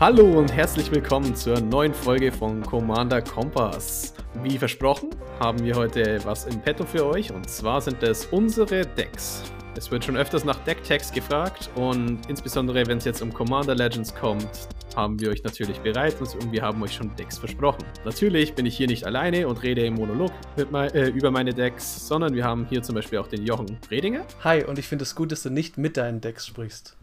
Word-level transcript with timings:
Hallo 0.00 0.38
und 0.38 0.52
herzlich 0.52 0.92
willkommen 0.92 1.34
zur 1.34 1.60
neuen 1.60 1.92
Folge 1.92 2.30
von 2.30 2.62
Commander 2.62 3.20
Kompass. 3.20 4.14
Wie 4.44 4.56
versprochen 4.56 5.10
haben 5.40 5.64
wir 5.64 5.74
heute 5.74 6.20
was 6.24 6.46
im 6.46 6.60
Petto 6.60 6.86
für 6.86 7.04
euch 7.04 7.32
und 7.32 7.50
zwar 7.50 7.80
sind 7.80 8.00
es 8.04 8.26
unsere 8.26 8.86
Decks. 8.86 9.42
Es 9.76 9.90
wird 9.90 10.04
schon 10.04 10.16
öfters 10.16 10.44
nach 10.44 10.60
Decktext 10.60 11.12
gefragt 11.14 11.68
und 11.74 12.20
insbesondere 12.28 12.86
wenn 12.86 12.98
es 12.98 13.06
jetzt 13.06 13.22
um 13.22 13.34
Commander 13.34 13.74
Legends 13.74 14.14
kommt, 14.14 14.68
haben 14.94 15.18
wir 15.18 15.30
euch 15.30 15.42
natürlich 15.42 15.80
bereit 15.80 16.14
und 16.20 16.52
wir 16.52 16.62
haben 16.62 16.80
euch 16.80 16.94
schon 16.94 17.16
Decks 17.16 17.36
versprochen. 17.36 17.82
Natürlich 18.04 18.54
bin 18.54 18.66
ich 18.66 18.76
hier 18.76 18.86
nicht 18.86 19.04
alleine 19.04 19.48
und 19.48 19.64
rede 19.64 19.84
im 19.84 19.94
Monolog 19.94 20.30
mein, 20.70 20.94
äh, 20.94 21.08
über 21.08 21.32
meine 21.32 21.52
Decks, 21.52 22.06
sondern 22.06 22.36
wir 22.36 22.44
haben 22.44 22.66
hier 22.66 22.84
zum 22.84 22.94
Beispiel 22.94 23.18
auch 23.18 23.26
den 23.26 23.44
Jochen 23.44 23.76
Redinger. 23.90 24.24
Hi, 24.44 24.62
und 24.62 24.78
ich 24.78 24.86
finde 24.86 25.02
es 25.02 25.16
gut, 25.16 25.32
dass 25.32 25.42
du 25.42 25.50
nicht 25.50 25.76
mit 25.76 25.96
deinen 25.96 26.20
Decks 26.20 26.46
sprichst. 26.46 26.96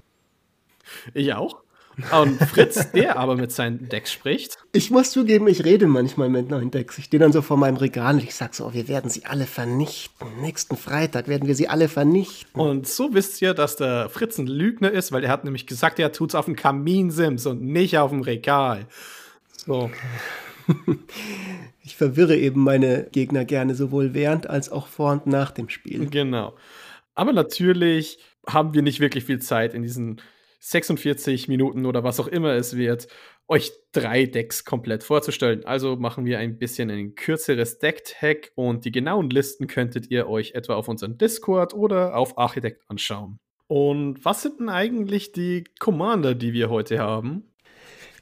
Ich 1.13 1.33
auch. 1.33 1.64
Und 2.11 2.37
Fritz, 2.41 2.91
der 2.91 3.17
aber 3.17 3.35
mit 3.35 3.51
seinen 3.51 3.87
Decks 3.87 4.11
spricht. 4.11 4.57
Ich 4.73 4.91
muss 4.91 5.11
zugeben, 5.11 5.47
ich 5.47 5.63
rede 5.63 5.87
manchmal 5.87 6.29
mit 6.29 6.49
neuen 6.49 6.71
Decks. 6.71 6.97
Ich 6.97 7.05
stehe 7.05 7.19
dann 7.19 7.31
so 7.31 7.41
vor 7.41 7.57
meinem 7.57 7.77
Regal 7.77 8.15
und 8.15 8.23
ich 8.23 8.35
sage 8.35 8.55
so, 8.55 8.65
oh, 8.65 8.73
wir 8.73 8.87
werden 8.87 9.09
sie 9.09 9.25
alle 9.25 9.45
vernichten. 9.45 10.27
Nächsten 10.41 10.75
Freitag 10.75 11.27
werden 11.27 11.47
wir 11.47 11.55
sie 11.55 11.69
alle 11.69 11.87
vernichten. 11.87 12.59
Und 12.59 12.87
so 12.87 13.13
wisst 13.13 13.41
ihr, 13.41 13.53
dass 13.53 13.77
der 13.77 14.09
Fritz 14.09 14.37
ein 14.37 14.47
Lügner 14.47 14.91
ist, 14.91 15.11
weil 15.11 15.23
er 15.23 15.29
hat 15.29 15.45
nämlich 15.45 15.67
gesagt, 15.67 15.99
er 15.99 16.11
tut 16.11 16.31
es 16.31 16.35
auf 16.35 16.45
dem 16.45 16.55
Kaminsims 16.55 17.45
und 17.45 17.61
nicht 17.61 17.97
auf 17.97 18.11
dem 18.11 18.21
Regal. 18.21 18.87
So. 19.65 19.89
ich 21.83 21.95
verwirre 21.95 22.35
eben 22.35 22.61
meine 22.61 23.07
Gegner 23.11 23.45
gerne 23.45 23.75
sowohl 23.75 24.13
während 24.13 24.49
als 24.49 24.69
auch 24.69 24.87
vor 24.87 25.13
und 25.13 25.27
nach 25.27 25.51
dem 25.51 25.69
Spiel. 25.69 26.09
Genau. 26.09 26.55
Aber 27.13 27.31
natürlich 27.31 28.19
haben 28.47 28.73
wir 28.73 28.81
nicht 28.81 28.99
wirklich 28.99 29.23
viel 29.23 29.39
Zeit 29.39 29.73
in 29.73 29.83
diesen 29.83 30.21
46 30.69 31.47
Minuten 31.47 31.85
oder 31.85 32.03
was 32.03 32.19
auch 32.19 32.27
immer 32.27 32.53
es 32.53 32.75
wird, 32.75 33.07
euch 33.47 33.71
drei 33.91 34.25
Decks 34.25 34.65
komplett 34.65 35.03
vorzustellen. 35.03 35.63
Also 35.65 35.95
machen 35.95 36.25
wir 36.25 36.39
ein 36.39 36.57
bisschen 36.57 36.89
ein 36.89 37.13
kürzeres 37.13 37.77
Deck-Hack 37.77 38.51
und 38.55 38.83
die 38.83 38.91
genauen 38.91 39.29
Listen 39.29 39.67
könntet 39.67 40.09
ihr 40.09 40.27
euch 40.27 40.53
etwa 40.55 40.73
auf 40.73 40.87
unserem 40.87 41.19
Discord 41.19 41.75
oder 41.75 42.15
auf 42.17 42.37
Architekt 42.39 42.81
anschauen. 42.89 43.39
Und 43.67 44.25
was 44.25 44.41
sind 44.41 44.59
denn 44.59 44.69
eigentlich 44.69 45.31
die 45.31 45.65
Commander, 45.79 46.33
die 46.33 46.53
wir 46.53 46.69
heute 46.69 46.97
haben? 46.99 47.43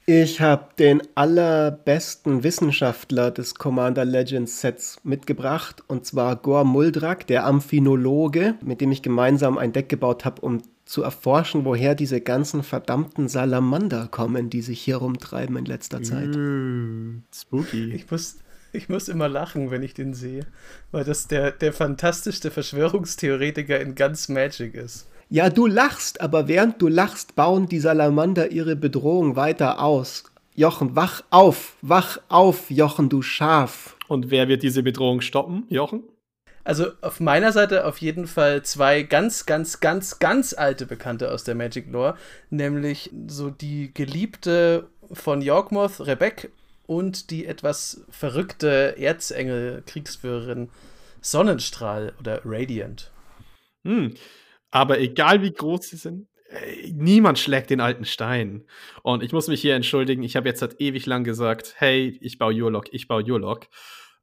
Ich 0.05 0.41
habe 0.41 0.67
den 0.77 1.01
allerbesten 1.15 2.43
Wissenschaftler 2.43 3.31
des 3.31 3.55
Commander 3.55 4.03
Legends 4.03 4.59
Sets 4.59 4.99
mitgebracht, 5.05 5.81
und 5.87 6.05
zwar 6.05 6.35
Gor 6.35 6.65
Muldrak, 6.65 7.25
der 7.27 7.45
Amphinologe, 7.45 8.55
mit 8.61 8.81
dem 8.81 8.91
ich 8.91 9.01
gemeinsam 9.01 9.57
ein 9.57 9.71
Deck 9.71 9.87
gebaut 9.87 10.25
habe, 10.25 10.41
um 10.41 10.61
zu 10.85 11.01
erforschen, 11.03 11.65
woher 11.65 11.95
diese 11.95 12.21
ganzen 12.21 12.63
verdammten 12.63 13.27
Salamander 13.27 14.07
kommen, 14.11 14.49
die 14.49 14.61
sich 14.61 14.81
hier 14.81 14.97
rumtreiben 14.97 15.55
in 15.57 15.65
letzter 15.65 16.01
Zeit. 16.01 16.35
Mm, 16.35 17.23
spooky. 17.33 17.91
Ich 17.95 18.09
muss, 18.11 18.37
ich 18.73 18.89
muss 18.89 19.07
immer 19.07 19.29
lachen, 19.29 19.71
wenn 19.71 19.83
ich 19.83 19.93
den 19.93 20.13
sehe, 20.13 20.45
weil 20.91 21.03
das 21.03 21.27
der, 21.27 21.51
der 21.51 21.73
fantastischste 21.73 22.51
Verschwörungstheoretiker 22.51 23.79
in 23.79 23.95
ganz 23.95 24.29
Magic 24.29 24.73
ist. 24.75 25.07
Ja, 25.29 25.49
du 25.49 25.67
lachst, 25.67 26.21
aber 26.21 26.47
während 26.47 26.81
du 26.81 26.87
lachst, 26.87 27.35
bauen 27.35 27.67
die 27.67 27.79
Salamander 27.79 28.51
ihre 28.51 28.75
Bedrohung 28.75 29.35
weiter 29.35 29.81
aus. 29.81 30.25
Jochen, 30.55 30.95
wach 30.95 31.23
auf, 31.31 31.75
wach 31.81 32.19
auf, 32.29 32.69
Jochen, 32.69 33.09
du 33.09 33.23
Schaf. 33.23 33.95
Und 34.07 34.29
wer 34.29 34.47
wird 34.47 34.61
diese 34.61 34.83
Bedrohung 34.83 35.21
stoppen, 35.21 35.63
Jochen? 35.69 36.03
Also 36.63 36.91
auf 37.01 37.19
meiner 37.19 37.51
Seite 37.51 37.85
auf 37.85 37.97
jeden 37.97 38.25
Fall 38.25 38.63
zwei 38.63 39.03
ganz, 39.03 39.45
ganz, 39.45 39.79
ganz, 39.81 40.19
ganz 40.19 40.53
alte 40.53 40.85
Bekannte 40.85 41.31
aus 41.31 41.43
der 41.43 41.55
Magic 41.55 41.91
Lore, 41.91 42.17
nämlich 42.49 43.11
so 43.27 43.49
die 43.49 43.93
Geliebte 43.93 44.87
von 45.11 45.41
Yorkmoth, 45.41 45.99
Rebecca, 45.99 46.47
und 46.85 47.29
die 47.31 47.45
etwas 47.45 48.05
verrückte 48.09 48.97
Erzengel-Kriegsführerin 48.97 50.69
Sonnenstrahl 51.21 52.13
oder 52.19 52.41
Radiant. 52.43 53.11
Hm. 53.83 54.13
Aber 54.71 54.99
egal 54.99 55.41
wie 55.41 55.53
groß 55.53 55.87
sie 55.87 55.97
sind, 55.97 56.27
äh, 56.49 56.91
niemand 56.91 57.39
schlägt 57.39 57.69
den 57.69 57.79
alten 57.79 58.05
Stein. 58.05 58.65
Und 59.01 59.23
ich 59.23 59.31
muss 59.31 59.47
mich 59.47 59.61
hier 59.61 59.75
entschuldigen, 59.75 60.23
ich 60.23 60.35
habe 60.35 60.49
jetzt 60.49 60.59
seit 60.59 60.79
ewig 60.81 61.05
lang 61.05 61.23
gesagt, 61.23 61.75
hey, 61.77 62.17
ich 62.21 62.37
baue 62.37 62.53
Urlock, 62.53 62.87
ich 62.91 63.07
baue 63.07 63.23
Urlock. 63.23 63.67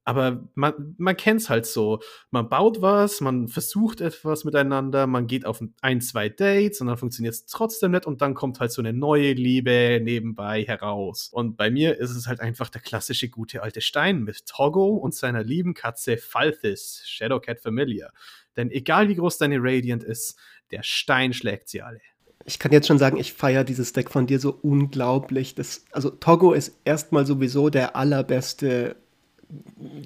Aber 0.05 0.49
man, 0.55 0.95
man 0.99 1.17
kennt 1.17 1.43
es 1.43 1.51
halt 1.51 1.67
so. 1.67 2.01
Man 2.31 2.49
baut 2.49 2.81
was, 2.81 3.21
man 3.21 3.49
versucht 3.49 4.01
etwas 4.01 4.45
miteinander, 4.45 5.07
man 5.07 5.27
geht 5.27 5.45
auf 5.45 5.63
ein, 5.83 6.01
zwei 6.01 6.29
Dates 6.29 6.81
und 6.81 6.87
dann 6.87 6.97
funktioniert 6.97 7.35
es 7.35 7.47
trotzdem 7.47 7.93
nicht 7.93 8.07
und 8.07 8.23
dann 8.23 8.35
kommt 8.35 8.61
halt 8.61 8.73
so 8.73 8.81
eine 8.81 8.93
neue 8.93 9.33
Liebe 9.33 10.01
nebenbei 10.03 10.65
heraus. 10.65 11.29
Und 11.31 11.57
bei 11.57 11.71
mir 11.71 11.99
ist 11.99 12.11
es 12.11 12.27
halt 12.27 12.41
einfach 12.41 12.71
der 12.71 12.81
klassische 12.81 13.29
gute 13.29 13.63
alte 13.63 13.81
Stein 13.81 14.23
mit 14.23 14.47
Togo 14.47 14.97
und 14.97 15.15
seiner 15.15 15.45
lieben 15.45 15.75
Katze 15.75 16.17
Falthis, 16.17 17.03
Shadowcat 17.05 17.61
Familiar. 17.61 18.11
Denn 18.57 18.71
egal 18.71 19.09
wie 19.09 19.17
groß 19.17 19.39
deine 19.39 19.59
Radiant 19.61 20.03
ist, 20.03 20.39
der 20.71 20.83
Stein 20.83 21.33
schlägt 21.33 21.69
sie 21.69 21.83
alle. 21.83 22.01
Ich 22.47 22.59
kann 22.59 22.73
jetzt 22.73 22.87
schon 22.87 22.99
sagen, 22.99 23.19
ich 23.19 23.33
feiere 23.35 23.65
dieses 23.65 23.93
Deck 23.93 24.11
von 24.11 24.27
dir 24.27 24.41
so 24.41 24.59
unglaublich. 24.63 25.55
Das, 25.55 25.85
also 25.93 26.11
Togo 26.11 26.53
ist 26.53 26.79
erstmal 26.85 27.27
sowieso 27.27 27.69
der 27.69 27.97
allerbeste, 27.97 28.97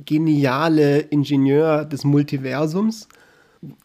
geniale 0.04 1.00
Ingenieur 1.00 1.84
des 1.84 2.04
Multiversums 2.04 3.08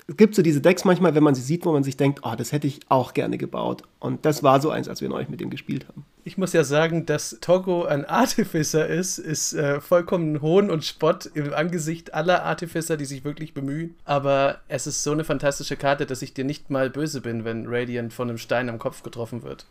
es 0.07 0.17
gibt 0.17 0.35
so 0.35 0.41
diese 0.41 0.61
Decks 0.61 0.85
manchmal, 0.85 1.15
wenn 1.15 1.23
man 1.23 1.35
sie 1.35 1.41
sieht, 1.41 1.65
wo 1.65 1.71
man 1.71 1.83
sich 1.83 1.97
denkt, 1.97 2.21
oh, 2.23 2.33
das 2.37 2.51
hätte 2.51 2.67
ich 2.67 2.79
auch 2.89 3.13
gerne 3.13 3.37
gebaut. 3.37 3.83
Und 3.99 4.25
das 4.25 4.43
war 4.43 4.61
so 4.61 4.69
eins, 4.69 4.87
als 4.87 5.01
wir 5.01 5.09
neulich 5.09 5.29
mit 5.29 5.39
dem 5.39 5.49
gespielt 5.49 5.87
haben. 5.87 6.05
Ich 6.23 6.37
muss 6.37 6.53
ja 6.53 6.63
sagen, 6.63 7.05
dass 7.05 7.37
Togo 7.41 7.85
ein 7.85 8.05
Artificer 8.05 8.87
ist, 8.87 9.17
ist 9.17 9.53
äh, 9.53 9.79
vollkommen 9.79 10.41
Hohn 10.41 10.69
und 10.69 10.83
Spott 10.83 11.29
im 11.33 11.53
Angesicht 11.53 12.13
aller 12.13 12.43
Artificer, 12.43 12.97
die 12.97 13.05
sich 13.05 13.23
wirklich 13.23 13.53
bemühen. 13.53 13.95
Aber 14.05 14.59
es 14.67 14.87
ist 14.87 15.03
so 15.03 15.11
eine 15.11 15.23
fantastische 15.23 15.77
Karte, 15.77 16.05
dass 16.05 16.21
ich 16.21 16.33
dir 16.33 16.43
nicht 16.43 16.69
mal 16.69 16.89
böse 16.89 17.21
bin, 17.21 17.45
wenn 17.45 17.67
Radiant 17.67 18.13
von 18.13 18.29
einem 18.29 18.37
Stein 18.37 18.69
am 18.69 18.79
Kopf 18.79 19.03
getroffen 19.03 19.43
wird. 19.43 19.65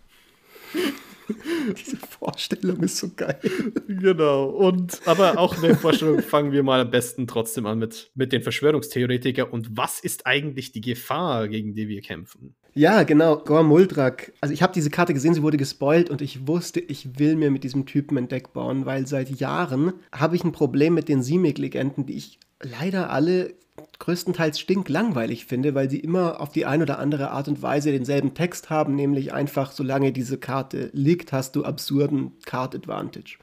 Diese 1.78 1.96
Vorstellung 1.96 2.82
ist 2.82 2.96
so 2.96 3.10
geil. 3.14 3.38
Genau. 3.86 4.46
Und 4.46 5.00
aber 5.06 5.38
auch 5.38 5.56
in 5.56 5.62
der 5.62 5.76
Vorstellung 5.76 6.22
fangen 6.22 6.52
wir 6.52 6.62
mal 6.62 6.80
am 6.80 6.90
besten 6.90 7.26
trotzdem 7.26 7.66
an 7.66 7.78
mit, 7.78 8.10
mit 8.14 8.32
den 8.32 8.42
Verschwörungstheoretikern. 8.42 9.48
Und 9.48 9.76
was 9.76 10.00
ist 10.00 10.26
eigentlich 10.26 10.72
die 10.72 10.80
Gefahr, 10.80 11.48
gegen 11.48 11.74
die 11.74 11.88
wir 11.88 12.00
kämpfen? 12.00 12.54
Ja, 12.74 13.02
genau. 13.02 13.38
Gor 13.38 13.62
Muldrak. 13.62 14.32
Also 14.40 14.54
ich 14.54 14.62
habe 14.62 14.72
diese 14.72 14.90
Karte 14.90 15.14
gesehen, 15.14 15.34
sie 15.34 15.42
wurde 15.42 15.56
gespoilt 15.56 16.10
und 16.10 16.22
ich 16.22 16.46
wusste, 16.46 16.80
ich 16.80 17.18
will 17.18 17.36
mir 17.36 17.50
mit 17.50 17.64
diesem 17.64 17.86
Typen 17.86 18.16
ein 18.18 18.28
Deck 18.28 18.52
bauen, 18.52 18.86
weil 18.86 19.06
seit 19.06 19.30
Jahren 19.40 19.94
habe 20.12 20.36
ich 20.36 20.44
ein 20.44 20.52
Problem 20.52 20.94
mit 20.94 21.08
den 21.08 21.22
Simic-Legenden, 21.22 22.06
die 22.06 22.16
ich 22.16 22.38
leider 22.62 23.10
alle 23.10 23.54
größtenteils 23.98 24.60
stinklangweilig 24.60 25.46
finde, 25.46 25.74
weil 25.74 25.90
sie 25.90 25.98
immer 25.98 26.40
auf 26.40 26.50
die 26.50 26.66
eine 26.66 26.84
oder 26.84 26.98
andere 26.98 27.30
Art 27.30 27.48
und 27.48 27.62
Weise 27.62 27.90
denselben 27.90 28.34
Text 28.34 28.70
haben, 28.70 28.94
nämlich 28.94 29.32
einfach, 29.32 29.72
solange 29.72 30.12
diese 30.12 30.38
Karte 30.38 30.90
liegt, 30.92 31.32
hast 31.32 31.56
du 31.56 31.64
absurden 31.64 32.32
Card 32.44 32.74
Advantage. 32.74 33.38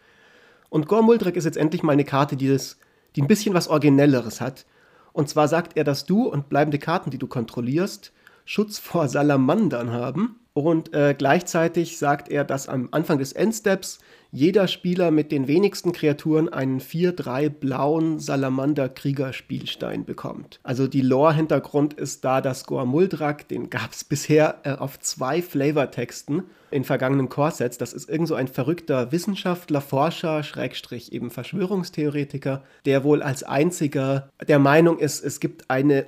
Und 0.70 0.88
Gormuldrek 0.88 1.36
ist 1.36 1.46
jetzt 1.46 1.58
endlich 1.58 1.84
mal 1.84 1.94
eine 1.94 2.06
Karte, 2.06 2.36
die, 2.38 2.48
das, 2.48 2.78
die 3.16 3.22
ein 3.22 3.28
bisschen 3.28 3.54
was 3.54 3.68
Originelleres 3.68 4.42
hat. 4.42 4.66
Und 5.14 5.30
zwar 5.30 5.48
sagt 5.48 5.78
er, 5.78 5.84
dass 5.84 6.06
du 6.06 6.28
und 6.28 6.50
bleibende 6.50 6.80
Karten, 6.80 7.10
die 7.10 7.18
du 7.18 7.28
kontrollierst, 7.28 8.12
Schutz 8.46 8.78
vor 8.78 9.08
Salamandern 9.08 9.92
haben. 9.92 10.40
Und 10.58 10.94
äh, 10.94 11.14
gleichzeitig 11.18 11.98
sagt 11.98 12.30
er, 12.32 12.46
dass 12.46 12.70
am 12.70 12.88
Anfang 12.92 13.20
des 13.20 13.34
Endsteps 13.34 14.00
jeder 14.32 14.70
Spieler 14.70 15.12
mit 15.12 15.34
den 15.34 15.50
wenigsten 15.50 15.92
Kreaturen 15.92 16.48
einen 16.48 16.80
4-3 16.80 17.50
blauen 17.50 18.20
Salamander-Krieger-Spielstein 18.20 20.06
bekommt. 20.06 20.62
Also 20.64 20.88
die 20.88 21.02
Lore-Hintergrund 21.02 21.94
ist 21.94 22.24
da, 22.24 22.40
dass 22.40 22.66
Goamuldrak, 22.66 23.50
den 23.50 23.70
gab 23.70 23.92
es 23.92 24.04
bisher 24.06 24.62
äh, 24.64 24.72
auf 24.72 24.98
zwei 25.02 25.42
Flavortexten 25.42 26.44
in 26.72 26.86
vergangenen 26.86 27.28
Core-Sets. 27.28 27.78
Das 27.78 27.92
ist 27.92 28.10
irgend 28.10 28.30
so 28.30 28.36
ein 28.36 28.48
verrückter 28.48 29.12
Wissenschaftler, 29.12 29.82
Forscher, 29.82 30.42
Schrägstrich 30.42 31.12
eben 31.12 31.32
Verschwörungstheoretiker, 31.32 32.64
der 32.86 33.04
wohl 33.04 33.22
als 33.22 33.44
einziger 33.44 34.30
der 34.48 34.60
Meinung 34.60 35.00
ist, 35.00 35.22
es 35.22 35.42
gibt 35.42 35.70
eine 35.70 36.06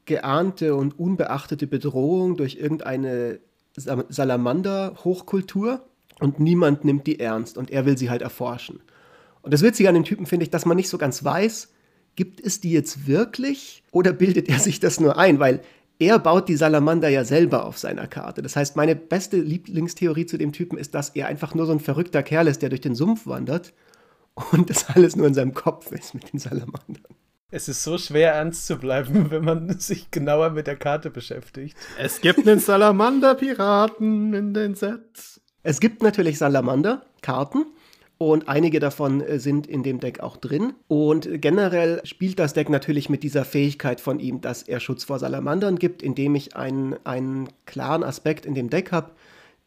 ungeahnte 0.00 0.74
und 0.74 0.98
unbeachtete 0.98 1.66
Bedrohung 1.66 2.36
durch 2.36 2.56
irgendeine 2.56 3.40
Salamander-Hochkultur 3.76 5.84
und 6.18 6.40
niemand 6.40 6.84
nimmt 6.84 7.06
die 7.06 7.20
ernst 7.20 7.56
und 7.56 7.70
er 7.70 7.86
will 7.86 7.96
sie 7.96 8.10
halt 8.10 8.22
erforschen. 8.22 8.80
Und 9.42 9.54
das 9.54 9.62
Witzige 9.62 9.88
an 9.88 9.94
dem 9.94 10.04
Typen 10.04 10.26
finde 10.26 10.44
ich, 10.44 10.50
dass 10.50 10.66
man 10.66 10.76
nicht 10.76 10.88
so 10.88 10.98
ganz 10.98 11.24
weiß, 11.24 11.72
gibt 12.16 12.40
es 12.40 12.60
die 12.60 12.72
jetzt 12.72 13.06
wirklich 13.06 13.82
oder 13.92 14.12
bildet 14.12 14.48
er 14.48 14.58
sich 14.58 14.80
das 14.80 15.00
nur 15.00 15.16
ein, 15.16 15.38
weil 15.38 15.60
er 15.98 16.18
baut 16.18 16.48
die 16.48 16.56
Salamander 16.56 17.08
ja 17.08 17.24
selber 17.24 17.64
auf 17.64 17.78
seiner 17.78 18.06
Karte. 18.06 18.42
Das 18.42 18.56
heißt, 18.56 18.76
meine 18.76 18.96
beste 18.96 19.38
Lieblingstheorie 19.38 20.26
zu 20.26 20.36
dem 20.36 20.52
Typen 20.52 20.78
ist, 20.78 20.94
dass 20.94 21.10
er 21.10 21.28
einfach 21.28 21.54
nur 21.54 21.66
so 21.66 21.72
ein 21.72 21.80
verrückter 21.80 22.22
Kerl 22.22 22.48
ist, 22.48 22.62
der 22.62 22.70
durch 22.70 22.80
den 22.80 22.94
Sumpf 22.94 23.26
wandert 23.26 23.72
und 24.52 24.68
das 24.68 24.88
alles 24.88 25.16
nur 25.16 25.26
in 25.26 25.34
seinem 25.34 25.54
Kopf 25.54 25.92
ist 25.92 26.14
mit 26.14 26.32
den 26.32 26.40
Salamandern. 26.40 27.04
Es 27.52 27.68
ist 27.68 27.82
so 27.82 27.98
schwer 27.98 28.34
ernst 28.34 28.66
zu 28.66 28.76
bleiben, 28.76 29.30
wenn 29.30 29.44
man 29.44 29.78
sich 29.78 30.10
genauer 30.10 30.50
mit 30.50 30.66
der 30.66 30.76
Karte 30.76 31.10
beschäftigt. 31.10 31.76
Es 31.98 32.20
gibt 32.20 32.46
einen 32.46 32.60
Salamander-Piraten 32.60 34.34
in 34.34 34.54
den 34.54 34.74
Sets. 34.74 35.40
Es 35.62 35.80
gibt 35.80 36.02
natürlich 36.02 36.38
Salamander-Karten. 36.38 37.66
Und 38.18 38.50
einige 38.50 38.80
davon 38.80 39.22
äh, 39.22 39.38
sind 39.38 39.66
in 39.66 39.82
dem 39.82 39.98
Deck 39.98 40.20
auch 40.20 40.36
drin. 40.36 40.74
Und 40.88 41.40
generell 41.40 42.02
spielt 42.04 42.38
das 42.38 42.52
Deck 42.52 42.68
natürlich 42.68 43.08
mit 43.08 43.22
dieser 43.22 43.46
Fähigkeit 43.46 43.98
von 43.98 44.20
ihm, 44.20 44.42
dass 44.42 44.62
er 44.62 44.78
Schutz 44.78 45.04
vor 45.04 45.18
Salamandern 45.18 45.78
gibt, 45.78 46.02
indem 46.02 46.34
ich 46.34 46.54
einen, 46.54 46.96
einen 47.04 47.48
klaren 47.64 48.04
Aspekt 48.04 48.44
in 48.44 48.54
dem 48.54 48.68
Deck 48.68 48.92
habe, 48.92 49.12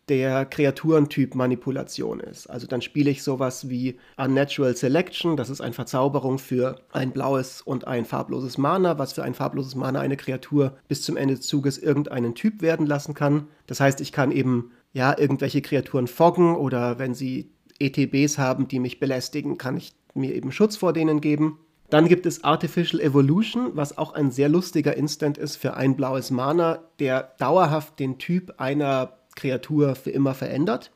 der 0.10 0.46
Kreaturentyp 0.46 1.36
Manipulation 1.36 2.20
ist. 2.20 2.48
Also 2.48 2.68
dann 2.68 2.82
spiele 2.82 3.10
ich 3.10 3.24
sowas 3.24 3.70
wie 3.70 3.98
Unnatural 4.18 4.76
Selection, 4.76 5.38
das 5.38 5.50
ist 5.50 5.62
eine 5.62 5.74
Verzauberung 5.74 6.40
für 6.40 6.82
ein 6.92 7.12
blaues 7.12 7.62
und 7.62 7.88
ein 7.88 8.06
farbloses 8.06 8.58
Mana, 8.58 9.00
was 9.00 9.14
für 9.14 9.24
ein 9.24 9.34
farbloses 9.34 9.76
Mana 9.76 10.02
eine 10.02 10.18
Kreatur 10.18 10.78
bis 10.88 11.02
zum 11.04 11.16
Ende 11.16 11.36
des 11.36 11.48
Zuges 11.48 11.78
irgendeinen 11.78 12.36
Typ 12.36 12.62
werden 12.62 12.86
lassen 12.86 13.14
kann. 13.14 13.48
Das 13.68 13.80
heißt, 13.80 14.02
ich 14.02 14.12
kann 14.12 14.32
eben 14.32 14.72
ja 14.92 15.18
irgendwelche 15.18 15.62
Kreaturen 15.62 16.08
foggen 16.08 16.56
oder 16.56 17.00
wenn 17.00 17.14
sie 17.14 17.52
ETBs 17.80 18.38
haben, 18.38 18.68
die 18.68 18.80
mich 18.80 19.00
belästigen, 19.00 19.58
kann 19.58 19.78
ich 19.78 19.94
mir 20.14 20.36
eben 20.36 20.52
Schutz 20.52 20.76
vor 20.76 20.94
denen 20.94 21.22
geben. 21.22 21.60
Dann 21.90 22.08
gibt 22.08 22.26
es 22.26 22.44
Artificial 22.44 23.02
Evolution, 23.02 23.72
was 23.76 23.98
auch 23.98 24.14
ein 24.14 24.32
sehr 24.32 24.50
lustiger 24.50 24.98
Instant 24.98 25.38
ist 25.38 25.58
für 25.58 25.76
ein 25.76 25.96
blaues 25.96 26.32
Mana, 26.32 26.80
der 27.00 27.34
dauerhaft 27.38 28.00
den 28.00 28.18
Typ 28.18 28.56
einer 28.58 29.14
Kreatur 29.36 29.96
für 29.96 30.12
immer 30.12 30.34
verändert. 30.34 30.92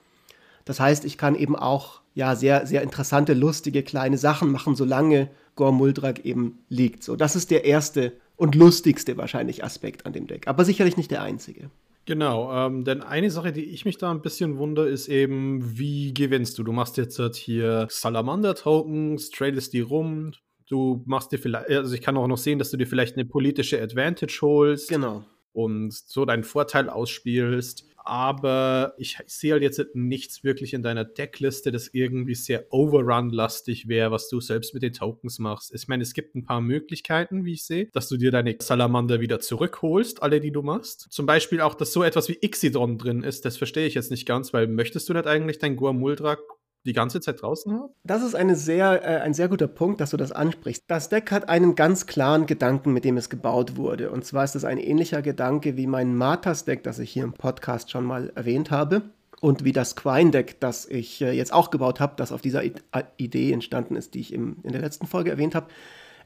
Das 0.66 0.80
heißt, 0.80 1.06
ich 1.06 1.18
kann 1.18 1.36
eben 1.36 1.56
auch 1.56 2.02
ja 2.14 2.36
sehr, 2.36 2.66
sehr 2.66 2.82
interessante, 2.82 3.34
lustige 3.34 3.84
kleine 3.84 4.18
Sachen 4.18 4.52
machen, 4.52 4.76
solange 4.76 5.30
Gormuldrak 5.56 6.26
eben 6.26 6.60
liegt. 6.70 7.04
So, 7.04 7.16
das 7.16 7.36
ist 7.36 7.52
der 7.52 7.66
erste 7.66 8.14
und 8.36 8.56
lustigste 8.56 9.18
wahrscheinlich 9.18 9.64
Aspekt 9.64 10.06
an 10.06 10.14
dem 10.14 10.28
Deck, 10.28 10.48
aber 10.48 10.66
sicherlich 10.66 10.98
nicht 10.98 11.12
der 11.12 11.22
einzige. 11.22 11.70
Genau, 12.06 12.54
ähm, 12.54 12.86
denn 12.86 13.02
eine 13.02 13.30
Sache, 13.30 13.52
die 13.52 13.66
ich 13.66 13.84
mich 13.84 13.98
da 13.98 14.12
ein 14.12 14.22
bisschen 14.22 14.58
wundere, 14.58 14.88
ist 14.88 15.10
eben, 15.10 15.78
wie 15.78 16.14
gewinnst 16.14 16.58
du? 16.58 16.64
Du 16.64 16.72
machst 16.72 16.96
jetzt 16.96 17.36
hier 17.36 17.88
Salamander-Tokens, 17.90 19.30
tradest 19.32 19.74
die 19.74 19.82
rum, 19.82 20.32
du 20.70 21.04
machst 21.06 21.34
dir 21.34 21.38
vielleicht, 21.38 21.70
also 21.70 21.94
ich 21.94 22.02
kann 22.02 22.16
auch 22.16 22.28
noch 22.28 22.38
sehen, 22.38 22.60
dass 22.60 22.72
du 22.72 22.78
dir 22.78 22.88
vielleicht 22.88 23.18
eine 23.18 23.26
politische 23.26 23.82
Advantage 23.82 24.40
holst. 24.42 24.88
Genau. 24.88 25.26
Und 25.52 25.94
so 25.94 26.24
deinen 26.24 26.44
Vorteil 26.44 26.90
ausspielst 26.90 27.86
aber 28.08 28.94
ich 28.98 29.18
sehe 29.26 29.54
halt 29.54 29.64
jetzt 29.64 29.84
nichts 29.94 30.44
wirklich 30.44 30.74
in 30.74 30.82
deiner 30.82 31.04
Deckliste, 31.04 31.72
das 31.72 31.90
irgendwie 31.92 32.36
sehr 32.36 32.66
Overrun-lastig 32.72 33.88
wäre, 33.88 34.12
was 34.12 34.30
du 34.30 34.40
selbst 34.40 34.74
mit 34.74 34.84
den 34.84 34.94
Tokens 34.94 35.40
machst. 35.40 35.74
Ich 35.74 35.88
meine, 35.88 36.04
es 36.04 36.14
gibt 36.14 36.36
ein 36.36 36.46
paar 36.46 36.62
Möglichkeiten, 36.62 37.44
wie 37.46 37.54
ich 37.54 37.66
sehe, 37.66 37.90
dass 37.94 38.08
du 38.08 38.18
dir 38.18 38.32
deine 38.32 38.56
Salamander 38.60 39.20
wieder 39.20 39.40
zurückholst, 39.40 40.24
alle, 40.24 40.40
die 40.40 40.52
du 40.52 40.62
machst. 40.62 41.08
Zum 41.10 41.26
Beispiel 41.26 41.62
auch, 41.62 41.76
dass 41.76 41.94
so 41.94 42.04
etwas 42.04 42.30
wie 42.30 42.38
Ixidron 42.42 42.98
drin 42.98 43.24
ist, 43.24 43.46
das 43.46 43.58
verstehe 43.58 43.88
ich 43.88 43.96
jetzt 43.96 44.12
nicht 44.12 44.26
ganz, 44.26 44.54
weil 44.54 44.68
möchtest 44.68 45.10
du 45.10 45.14
nicht 45.14 45.28
eigentlich 45.28 45.60
dein 45.60 45.76
Goamuldrak 45.76 46.40
die 46.88 46.94
ganze 46.94 47.22
Zeit 47.22 47.42
draußen 47.42 47.72
habe? 47.74 47.90
Das 48.04 48.24
ist 48.24 48.34
eine 48.34 48.56
sehr, 48.56 49.04
äh, 49.04 49.22
ein 49.22 49.34
sehr 49.34 49.50
guter 49.50 49.68
Punkt, 49.68 50.02
dass 50.02 50.12
du 50.12 50.18
das 50.18 50.32
ansprichst. 50.32 50.84
Das 50.88 51.10
Deck 51.10 51.32
hat 51.32 51.50
einen 51.50 51.76
ganz 51.76 52.08
klaren 52.08 52.46
Gedanken, 52.46 52.94
mit 52.94 53.04
dem 53.04 53.18
es 53.18 53.30
gebaut 53.30 53.76
wurde. 53.76 54.10
Und 54.10 54.26
zwar 54.26 54.44
ist 54.44 54.56
es 54.56 54.64
ein 54.64 54.78
ähnlicher 54.78 55.22
Gedanke 55.22 55.78
wie 55.78 55.86
mein 55.86 56.16
Martas-Deck, 56.16 56.84
das 56.84 57.00
ich 57.00 57.12
hier 57.12 57.24
im 57.24 57.34
Podcast 57.34 57.92
schon 57.92 58.06
mal 58.06 58.32
erwähnt 58.36 58.72
habe. 58.72 59.04
Und 59.40 59.64
wie 59.64 59.74
das 59.74 59.96
Quine-Deck, 59.96 60.60
das 60.60 60.86
ich 60.88 61.22
äh, 61.22 61.32
jetzt 61.32 61.54
auch 61.54 61.70
gebaut 61.70 62.00
habe, 62.00 62.14
das 62.16 62.32
auf 62.32 62.42
dieser 62.42 62.64
I 62.64 62.74
Idee 63.18 63.52
entstanden 63.52 63.96
ist, 63.96 64.16
die 64.16 64.22
ich 64.22 64.34
im, 64.34 64.58
in 64.64 64.72
der 64.72 64.82
letzten 64.82 65.06
Folge 65.06 65.30
erwähnt 65.30 65.54
habe. 65.54 65.68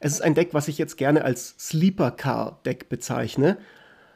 Es 0.00 0.12
ist 0.12 0.22
ein 0.22 0.34
Deck, 0.34 0.54
was 0.54 0.68
ich 0.68 0.78
jetzt 0.78 0.96
gerne 0.96 1.24
als 1.24 1.54
Sleeper 1.58 2.10
Car 2.10 2.60
Deck 2.64 2.88
bezeichne. 2.88 3.58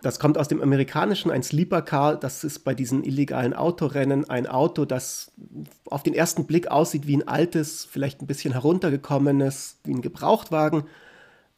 Das 0.06 0.20
kommt 0.20 0.38
aus 0.38 0.46
dem 0.46 0.62
Amerikanischen, 0.62 1.32
ein 1.32 1.42
Sleeper 1.42 1.82
Car, 1.82 2.14
das 2.14 2.44
ist 2.44 2.60
bei 2.60 2.74
diesen 2.74 3.02
illegalen 3.02 3.54
Autorennen 3.54 4.30
ein 4.30 4.46
Auto, 4.46 4.84
das 4.84 5.32
auf 5.90 6.04
den 6.04 6.14
ersten 6.14 6.46
Blick 6.46 6.68
aussieht 6.68 7.08
wie 7.08 7.16
ein 7.16 7.26
altes, 7.26 7.84
vielleicht 7.90 8.22
ein 8.22 8.28
bisschen 8.28 8.52
heruntergekommenes, 8.52 9.80
wie 9.82 9.94
ein 9.94 10.02
Gebrauchtwagen, 10.02 10.84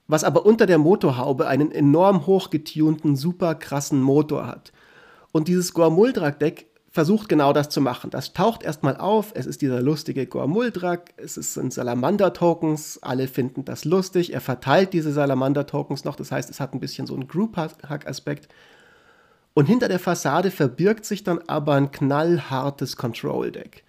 was 0.07 0.25
aber 0.25 0.47
unter 0.47 0.65
der 0.65 0.79
Motorhaube 0.79 1.47
einen 1.47 1.71
enorm 1.71 2.27
hochgetunten, 2.27 3.17
super 3.17 3.55
krassen 3.55 4.01
Motor 4.01 4.47
hat. 4.47 4.73
Und 5.31 5.49
dieses 5.49 5.75
Gormuldrak-Deck 5.75 6.69
versucht 6.99 7.29
genau 7.29 7.53
das 7.53 7.69
zu 7.69 7.81
machen. 7.81 8.11
Das 8.11 8.33
taucht 8.33 8.65
erstmal 8.65 8.97
auf, 8.97 9.31
es 9.37 9.47
ist 9.47 9.63
dieser 9.63 9.81
lustige 9.81 10.27
Gormuldrak, 10.27 11.15
es 11.17 11.35
sind 11.35 11.73
Salamander-Tokens, 11.73 12.99
alle 13.03 13.29
finden 13.29 13.65
das 13.65 13.85
lustig, 13.85 14.35
er 14.35 14.41
verteilt 14.41 14.93
diese 14.93 15.13
Salamander-Tokens 15.13 16.05
noch, 16.05 16.17
das 16.17 16.33
heißt, 16.33 16.51
es 16.51 16.59
hat 16.59 16.75
ein 16.75 16.81
bisschen 16.81 17.07
so 17.07 17.15
einen 17.15 17.29
Group-Hack-Aspekt. 17.29 18.49
Und 19.55 19.67
hinter 19.67 19.87
der 19.87 20.01
Fassade 20.01 20.51
verbirgt 20.51 21.05
sich 21.05 21.23
dann 21.23 21.39
aber 21.47 21.75
ein 21.75 21.93
knallhartes 21.93 22.97
Control-Deck. 22.97 23.85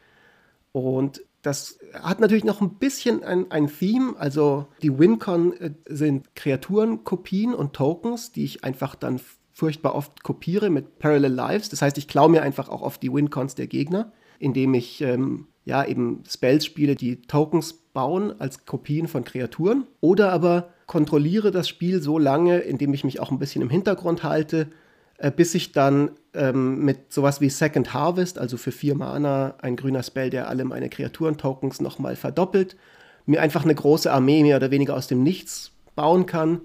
Und 0.72 1.24
das 1.42 1.80
hat 1.96 2.20
natürlich 2.20 2.44
noch 2.44 2.62
ein 2.62 2.76
bisschen 2.76 3.24
ein, 3.24 3.50
ein 3.50 3.76
Theme, 3.76 4.14
also 4.20 4.68
die 4.84 5.00
Wincon 5.00 5.54
äh, 5.54 5.72
sind 5.88 6.36
Kreaturenkopien 6.36 7.56
und 7.56 7.74
Tokens, 7.74 8.34
die 8.34 8.44
ich 8.44 8.64
einfach 8.64 8.94
dann 8.94 9.20
furchtbar 9.60 9.94
oft 9.94 10.24
kopiere 10.24 10.70
mit 10.70 11.00
Parallel 11.00 11.34
Lives. 11.34 11.70
Das 11.70 11.82
heißt, 11.82 11.98
ich 11.98 12.08
klaue 12.08 12.30
mir 12.30 12.42
einfach 12.42 12.70
auch 12.70 12.82
oft 12.82 13.04
die 13.04 13.14
Wincons 13.14 13.56
der 13.56 13.68
Gegner, 13.68 14.12
indem 14.40 14.74
ich 14.74 15.02
ähm, 15.02 15.48
ja 15.66 15.84
eben 15.84 16.24
Spells 16.28 16.66
spiele, 16.66 16.96
die 16.96 17.22
Tokens 17.22 17.74
bauen 17.74 18.34
als 18.40 18.66
Kopien 18.66 19.08
von 19.08 19.26
Kreaturen. 19.26 19.86
Oder 20.00 20.32
aber 20.32 20.70
kontrolliere 20.88 21.52
das 21.52 21.68
Spiel 21.68 22.02
so 22.02 22.18
lange, 22.18 22.60
indem 22.60 22.94
ich 22.94 23.04
mich 23.04 23.20
auch 23.20 23.32
ein 23.32 23.40
bisschen 23.40 23.62
im 23.62 23.70
Hintergrund 23.70 24.24
halte, 24.24 24.70
äh, 25.18 25.30
bis 25.30 25.54
ich 25.54 25.74
dann 25.74 26.12
ähm, 26.34 26.86
mit 26.86 27.12
sowas 27.12 27.42
wie 27.42 27.50
Second 27.50 27.94
Harvest, 27.94 28.40
also 28.40 28.56
für 28.56 28.72
vier 28.72 28.96
Mana 28.96 29.56
ein 29.62 29.76
grüner 29.76 30.04
Spell, 30.04 30.30
der 30.30 30.48
alle 30.48 30.64
meine 30.64 30.90
Kreaturen-Tokens 30.90 31.82
nochmal 31.82 32.16
verdoppelt, 32.16 32.78
mir 33.26 33.42
einfach 33.42 33.66
eine 33.66 33.76
große 33.76 34.12
Armee 34.12 34.42
mehr 34.42 34.56
oder 34.56 34.72
weniger 34.72 34.96
aus 34.96 35.08
dem 35.08 35.22
Nichts 35.22 35.72
bauen 35.96 36.26
kann, 36.26 36.62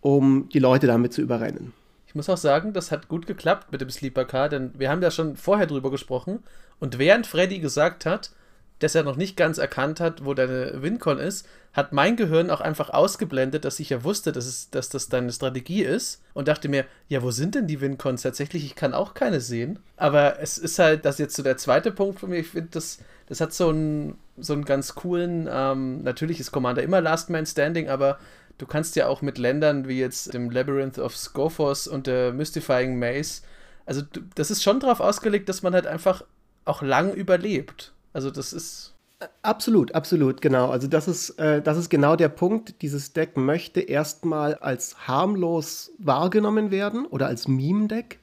um 0.00 0.48
die 0.48 0.58
Leute 0.58 0.88
damit 0.88 1.12
zu 1.12 1.22
überrennen. 1.22 1.72
Ich 2.14 2.16
muss 2.16 2.28
auch 2.28 2.36
sagen, 2.36 2.72
das 2.72 2.92
hat 2.92 3.08
gut 3.08 3.26
geklappt 3.26 3.72
mit 3.72 3.80
dem 3.80 3.90
Sleeper 3.90 4.24
Car, 4.24 4.48
denn 4.48 4.70
wir 4.78 4.88
haben 4.88 5.02
ja 5.02 5.10
schon 5.10 5.36
vorher 5.36 5.66
drüber 5.66 5.90
gesprochen. 5.90 6.44
Und 6.78 7.00
während 7.00 7.26
Freddy 7.26 7.58
gesagt 7.58 8.06
hat, 8.06 8.30
dass 8.78 8.94
er 8.94 9.02
noch 9.02 9.16
nicht 9.16 9.36
ganz 9.36 9.58
erkannt 9.58 9.98
hat, 9.98 10.24
wo 10.24 10.32
deine 10.32 10.80
Wincon 10.80 11.18
ist, 11.18 11.44
hat 11.72 11.92
mein 11.92 12.14
Gehirn 12.14 12.50
auch 12.50 12.60
einfach 12.60 12.90
ausgeblendet, 12.90 13.64
dass 13.64 13.80
ich 13.80 13.90
ja 13.90 14.04
wusste, 14.04 14.30
dass, 14.30 14.46
es, 14.46 14.70
dass 14.70 14.90
das 14.90 15.08
deine 15.08 15.32
Strategie 15.32 15.82
ist 15.82 16.22
und 16.34 16.46
dachte 16.46 16.68
mir, 16.68 16.84
ja, 17.08 17.20
wo 17.20 17.32
sind 17.32 17.56
denn 17.56 17.66
die 17.66 17.80
Wincons? 17.80 18.22
Tatsächlich, 18.22 18.64
ich 18.64 18.76
kann 18.76 18.94
auch 18.94 19.14
keine 19.14 19.40
sehen. 19.40 19.80
Aber 19.96 20.38
es 20.38 20.56
ist 20.56 20.78
halt, 20.78 21.04
das 21.04 21.16
ist 21.16 21.18
jetzt 21.18 21.34
so 21.34 21.42
der 21.42 21.56
zweite 21.56 21.90
Punkt 21.90 22.20
von 22.20 22.30
mir. 22.30 22.38
Ich 22.38 22.46
finde, 22.46 22.68
das, 22.70 22.98
das 23.26 23.40
hat 23.40 23.52
so 23.52 23.70
einen, 23.70 24.18
so 24.38 24.52
einen 24.52 24.64
ganz 24.64 24.94
coolen, 24.94 25.48
ähm, 25.50 26.04
natürlich 26.04 26.38
ist 26.38 26.52
Commander 26.52 26.84
immer 26.84 27.00
Last 27.00 27.28
Man 27.28 27.44
Standing, 27.44 27.88
aber 27.88 28.20
du 28.58 28.66
kannst 28.66 28.96
ja 28.96 29.08
auch 29.08 29.22
mit 29.22 29.38
Ländern 29.38 29.88
wie 29.88 29.98
jetzt 29.98 30.34
dem 30.34 30.50
Labyrinth 30.50 30.98
of 30.98 31.16
Scophos 31.16 31.86
und 31.86 32.06
der 32.06 32.32
Mystifying 32.32 32.98
Maze, 32.98 33.42
also 33.86 34.02
das 34.34 34.50
ist 34.50 34.62
schon 34.62 34.80
darauf 34.80 35.00
ausgelegt, 35.00 35.48
dass 35.48 35.62
man 35.62 35.74
halt 35.74 35.86
einfach 35.86 36.24
auch 36.64 36.82
lang 36.82 37.12
überlebt. 37.12 37.92
Also 38.12 38.30
das 38.30 38.52
ist. 38.52 38.94
Absolut, 39.42 39.94
absolut, 39.94 40.40
genau. 40.40 40.70
Also 40.70 40.86
das 40.86 41.08
ist, 41.08 41.30
äh, 41.38 41.62
das 41.62 41.78
ist 41.78 41.88
genau 41.88 42.16
der 42.16 42.28
Punkt. 42.28 42.82
Dieses 42.82 43.12
Deck 43.12 43.36
möchte 43.36 43.80
erstmal 43.80 44.54
als 44.56 45.06
harmlos 45.06 45.92
wahrgenommen 45.98 46.70
werden 46.70 47.06
oder 47.06 47.26
als 47.26 47.48
Meme-Deck. 47.48 48.20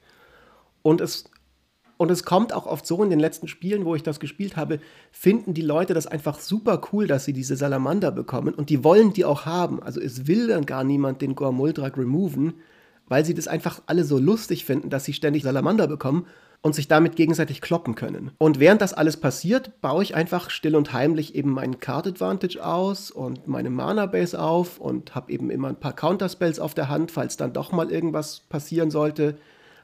Und 0.83 1.01
es 1.01 1.25
und 2.01 2.09
es 2.09 2.23
kommt 2.23 2.51
auch 2.51 2.65
oft 2.65 2.87
so 2.87 3.03
in 3.03 3.11
den 3.11 3.19
letzten 3.19 3.47
Spielen, 3.47 3.85
wo 3.85 3.93
ich 3.93 4.01
das 4.01 4.19
gespielt 4.19 4.57
habe, 4.57 4.79
finden 5.11 5.53
die 5.53 5.61
Leute 5.61 5.93
das 5.93 6.07
einfach 6.07 6.39
super 6.39 6.81
cool, 6.91 7.05
dass 7.05 7.25
sie 7.25 7.31
diese 7.31 7.55
Salamander 7.55 8.09
bekommen 8.09 8.55
und 8.55 8.71
die 8.71 8.83
wollen 8.83 9.13
die 9.13 9.23
auch 9.23 9.45
haben. 9.45 9.83
Also 9.83 10.01
es 10.01 10.25
will 10.25 10.47
dann 10.47 10.65
gar 10.65 10.83
niemand 10.83 11.21
den 11.21 11.35
Gormuldrak 11.35 11.99
removen, 11.99 12.55
weil 13.07 13.23
sie 13.23 13.35
das 13.35 13.47
einfach 13.47 13.83
alle 13.85 14.03
so 14.03 14.17
lustig 14.17 14.65
finden, 14.65 14.89
dass 14.89 15.05
sie 15.05 15.13
ständig 15.13 15.43
Salamander 15.43 15.85
bekommen 15.85 16.25
und 16.63 16.73
sich 16.73 16.87
damit 16.87 17.15
gegenseitig 17.15 17.61
kloppen 17.61 17.93
können. 17.93 18.31
Und 18.39 18.59
während 18.59 18.81
das 18.81 18.95
alles 18.95 19.17
passiert, 19.17 19.79
baue 19.81 20.01
ich 20.01 20.15
einfach 20.15 20.49
still 20.49 20.75
und 20.75 20.93
heimlich 20.93 21.35
eben 21.35 21.51
meinen 21.51 21.79
Card 21.79 22.07
Advantage 22.07 22.65
aus 22.65 23.11
und 23.11 23.47
meine 23.47 23.69
Mana 23.69 24.07
Base 24.07 24.41
auf 24.41 24.79
und 24.79 25.13
habe 25.13 25.31
eben 25.31 25.51
immer 25.51 25.67
ein 25.67 25.79
paar 25.79 25.93
Counterspells 25.93 26.59
auf 26.59 26.73
der 26.73 26.89
Hand, 26.89 27.11
falls 27.11 27.37
dann 27.37 27.53
doch 27.53 27.71
mal 27.71 27.91
irgendwas 27.91 28.39
passieren 28.49 28.89
sollte 28.89 29.35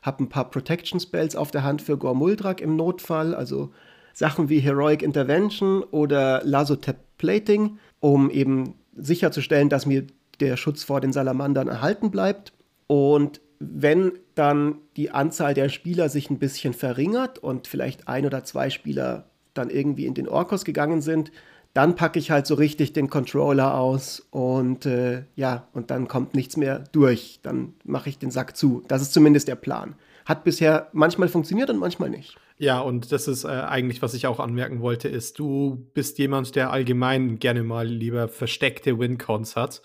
habe 0.08 0.24
ein 0.24 0.30
paar 0.30 0.50
Protection 0.50 1.00
Spells 1.00 1.36
auf 1.36 1.52
der 1.52 1.64
Hand 1.64 1.84
für 1.84 1.98
Gormuldrak 1.98 2.62
im 2.62 2.76
Notfall, 2.76 3.36
also 3.36 3.72
Sachen 4.14 4.50
wie 4.50 4.60
Heroic 4.60 5.04
Intervention 5.04 5.84
oder 5.84 6.42
Lazotep 6.44 6.98
Plating, 7.20 7.78
um 8.00 8.32
eben 8.32 8.74
sicherzustellen, 8.96 9.70
dass 9.70 9.86
mir 9.86 10.08
der 10.40 10.58
Schutz 10.58 10.84
vor 10.84 11.02
den 11.02 11.14
Salamandern 11.14 11.68
erhalten 11.68 12.10
bleibt. 12.10 12.54
Und 12.88 13.42
wenn 13.60 14.14
dann 14.34 14.76
die 14.96 15.12
Anzahl 15.12 15.54
der 15.54 15.70
Spieler 15.70 16.10
sich 16.10 16.30
ein 16.30 16.40
bisschen 16.40 16.74
verringert 16.74 17.38
und 17.40 17.68
vielleicht 17.68 18.08
ein 18.08 18.26
oder 18.26 18.44
zwei 18.44 18.70
Spieler 18.70 19.30
dann 19.54 19.70
irgendwie 19.70 20.06
in 20.06 20.14
den 20.14 20.28
Orkos 20.28 20.64
gegangen 20.64 21.02
sind, 21.02 21.32
dann 21.78 21.96
packe 21.96 22.18
ich 22.18 22.32
halt 22.32 22.48
so 22.48 22.56
richtig 22.56 22.94
den 22.94 23.08
Controller 23.08 23.76
aus 23.76 24.28
und 24.32 24.88
äh, 24.88 25.26
ja, 25.36 25.68
und 25.74 25.92
dann 25.92 26.08
kommt 26.08 26.34
nichts 26.34 26.58
mehr 26.58 26.80
durch. 26.92 27.40
Dann 27.44 27.76
mache 27.84 28.10
ich 28.10 28.18
den 28.18 28.32
Sack 28.32 28.58
zu. 28.58 28.84
Das 28.88 29.04
ist 29.04 29.14
zumindest 29.14 29.48
der 29.48 29.58
Plan. 29.58 29.94
Hat 30.26 30.44
bisher 30.44 30.90
manchmal 30.92 31.28
funktioniert 31.28 31.70
und 31.70 31.78
manchmal 31.78 32.10
nicht. 32.10 32.36
Ja, 32.58 32.80
und 32.80 33.12
das 33.12 33.28
ist 33.28 33.44
äh, 33.44 33.50
eigentlich, 33.50 34.02
was 34.02 34.16
ich 34.16 34.26
auch 34.26 34.40
anmerken 34.40 34.82
wollte, 34.82 35.08
ist, 35.08 35.38
du 35.38 35.88
bist 35.94 36.18
jemand, 36.18 36.56
der 36.56 36.72
allgemein 36.72 37.38
gerne 37.38 37.62
mal 37.62 37.86
lieber 37.86 38.28
versteckte 38.28 38.98
Wincons 38.98 39.56
hat 39.56 39.84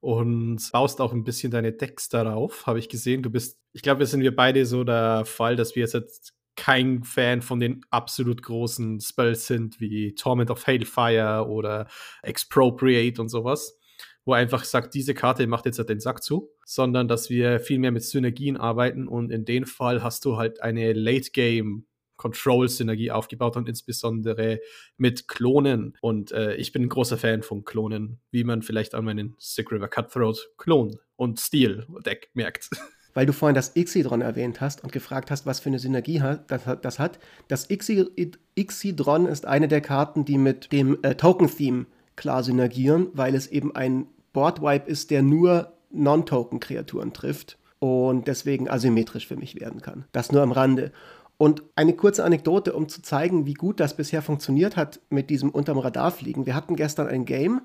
und 0.00 0.58
baust 0.72 1.00
auch 1.00 1.12
ein 1.12 1.22
bisschen 1.22 1.52
deine 1.52 1.70
Decks 1.70 2.08
darauf, 2.08 2.66
habe 2.66 2.80
ich 2.80 2.88
gesehen. 2.88 3.22
Du 3.22 3.30
bist, 3.30 3.60
ich 3.72 3.82
glaube, 3.82 4.00
wir 4.00 4.06
sind 4.06 4.22
wir 4.22 4.34
beide 4.34 4.66
so 4.66 4.82
der 4.82 5.24
Fall, 5.24 5.54
dass 5.54 5.76
wir 5.76 5.86
jetzt 5.86 6.34
kein 6.58 7.04
Fan 7.04 7.40
von 7.40 7.60
den 7.60 7.82
absolut 7.90 8.42
großen 8.42 9.00
Spells 9.00 9.46
sind, 9.46 9.80
wie 9.80 10.14
Torment 10.16 10.50
of 10.50 10.66
Hailfire 10.66 11.46
oder 11.48 11.86
Expropriate 12.22 13.22
und 13.22 13.28
sowas, 13.28 13.78
wo 14.24 14.32
einfach 14.32 14.64
sagt, 14.64 14.94
diese 14.94 15.14
Karte 15.14 15.46
macht 15.46 15.66
jetzt 15.66 15.78
halt 15.78 15.88
den 15.88 16.00
Sack 16.00 16.22
zu, 16.22 16.50
sondern 16.64 17.06
dass 17.06 17.30
wir 17.30 17.60
viel 17.60 17.78
mehr 17.78 17.92
mit 17.92 18.02
Synergien 18.02 18.56
arbeiten 18.56 19.06
und 19.06 19.30
in 19.30 19.44
dem 19.44 19.66
Fall 19.66 20.02
hast 20.02 20.24
du 20.24 20.36
halt 20.36 20.60
eine 20.60 20.92
Late-Game 20.92 21.86
Control-Synergie 22.16 23.12
aufgebaut 23.12 23.56
und 23.56 23.68
insbesondere 23.68 24.58
mit 24.96 25.28
Klonen. 25.28 25.96
Und 26.00 26.32
äh, 26.32 26.56
ich 26.56 26.72
bin 26.72 26.82
ein 26.82 26.88
großer 26.88 27.16
Fan 27.16 27.44
von 27.44 27.62
Klonen, 27.62 28.20
wie 28.32 28.42
man 28.42 28.62
vielleicht 28.62 28.96
an 28.96 29.04
meinen 29.04 29.36
Sick 29.38 29.70
River 29.70 29.86
Cutthroat 29.86 30.50
Klon 30.56 30.98
und 31.14 31.38
Steel-Deck 31.38 32.30
merkt. 32.34 32.70
Weil 33.14 33.26
du 33.26 33.32
vorhin 33.32 33.54
das 33.54 33.74
Ixidron 33.74 34.20
erwähnt 34.20 34.60
hast 34.60 34.84
und 34.84 34.92
gefragt 34.92 35.30
hast, 35.30 35.46
was 35.46 35.60
für 35.60 35.70
eine 35.70 35.78
Synergie 35.78 36.22
das, 36.46 36.98
hat. 36.98 37.18
Das 37.48 37.68
Ixidron 37.70 39.26
ist 39.26 39.46
eine 39.46 39.68
der 39.68 39.80
Karten, 39.80 40.24
die 40.24 40.38
mit 40.38 40.72
dem 40.72 40.98
äh, 41.02 41.14
Token-Theme 41.14 41.86
klar 42.16 42.42
synergieren, 42.42 43.08
weil 43.14 43.34
es 43.34 43.46
eben 43.46 43.74
ein 43.74 44.06
Board-Wipe 44.32 44.88
ist, 44.88 45.10
der 45.10 45.22
nur 45.22 45.72
Non-Token-Kreaturen 45.90 47.12
trifft 47.12 47.58
und 47.78 48.26
deswegen 48.28 48.68
asymmetrisch 48.68 49.26
für 49.26 49.36
mich 49.36 49.58
werden 49.60 49.80
kann. 49.80 50.04
Das 50.12 50.32
nur 50.32 50.42
am 50.42 50.52
Rande. 50.52 50.92
Und 51.38 51.62
eine 51.76 51.94
kurze 51.94 52.24
Anekdote, 52.24 52.72
um 52.72 52.88
zu 52.88 53.00
zeigen, 53.00 53.46
wie 53.46 53.54
gut 53.54 53.78
das 53.78 53.96
bisher 53.96 54.22
funktioniert 54.22 54.76
hat 54.76 55.00
mit 55.08 55.30
diesem 55.30 55.50
unterm 55.50 55.78
Radar 55.78 56.10
fliegen. 56.10 56.46
Wir 56.46 56.56
hatten 56.56 56.74
gestern 56.74 57.06
ein 57.06 57.24
Game, 57.24 57.60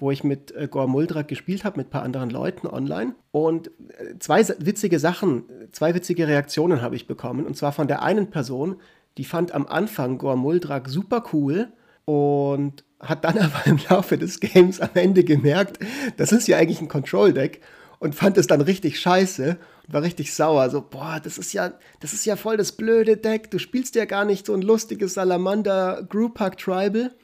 wo 0.00 0.10
ich 0.10 0.24
mit 0.24 0.54
äh, 0.54 0.68
Gore 0.68 0.88
Muldrak 0.88 1.28
gespielt 1.28 1.64
habe, 1.64 1.78
mit 1.78 1.88
ein 1.88 1.90
paar 1.90 2.02
anderen 2.02 2.30
Leuten 2.30 2.66
online. 2.66 3.14
Und 3.30 3.68
äh, 3.68 4.18
zwei 4.18 4.46
witzige 4.58 4.98
Sachen, 4.98 5.44
zwei 5.72 5.94
witzige 5.94 6.26
Reaktionen 6.26 6.82
habe 6.82 6.96
ich 6.96 7.06
bekommen. 7.06 7.46
Und 7.46 7.56
zwar 7.56 7.72
von 7.72 7.88
der 7.88 8.02
einen 8.02 8.30
Person, 8.30 8.76
die 9.18 9.24
fand 9.24 9.52
am 9.52 9.66
Anfang 9.66 10.18
Gore 10.18 10.36
Muldrak 10.36 10.88
super 10.88 11.24
cool 11.32 11.68
und 12.04 12.84
hat 13.00 13.24
dann 13.24 13.38
aber 13.38 13.66
im 13.66 13.78
Laufe 13.88 14.18
des 14.18 14.40
Games 14.40 14.80
am 14.80 14.90
Ende 14.94 15.24
gemerkt, 15.24 15.78
das 16.16 16.32
ist 16.32 16.48
ja 16.48 16.58
eigentlich 16.58 16.80
ein 16.80 16.88
Control-Deck 16.88 17.60
und 17.98 18.14
fand 18.14 18.38
es 18.38 18.46
dann 18.46 18.62
richtig 18.62 18.98
scheiße 18.98 19.58
und 19.86 19.94
war 19.94 20.02
richtig 20.02 20.34
sauer. 20.34 20.70
So, 20.70 20.80
boah, 20.80 21.20
das 21.22 21.38
ist 21.38 21.52
ja, 21.52 21.72
das 22.00 22.12
ist 22.12 22.24
ja 22.24 22.36
voll 22.36 22.56
das 22.56 22.72
blöde 22.72 23.16
Deck. 23.16 23.50
Du 23.50 23.58
spielst 23.58 23.94
ja 23.94 24.06
gar 24.06 24.24
nicht 24.24 24.46
so 24.46 24.54
ein 24.54 24.62
lustiges 24.62 25.14
Salamander 25.14 26.02
Group 26.08 26.40
Hack 26.40 26.58
Tribal. 26.58 27.14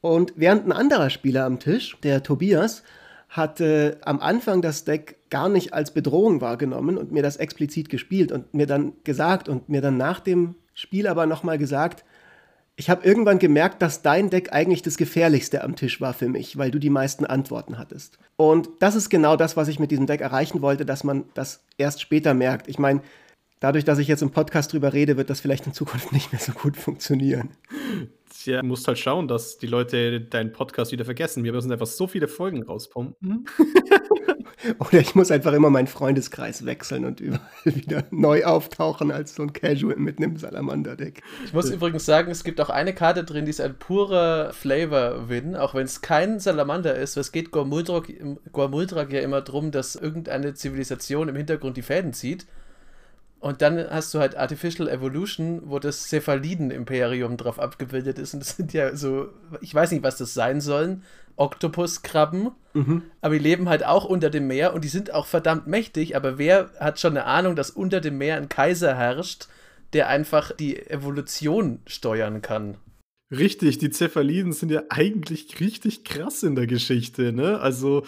Und 0.00 0.34
während 0.36 0.66
ein 0.66 0.72
anderer 0.72 1.10
Spieler 1.10 1.44
am 1.44 1.58
Tisch, 1.58 1.96
der 2.02 2.22
Tobias, 2.22 2.82
hatte 3.28 3.98
am 4.04 4.20
Anfang 4.20 4.62
das 4.62 4.84
Deck 4.84 5.16
gar 5.30 5.48
nicht 5.48 5.74
als 5.74 5.92
Bedrohung 5.92 6.40
wahrgenommen 6.40 6.96
und 6.96 7.12
mir 7.12 7.22
das 7.22 7.36
explizit 7.36 7.90
gespielt 7.90 8.32
und 8.32 8.54
mir 8.54 8.66
dann 8.66 8.92
gesagt 9.04 9.48
und 9.48 9.68
mir 9.68 9.82
dann 9.82 9.96
nach 9.96 10.20
dem 10.20 10.54
Spiel 10.72 11.06
aber 11.06 11.26
nochmal 11.26 11.58
gesagt, 11.58 12.04
ich 12.76 12.88
habe 12.88 13.04
irgendwann 13.04 13.40
gemerkt, 13.40 13.82
dass 13.82 14.02
dein 14.02 14.30
Deck 14.30 14.52
eigentlich 14.52 14.82
das 14.82 14.96
gefährlichste 14.96 15.64
am 15.64 15.74
Tisch 15.74 16.00
war 16.00 16.14
für 16.14 16.28
mich, 16.28 16.56
weil 16.56 16.70
du 16.70 16.78
die 16.78 16.90
meisten 16.90 17.26
Antworten 17.26 17.76
hattest. 17.76 18.20
Und 18.36 18.68
das 18.78 18.94
ist 18.94 19.10
genau 19.10 19.36
das, 19.36 19.56
was 19.56 19.66
ich 19.66 19.80
mit 19.80 19.90
diesem 19.90 20.06
Deck 20.06 20.20
erreichen 20.20 20.62
wollte, 20.62 20.86
dass 20.86 21.02
man 21.02 21.24
das 21.34 21.64
erst 21.76 22.00
später 22.00 22.34
merkt. 22.34 22.68
Ich 22.68 22.78
meine, 22.78 23.00
dadurch, 23.60 23.84
dass 23.84 23.98
ich 23.98 24.08
jetzt 24.08 24.22
im 24.22 24.30
Podcast 24.30 24.72
drüber 24.72 24.92
rede, 24.92 25.16
wird 25.16 25.30
das 25.30 25.40
vielleicht 25.40 25.66
in 25.66 25.72
Zukunft 25.72 26.12
nicht 26.12 26.32
mehr 26.32 26.40
so 26.40 26.52
gut 26.52 26.76
funktionieren. 26.76 27.50
Ja, 28.44 28.60
du 28.60 28.66
musst 28.66 28.86
halt 28.86 28.98
schauen, 28.98 29.28
dass 29.28 29.58
die 29.58 29.66
Leute 29.66 30.20
deinen 30.20 30.52
Podcast 30.52 30.92
wieder 30.92 31.04
vergessen. 31.04 31.44
Wir 31.44 31.52
müssen 31.52 31.72
einfach 31.72 31.86
so 31.86 32.06
viele 32.06 32.28
Folgen 32.28 32.62
rauspumpen. 32.62 33.46
Oder 34.78 35.00
ich 35.00 35.14
muss 35.14 35.30
einfach 35.30 35.52
immer 35.52 35.70
meinen 35.70 35.86
Freundeskreis 35.86 36.66
wechseln 36.66 37.04
und 37.04 37.20
überall 37.20 37.40
wieder 37.64 38.04
neu 38.10 38.44
auftauchen 38.44 39.10
als 39.10 39.34
so 39.34 39.42
ein 39.42 39.52
Casual 39.52 39.96
mit 39.96 40.18
einem 40.18 40.36
Salamander-Deck. 40.36 41.22
Ich 41.44 41.52
muss 41.52 41.70
übrigens 41.70 42.04
sagen, 42.04 42.30
es 42.30 42.44
gibt 42.44 42.60
auch 42.60 42.70
eine 42.70 42.92
Karte 42.92 43.24
drin, 43.24 43.44
die 43.44 43.50
ist 43.50 43.60
ein 43.60 43.78
purer 43.78 44.52
Flavor-Win, 44.52 45.56
auch 45.56 45.74
wenn 45.74 45.84
es 45.84 46.00
kein 46.00 46.40
Salamander 46.40 46.96
ist. 46.96 47.16
Es 47.16 47.32
geht 47.32 47.50
Gormuldrak 47.50 48.08
ja 49.12 49.20
immer 49.20 49.40
darum, 49.42 49.70
dass 49.70 49.96
irgendeine 49.96 50.54
Zivilisation 50.54 51.28
im 51.28 51.36
Hintergrund 51.36 51.76
die 51.76 51.82
Fäden 51.82 52.12
zieht. 52.12 52.46
Und 53.40 53.62
dann 53.62 53.88
hast 53.90 54.12
du 54.14 54.18
halt 54.18 54.36
Artificial 54.36 54.88
Evolution, 54.88 55.62
wo 55.66 55.78
das 55.78 56.08
Cephaliden-Imperium 56.08 57.36
drauf 57.36 57.60
abgebildet 57.60 58.18
ist. 58.18 58.34
Und 58.34 58.40
das 58.40 58.56
sind 58.56 58.72
ja 58.72 58.96
so, 58.96 59.28
ich 59.60 59.72
weiß 59.72 59.92
nicht, 59.92 60.02
was 60.02 60.16
das 60.16 60.34
sein 60.34 60.60
sollen. 60.60 61.04
Oktopuskrabben. 61.36 62.50
Mhm. 62.74 63.02
Aber 63.20 63.34
die 63.34 63.40
leben 63.40 63.68
halt 63.68 63.86
auch 63.86 64.04
unter 64.04 64.28
dem 64.28 64.48
Meer 64.48 64.74
und 64.74 64.82
die 64.82 64.88
sind 64.88 65.14
auch 65.14 65.26
verdammt 65.26 65.68
mächtig. 65.68 66.16
Aber 66.16 66.36
wer 66.38 66.70
hat 66.80 66.98
schon 66.98 67.16
eine 67.16 67.26
Ahnung, 67.26 67.54
dass 67.54 67.70
unter 67.70 68.00
dem 68.00 68.18
Meer 68.18 68.36
ein 68.36 68.48
Kaiser 68.48 68.96
herrscht, 68.96 69.46
der 69.92 70.08
einfach 70.08 70.50
die 70.50 70.76
Evolution 70.90 71.78
steuern 71.86 72.42
kann? 72.42 72.76
Richtig, 73.30 73.78
die 73.78 73.90
Cephaliden 73.90 74.52
sind 74.52 74.72
ja 74.72 74.82
eigentlich 74.88 75.60
richtig 75.60 76.02
krass 76.02 76.42
in 76.42 76.56
der 76.56 76.66
Geschichte, 76.66 77.32
ne? 77.32 77.60
Also. 77.60 78.04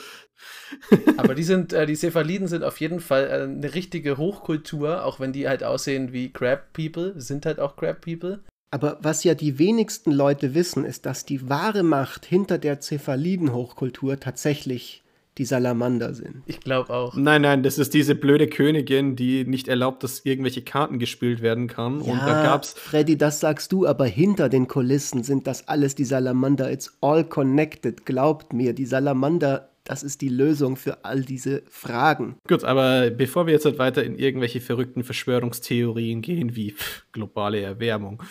Aber 1.17 1.35
die 1.35 1.43
sind, 1.43 1.73
äh, 1.73 1.87
die 1.87 1.97
Cephaliden 1.97 2.49
sind 2.49 2.65
auf 2.65 2.81
jeden 2.81 3.01
Fall 3.01 3.27
äh, 3.27 3.43
eine 3.43 3.75
richtige 3.75 4.17
Hochkultur, 4.17 5.05
auch 5.05 5.21
wenn 5.21 5.33
die 5.33 5.49
halt 5.49 5.65
aussehen 5.65 6.13
wie 6.13 6.33
Crab 6.33 6.73
People, 6.73 7.15
sind 7.21 7.47
halt 7.47 7.61
auch 7.61 7.77
Crab 7.77 8.01
People. 8.01 8.41
Aber 8.71 8.99
was 9.03 9.25
ja 9.25 9.35
die 9.35 9.59
wenigsten 9.59 10.13
Leute 10.13 10.55
wissen, 10.55 10.85
ist, 10.85 11.05
dass 11.05 11.25
die 11.25 11.49
wahre 11.49 11.83
Macht 11.83 12.25
hinter 12.25 12.57
der 12.59 12.81
Cephaliden-Hochkultur 12.81 14.21
tatsächlich 14.21 15.03
die 15.39 15.45
Salamander 15.45 16.13
sind. 16.13 16.43
Ich 16.47 16.61
glaube 16.61 16.93
auch. 16.93 17.15
Nein, 17.15 17.43
nein, 17.43 17.63
das 17.63 17.79
ist 17.79 17.95
diese 17.95 18.15
blöde 18.15 18.47
Königin, 18.47 19.17
die 19.17 19.45
nicht 19.45 19.69
erlaubt, 19.69 20.05
dass 20.05 20.25
irgendwelche 20.25 20.63
Karten 20.63 20.99
gespielt 20.99 21.41
werden 21.41 21.67
kann. 21.67 22.05
Ja, 22.05 22.13
und 22.13 22.19
da 22.21 22.43
gab's. 22.43 22.75
Freddy, 22.75 23.17
das 23.17 23.41
sagst 23.41 23.73
du, 23.73 23.87
aber 23.87 24.05
hinter 24.05 24.49
den 24.49 24.69
Kulissen 24.69 25.23
sind 25.23 25.47
das 25.47 25.67
alles 25.67 25.95
die 25.95 26.05
Salamander. 26.05 26.71
It's 26.71 26.97
all 27.01 27.25
connected. 27.25 28.05
Glaubt 28.05 28.53
mir, 28.53 28.73
die 28.73 28.87
Salamander 28.87 29.70
das 29.91 30.05
ist 30.05 30.21
die 30.21 30.29
Lösung 30.29 30.77
für 30.77 31.05
all 31.05 31.23
diese 31.23 31.65
Fragen. 31.69 32.37
Gut, 32.47 32.63
aber 32.63 33.11
bevor 33.11 33.47
wir 33.47 33.55
jetzt 33.55 33.65
halt 33.65 33.81
weiter 33.81 34.05
in 34.05 34.15
irgendwelche 34.15 34.61
verrückten 34.61 35.03
Verschwörungstheorien 35.03 36.23
gehen, 36.23 36.55
wie 36.55 36.71
pff, 36.71 37.07
globale 37.11 37.61
Erwärmung. 37.61 38.23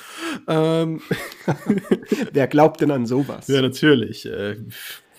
Ähm 0.47 1.01
Wer 2.31 2.47
glaubt 2.47 2.79
denn 2.79 2.91
an 2.91 3.05
sowas? 3.05 3.49
Ja, 3.49 3.61
natürlich. 3.61 4.25
Äh, 4.25 4.55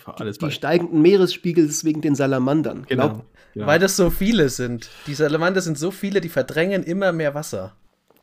alles 0.06 0.38
die, 0.38 0.47
die 0.47 0.52
steigenden 0.52 1.02
Meeresspiegel 1.02 1.68
wegen 1.82 2.00
den 2.00 2.14
Salamandern. 2.14 2.87
Genau. 2.88 3.09
Glaub, 3.09 3.26
genau. 3.52 3.66
Weil 3.66 3.78
das 3.78 3.99
so 3.99 4.09
viele 4.09 4.49
sind. 4.49 4.88
Die 5.06 5.14
Salamander 5.14 5.61
sind 5.61 5.76
so 5.76 5.90
viele, 5.90 6.23
die 6.23 6.30
verdrängen 6.30 6.85
immer 6.85 7.12
mehr 7.12 7.35
Wasser. 7.35 7.76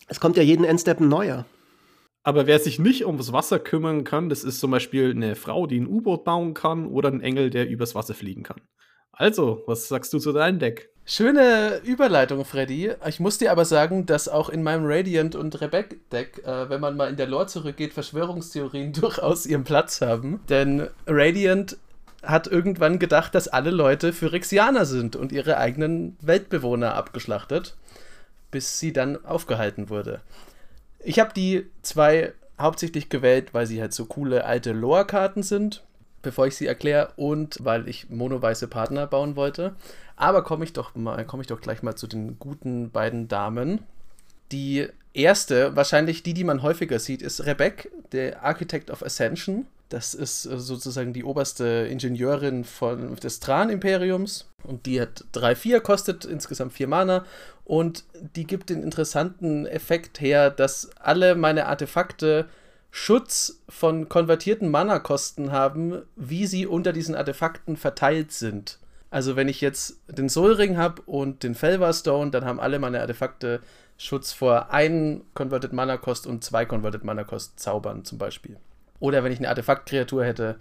Es 0.07 0.19
kommt 0.19 0.37
ja 0.37 0.43
jeden 0.43 0.65
Endstep 0.65 0.99
ein 0.99 1.07
neuer. 1.07 1.45
Aber 2.27 2.45
wer 2.45 2.59
sich 2.59 2.77
nicht 2.77 3.05
ums 3.05 3.31
Wasser 3.31 3.57
kümmern 3.57 4.03
kann, 4.03 4.27
das 4.27 4.43
ist 4.43 4.59
zum 4.59 4.69
Beispiel 4.69 5.11
eine 5.11 5.37
Frau, 5.37 5.65
die 5.65 5.79
ein 5.79 5.87
U-Boot 5.87 6.25
bauen 6.25 6.53
kann 6.53 6.85
oder 6.85 7.07
ein 7.07 7.21
Engel, 7.21 7.49
der 7.49 7.69
übers 7.69 7.95
Wasser 7.95 8.13
fliegen 8.13 8.43
kann. 8.43 8.59
Also, 9.13 9.63
was 9.65 9.87
sagst 9.87 10.11
du 10.11 10.19
zu 10.19 10.33
deinem 10.33 10.59
Deck? 10.59 10.89
Schöne 11.05 11.79
Überleitung, 11.85 12.43
Freddy. 12.43 12.91
Ich 13.07 13.21
muss 13.21 13.37
dir 13.37 13.49
aber 13.49 13.63
sagen, 13.63 14.05
dass 14.05 14.27
auch 14.27 14.49
in 14.49 14.61
meinem 14.61 14.83
Radiant 14.83 15.35
und 15.35 15.61
Rebek-Deck, 15.61 16.43
äh, 16.45 16.69
wenn 16.69 16.81
man 16.81 16.97
mal 16.97 17.09
in 17.09 17.15
der 17.15 17.27
Lore 17.27 17.47
zurückgeht, 17.47 17.93
Verschwörungstheorien 17.93 18.91
durchaus 18.99 19.45
ihren 19.45 19.63
Platz 19.63 20.01
haben. 20.01 20.41
Denn 20.49 20.89
Radiant 21.05 21.77
hat 22.23 22.47
irgendwann 22.47 22.99
gedacht, 22.99 23.35
dass 23.35 23.47
alle 23.47 23.71
Leute 23.71 24.11
Phyrexianer 24.11 24.83
sind 24.83 25.15
und 25.15 25.31
ihre 25.31 25.59
eigenen 25.59 26.17
Weltbewohner 26.19 26.93
abgeschlachtet, 26.93 27.77
bis 28.51 28.79
sie 28.79 28.91
dann 28.91 29.23
aufgehalten 29.25 29.89
wurde. 29.89 30.19
Ich 31.07 31.19
habe 31.19 31.31
die 31.33 31.65
zwei 31.83 32.33
hauptsächlich 32.59 33.07
gewählt, 33.07 33.53
weil 33.53 33.65
sie 33.65 33.79
halt 33.79 33.93
so 33.93 34.03
coole 34.03 34.43
alte 34.43 34.73
Lore-Karten 34.73 35.41
sind, 35.41 35.85
bevor 36.21 36.47
ich 36.47 36.57
sie 36.57 36.67
erkläre, 36.67 37.13
und 37.15 37.59
weil 37.61 37.87
ich 37.87 38.09
mono-weiße 38.09 38.67
Partner 38.67 39.07
bauen 39.07 39.37
wollte. 39.37 39.73
Aber 40.17 40.43
komme 40.43 40.65
ich 40.65 40.73
doch 40.73 40.91
ich 41.39 41.47
doch 41.47 41.61
gleich 41.61 41.81
mal 41.81 41.95
zu 41.95 42.07
den 42.07 42.37
guten 42.39 42.91
beiden 42.91 43.29
Damen. 43.29 43.83
Die 44.51 44.89
erste, 45.13 45.77
wahrscheinlich 45.77 46.23
die, 46.23 46.33
die 46.33 46.43
man 46.43 46.61
häufiger 46.61 46.99
sieht, 46.99 47.21
ist 47.21 47.45
Rebecca, 47.45 47.87
der 48.11 48.43
Architect 48.43 48.91
of 48.91 49.01
Ascension. 49.01 49.65
Das 49.87 50.13
ist 50.13 50.45
äh, 50.45 50.59
sozusagen 50.59 51.13
die 51.13 51.23
oberste 51.23 51.87
Ingenieurin 51.89 52.65
von, 52.65 53.15
des 53.15 53.39
Tran-Imperiums. 53.39 54.49
Und 54.63 54.85
die 54.85 54.99
hat 54.99 55.23
3-4, 55.33 55.79
kostet 55.79 56.25
insgesamt 56.25 56.73
4 56.73 56.89
Mana. 56.89 57.25
Und 57.67 58.05
die 58.37 58.45
gibt 58.47 58.69
den 58.69 58.81
interessanten 58.81 59.65
Effekt 59.65 60.21
her, 60.21 60.49
dass 60.49 60.89
alle 61.01 61.35
meine 61.35 61.65
Artefakte 61.65 62.47
Schutz 62.91 63.61
von 63.67 64.07
konvertierten 64.07 64.71
Mana-Kosten 64.71 65.51
haben, 65.51 66.01
wie 66.15 66.47
sie 66.47 66.65
unter 66.65 66.93
diesen 66.93 67.13
Artefakten 67.13 67.75
verteilt 67.75 68.31
sind. 68.31 68.79
Also 69.09 69.35
wenn 69.35 69.49
ich 69.49 69.59
jetzt 69.59 69.99
den 70.07 70.29
Soul 70.29 70.53
Ring 70.53 70.77
habe 70.77 71.01
und 71.01 71.43
den 71.43 71.55
Felvar 71.55 71.91
Stone, 71.91 72.31
dann 72.31 72.45
haben 72.45 72.61
alle 72.61 72.79
meine 72.79 73.01
Artefakte 73.01 73.59
Schutz 73.97 74.31
vor 74.31 74.71
ein 74.71 75.23
Converted 75.33 75.73
Mana 75.73 75.97
Cost 75.97 76.25
und 76.25 76.45
zwei 76.45 76.65
Converted 76.65 77.03
Mana 77.03 77.25
Cost 77.25 77.59
zaubern 77.59 78.05
zum 78.05 78.17
Beispiel. 78.17 78.55
Oder 79.01 79.25
wenn 79.25 79.33
ich 79.33 79.39
eine 79.39 79.49
Artefaktkreatur 79.49 80.23
hätte, 80.23 80.55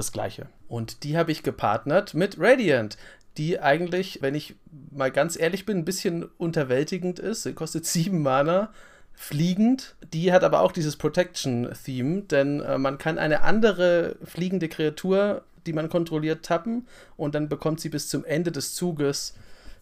das 0.00 0.12
gleiche. 0.12 0.46
Und 0.68 1.04
die 1.04 1.16
habe 1.16 1.32
ich 1.32 1.42
gepartnert 1.42 2.14
mit 2.14 2.36
Radiant, 2.38 2.96
die 3.36 3.60
eigentlich, 3.60 4.22
wenn 4.22 4.34
ich 4.34 4.56
mal 4.90 5.10
ganz 5.10 5.38
ehrlich 5.38 5.66
bin, 5.66 5.78
ein 5.78 5.84
bisschen 5.84 6.24
unterwältigend 6.38 7.18
ist. 7.18 7.44
Sie 7.44 7.52
kostet 7.52 7.86
sieben 7.86 8.22
Mana, 8.22 8.72
fliegend. 9.14 9.96
Die 10.12 10.32
hat 10.32 10.44
aber 10.44 10.60
auch 10.60 10.72
dieses 10.72 10.96
Protection-Theme, 10.96 12.22
denn 12.22 12.60
äh, 12.60 12.78
man 12.78 12.98
kann 12.98 13.18
eine 13.18 13.42
andere 13.42 14.16
fliegende 14.24 14.68
Kreatur, 14.68 15.42
die 15.66 15.72
man 15.74 15.90
kontrolliert, 15.90 16.44
tappen 16.44 16.86
und 17.16 17.34
dann 17.34 17.48
bekommt 17.48 17.80
sie 17.80 17.90
bis 17.90 18.08
zum 18.08 18.24
Ende 18.24 18.50
des 18.50 18.74
Zuges 18.74 19.34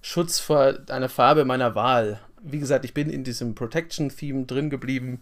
Schutz 0.02 0.40
vor 0.40 0.74
einer 0.88 1.08
Farbe 1.08 1.44
meiner 1.44 1.74
Wahl. 1.74 2.20
Wie 2.42 2.58
gesagt, 2.58 2.84
ich 2.84 2.94
bin 2.94 3.10
in 3.10 3.24
diesem 3.24 3.54
Protection-Theme 3.54 4.44
drin 4.46 4.70
geblieben. 4.70 5.20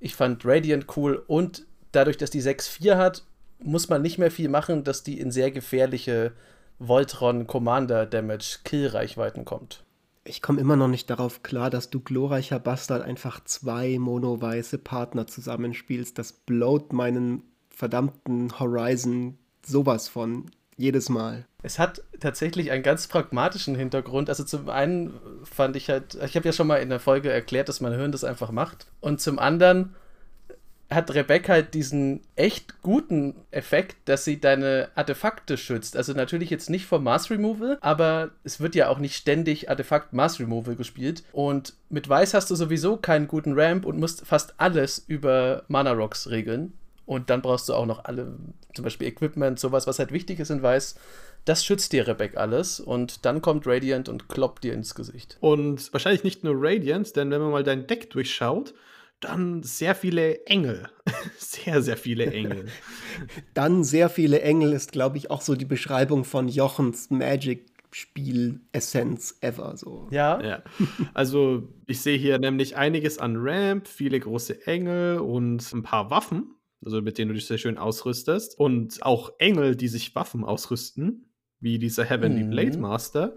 Ich 0.00 0.14
fand 0.16 0.44
Radiant 0.44 0.86
cool 0.96 1.22
und 1.26 1.64
dadurch, 1.92 2.16
dass 2.16 2.30
die 2.30 2.42
6-4 2.42 2.96
hat, 2.96 3.22
muss 3.58 3.88
man 3.88 4.02
nicht 4.02 4.18
mehr 4.18 4.30
viel 4.30 4.48
machen, 4.48 4.84
dass 4.84 5.02
die 5.02 5.18
in 5.18 5.30
sehr 5.30 5.50
gefährliche 5.50 6.32
Voltron 6.78 7.46
Commander 7.46 8.06
Damage 8.06 8.58
Kill-Reichweiten 8.64 9.44
kommt. 9.44 9.84
Ich 10.24 10.40
komme 10.40 10.60
immer 10.60 10.76
noch 10.76 10.88
nicht 10.88 11.10
darauf 11.10 11.42
klar, 11.42 11.70
dass 11.70 11.90
du 11.90 12.00
glorreicher 12.00 12.58
Bastard 12.58 13.02
einfach 13.02 13.44
zwei 13.44 13.98
mono-weiße 13.98 14.78
Partner 14.78 15.26
zusammenspielst. 15.26 16.18
Das 16.18 16.32
blowt 16.32 16.92
meinen 16.92 17.42
verdammten 17.68 18.58
Horizon 18.58 19.38
sowas 19.64 20.08
von 20.08 20.50
jedes 20.76 21.08
Mal. 21.08 21.46
Es 21.62 21.78
hat 21.78 22.02
tatsächlich 22.20 22.70
einen 22.70 22.82
ganz 22.82 23.06
pragmatischen 23.06 23.74
Hintergrund. 23.74 24.28
Also 24.28 24.44
zum 24.44 24.68
einen 24.68 25.14
fand 25.44 25.76
ich 25.76 25.88
halt, 25.88 26.14
ich 26.14 26.36
habe 26.36 26.46
ja 26.46 26.52
schon 26.52 26.66
mal 26.66 26.76
in 26.76 26.90
der 26.90 27.00
Folge 27.00 27.30
erklärt, 27.30 27.68
dass 27.68 27.80
mein 27.80 27.94
Hirn 27.94 28.12
das 28.12 28.24
einfach 28.24 28.50
macht. 28.50 28.86
Und 29.00 29.20
zum 29.20 29.38
anderen 29.38 29.94
hat 30.90 31.14
Rebecca 31.14 31.54
halt 31.54 31.74
diesen 31.74 32.20
echt 32.36 32.82
guten 32.82 33.34
Effekt, 33.50 33.96
dass 34.06 34.24
sie 34.24 34.40
deine 34.40 34.88
Artefakte 34.94 35.56
schützt. 35.56 35.96
Also 35.96 36.12
natürlich 36.12 36.50
jetzt 36.50 36.70
nicht 36.70 36.86
vor 36.86 37.00
Mass 37.00 37.30
Removal, 37.30 37.78
aber 37.80 38.30
es 38.44 38.60
wird 38.60 38.74
ja 38.74 38.88
auch 38.88 38.98
nicht 38.98 39.16
ständig 39.16 39.70
Artefakt 39.70 40.12
Mass 40.12 40.40
Removal 40.40 40.76
gespielt. 40.76 41.24
Und 41.32 41.74
mit 41.88 42.08
Weiß 42.08 42.34
hast 42.34 42.50
du 42.50 42.54
sowieso 42.54 42.96
keinen 42.96 43.28
guten 43.28 43.58
Ramp 43.58 43.86
und 43.86 43.98
musst 43.98 44.26
fast 44.26 44.54
alles 44.58 44.98
über 45.06 45.64
Mana 45.68 45.92
Rocks 45.92 46.28
regeln. 46.30 46.74
Und 47.06 47.28
dann 47.28 47.42
brauchst 47.42 47.68
du 47.68 47.74
auch 47.74 47.86
noch 47.86 48.04
alle, 48.04 48.36
zum 48.74 48.84
Beispiel 48.84 49.08
Equipment, 49.08 49.58
sowas, 49.58 49.86
was 49.86 49.98
halt 49.98 50.12
wichtig 50.12 50.40
ist 50.40 50.50
in 50.50 50.62
Weiß. 50.62 50.94
Das 51.44 51.64
schützt 51.64 51.92
dir 51.92 52.06
Rebecca 52.06 52.40
alles 52.40 52.80
und 52.80 53.26
dann 53.26 53.42
kommt 53.42 53.66
Radiant 53.66 54.08
und 54.08 54.28
kloppt 54.28 54.64
dir 54.64 54.72
ins 54.72 54.94
Gesicht. 54.94 55.36
Und 55.40 55.92
wahrscheinlich 55.92 56.24
nicht 56.24 56.44
nur 56.44 56.54
Radiant, 56.56 57.14
denn 57.16 57.30
wenn 57.30 57.42
man 57.42 57.50
mal 57.50 57.64
dein 57.64 57.86
Deck 57.86 58.10
durchschaut, 58.10 58.72
dann 59.24 59.62
sehr 59.62 59.94
viele 59.94 60.46
Engel. 60.46 60.88
sehr, 61.38 61.82
sehr 61.82 61.96
viele 61.96 62.26
Engel. 62.26 62.66
dann 63.54 63.84
sehr 63.84 64.08
viele 64.08 64.42
Engel 64.42 64.72
ist, 64.72 64.92
glaube 64.92 65.16
ich, 65.16 65.30
auch 65.30 65.40
so 65.40 65.54
die 65.54 65.64
Beschreibung 65.64 66.24
von 66.24 66.48
Jochens 66.48 67.10
Magic 67.10 67.66
Spiel-Essenz 67.90 69.38
ever. 69.40 69.76
So. 69.76 70.08
Ja. 70.10 70.42
ja. 70.42 70.62
Also, 71.14 71.68
ich 71.86 72.00
sehe 72.00 72.18
hier 72.18 72.38
nämlich 72.38 72.76
einiges 72.76 73.18
an 73.18 73.36
Ramp, 73.38 73.86
viele 73.86 74.18
große 74.18 74.66
Engel 74.66 75.18
und 75.18 75.72
ein 75.72 75.82
paar 75.84 76.10
Waffen, 76.10 76.56
also 76.84 77.00
mit 77.00 77.18
denen 77.18 77.28
du 77.28 77.34
dich 77.34 77.46
sehr 77.46 77.58
schön 77.58 77.78
ausrüstest. 77.78 78.58
Und 78.58 79.02
auch 79.02 79.32
Engel, 79.38 79.76
die 79.76 79.88
sich 79.88 80.14
Waffen 80.14 80.44
ausrüsten, 80.44 81.32
wie 81.60 81.78
dieser 81.78 82.04
Heavenly 82.04 82.42
mhm. 82.42 82.50
Blade 82.50 82.78
Master 82.78 83.36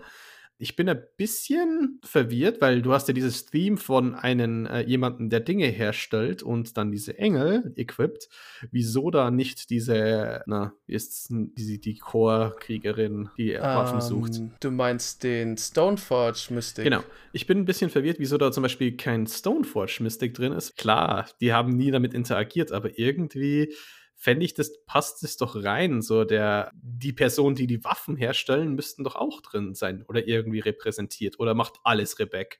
ich 0.59 0.75
bin 0.75 0.89
ein 0.89 1.01
bisschen 1.17 1.99
verwirrt, 2.03 2.61
weil 2.61 2.81
du 2.81 2.93
hast 2.93 3.07
ja 3.07 3.13
dieses 3.13 3.45
Theme 3.45 3.77
von 3.77 4.15
einem 4.15 4.65
äh, 4.65 4.81
jemanden, 4.81 5.29
der 5.29 5.39
Dinge 5.39 5.67
herstellt 5.67 6.41
und 6.41 6.77
dann 6.77 6.91
diese 6.91 7.17
Engel 7.17 7.73
equipped. 7.75 8.27
Wieso 8.71 9.11
da 9.11 9.29
nicht 9.29 9.69
diese, 9.69 10.43
na, 10.47 10.73
wie 10.87 10.95
ist 10.95 11.27
die, 11.29 11.79
die 11.79 11.97
Core-Kriegerin, 11.97 13.29
die 13.37 13.55
um, 13.55 13.61
Waffen 13.61 14.01
sucht? 14.01 14.37
Ähm, 14.37 14.51
du 14.59 14.71
meinst 14.71 15.23
den 15.23 15.57
Stoneforge 15.57 16.47
Mystic? 16.49 16.85
Genau. 16.85 17.03
Ich 17.33 17.45
bin 17.45 17.59
ein 17.59 17.65
bisschen 17.65 17.91
verwirrt, 17.91 18.17
wieso 18.19 18.37
da 18.37 18.51
zum 18.51 18.63
Beispiel 18.63 18.97
kein 18.97 19.27
Stoneforge 19.27 19.99
Mystic 20.01 20.33
drin 20.33 20.53
ist. 20.53 20.75
Klar, 20.75 21.29
die 21.39 21.53
haben 21.53 21.77
nie 21.77 21.91
damit 21.91 22.15
interagiert, 22.15 22.71
aber 22.71 22.97
irgendwie 22.97 23.73
fände 24.17 24.43
ich, 24.43 24.53
das 24.55 24.83
passt 24.85 25.23
es 25.23 25.37
doch 25.37 25.63
rein. 25.63 26.01
So 26.01 26.25
der, 26.25 26.71
die 26.73 27.13
Personen, 27.13 27.55
die 27.55 27.67
die 27.67 27.83
Waffen 27.83 28.17
herstellen, 28.17 28.75
müssten 28.75 29.03
doch 29.03 29.15
auch 29.15 29.41
drin 29.41 29.75
sein 29.75 30.03
oder 30.07 30.27
irgendwie 30.27 30.59
repräsentiert 30.59 31.39
oder 31.39 31.53
macht 31.53 31.75
alles 31.83 32.19
Rebecca 32.19 32.57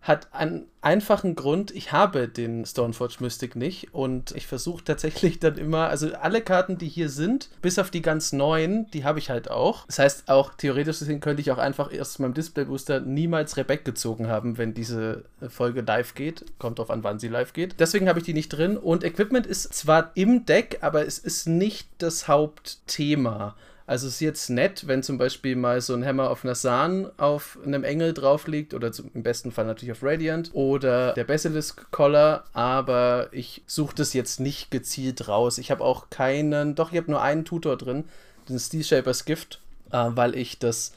hat 0.00 0.32
einen 0.32 0.66
einfachen 0.80 1.34
Grund. 1.34 1.70
Ich 1.72 1.92
habe 1.92 2.28
den 2.28 2.64
Stoneforge 2.64 3.16
Mystic 3.20 3.56
nicht 3.56 3.92
und 3.92 4.30
ich 4.32 4.46
versuche 4.46 4.84
tatsächlich 4.84 5.38
dann 5.38 5.58
immer, 5.58 5.88
also 5.88 6.14
alle 6.14 6.40
Karten, 6.40 6.78
die 6.78 6.88
hier 6.88 7.08
sind, 7.08 7.50
bis 7.60 7.78
auf 7.78 7.90
die 7.90 8.00
ganz 8.00 8.32
neuen, 8.32 8.90
die 8.92 9.04
habe 9.04 9.18
ich 9.18 9.28
halt 9.28 9.50
auch. 9.50 9.86
Das 9.86 9.98
heißt, 9.98 10.28
auch 10.28 10.54
theoretisch 10.54 11.00
gesehen 11.00 11.20
könnte 11.20 11.42
ich 11.42 11.50
auch 11.50 11.58
einfach 11.58 11.92
erst 11.92 12.20
meinem 12.20 12.34
Display 12.34 12.64
Booster 12.64 13.00
niemals 13.00 13.56
Rebecca 13.56 13.82
gezogen 13.84 14.28
haben, 14.28 14.56
wenn 14.56 14.72
diese 14.72 15.24
Folge 15.48 15.82
live 15.82 16.14
geht. 16.14 16.44
Kommt 16.58 16.78
drauf 16.78 16.90
an, 16.90 17.04
wann 17.04 17.18
sie 17.18 17.28
live 17.28 17.52
geht. 17.52 17.78
Deswegen 17.78 18.08
habe 18.08 18.20
ich 18.20 18.24
die 18.24 18.34
nicht 18.34 18.48
drin 18.48 18.76
und 18.76 19.04
Equipment 19.04 19.46
ist 19.46 19.74
zwar 19.74 20.12
im 20.14 20.46
Deck, 20.46 20.78
aber 20.80 21.06
es 21.06 21.18
ist 21.18 21.46
nicht 21.46 21.88
das 21.98 22.28
Hauptthema. 22.28 23.56
Also 23.88 24.06
es 24.06 24.14
ist 24.14 24.20
jetzt 24.20 24.50
nett, 24.50 24.86
wenn 24.86 25.02
zum 25.02 25.16
Beispiel 25.16 25.56
mal 25.56 25.80
so 25.80 25.94
ein 25.94 26.04
Hammer 26.04 26.30
of 26.30 26.44
Nasan 26.44 27.10
auf 27.16 27.58
einem 27.64 27.84
Engel 27.84 28.12
drauf 28.12 28.46
liegt 28.46 28.74
oder 28.74 28.92
zum, 28.92 29.10
im 29.14 29.22
besten 29.22 29.50
Fall 29.50 29.64
natürlich 29.64 29.92
auf 29.92 30.02
Radiant 30.02 30.50
oder 30.52 31.14
der 31.14 31.24
Basilisk 31.24 31.90
Collar, 31.90 32.44
aber 32.52 33.28
ich 33.32 33.62
suche 33.66 33.94
das 33.94 34.12
jetzt 34.12 34.40
nicht 34.40 34.70
gezielt 34.70 35.26
raus. 35.26 35.56
Ich 35.56 35.70
habe 35.70 35.82
auch 35.82 36.10
keinen, 36.10 36.74
doch 36.74 36.92
ich 36.92 36.98
habe 36.98 37.10
nur 37.10 37.22
einen 37.22 37.46
Tutor 37.46 37.78
drin, 37.78 38.04
den 38.50 38.58
Steel 38.58 38.84
Shapers 38.84 39.24
Gift, 39.24 39.62
äh, 39.90 40.08
weil 40.10 40.36
ich 40.36 40.58
das 40.58 40.92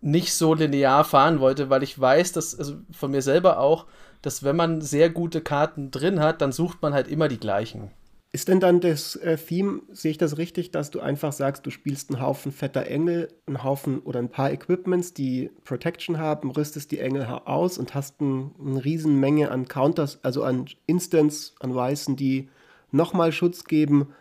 nicht 0.00 0.32
so 0.32 0.54
linear 0.54 1.02
fahren 1.02 1.40
wollte, 1.40 1.68
weil 1.68 1.82
ich 1.82 2.00
weiß, 2.00 2.30
dass, 2.30 2.56
also 2.56 2.76
von 2.92 3.10
mir 3.10 3.22
selber 3.22 3.58
auch, 3.58 3.86
dass 4.22 4.44
wenn 4.44 4.54
man 4.54 4.82
sehr 4.82 5.10
gute 5.10 5.40
Karten 5.40 5.90
drin 5.90 6.20
hat, 6.20 6.42
dann 6.42 6.52
sucht 6.52 6.80
man 6.80 6.94
halt 6.94 7.08
immer 7.08 7.26
die 7.26 7.40
gleichen. 7.40 7.90
Ist 8.32 8.46
denn 8.46 8.60
dann 8.60 8.80
das 8.80 9.16
äh, 9.16 9.36
Theme, 9.36 9.82
sehe 9.90 10.12
ich 10.12 10.18
das 10.18 10.38
richtig, 10.38 10.70
dass 10.70 10.90
du 10.90 11.00
einfach 11.00 11.32
sagst, 11.32 11.66
du 11.66 11.70
spielst 11.70 12.10
einen 12.10 12.22
Haufen 12.22 12.52
fetter 12.52 12.86
Engel, 12.86 13.28
einen 13.46 13.64
Haufen 13.64 13.98
oder 14.00 14.20
ein 14.20 14.28
paar 14.28 14.52
Equipments, 14.52 15.14
die 15.14 15.50
Protection 15.64 16.18
haben, 16.18 16.52
rüstest 16.52 16.92
die 16.92 17.00
Engel 17.00 17.24
aus 17.26 17.76
und 17.76 17.94
hast 17.94 18.20
ein, 18.20 18.52
eine 18.64 18.84
riesen 18.84 19.18
Menge 19.18 19.50
an 19.50 19.66
Counters, 19.66 20.20
also 20.22 20.44
an 20.44 20.66
Instants, 20.86 21.56
an 21.58 21.74
Weißen, 21.74 22.14
die 22.14 22.48
nochmal 22.92 23.32
Schutz 23.32 23.64
geben, 23.64 24.14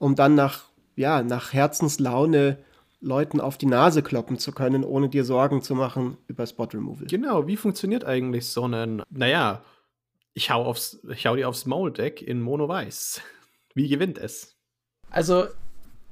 um 0.00 0.16
dann 0.16 0.34
nach, 0.34 0.64
ja, 0.96 1.22
nach 1.22 1.52
Herzenslaune 1.52 2.58
Leuten 3.00 3.40
auf 3.40 3.58
die 3.58 3.66
Nase 3.66 4.02
kloppen 4.02 4.38
zu 4.38 4.50
können, 4.50 4.82
ohne 4.82 5.08
dir 5.08 5.24
Sorgen 5.24 5.62
zu 5.62 5.76
machen 5.76 6.16
über 6.26 6.46
Spot 6.46 6.68
Removal. 6.72 7.06
Genau, 7.06 7.46
wie 7.46 7.56
funktioniert 7.56 8.04
eigentlich 8.04 8.46
so 8.46 8.66
ein, 8.66 9.02
naja, 9.08 9.62
ich 10.34 10.50
hau, 10.50 10.64
aufs, 10.64 11.00
ich 11.08 11.26
hau 11.26 11.36
dir 11.36 11.48
aufs 11.48 11.66
Mauldeck 11.66 12.22
in 12.22 12.40
Mono 12.40 12.68
Weiß. 12.68 13.20
Wie 13.74 13.88
gewinnt 13.88 14.18
es? 14.18 14.54
Also, 15.10 15.46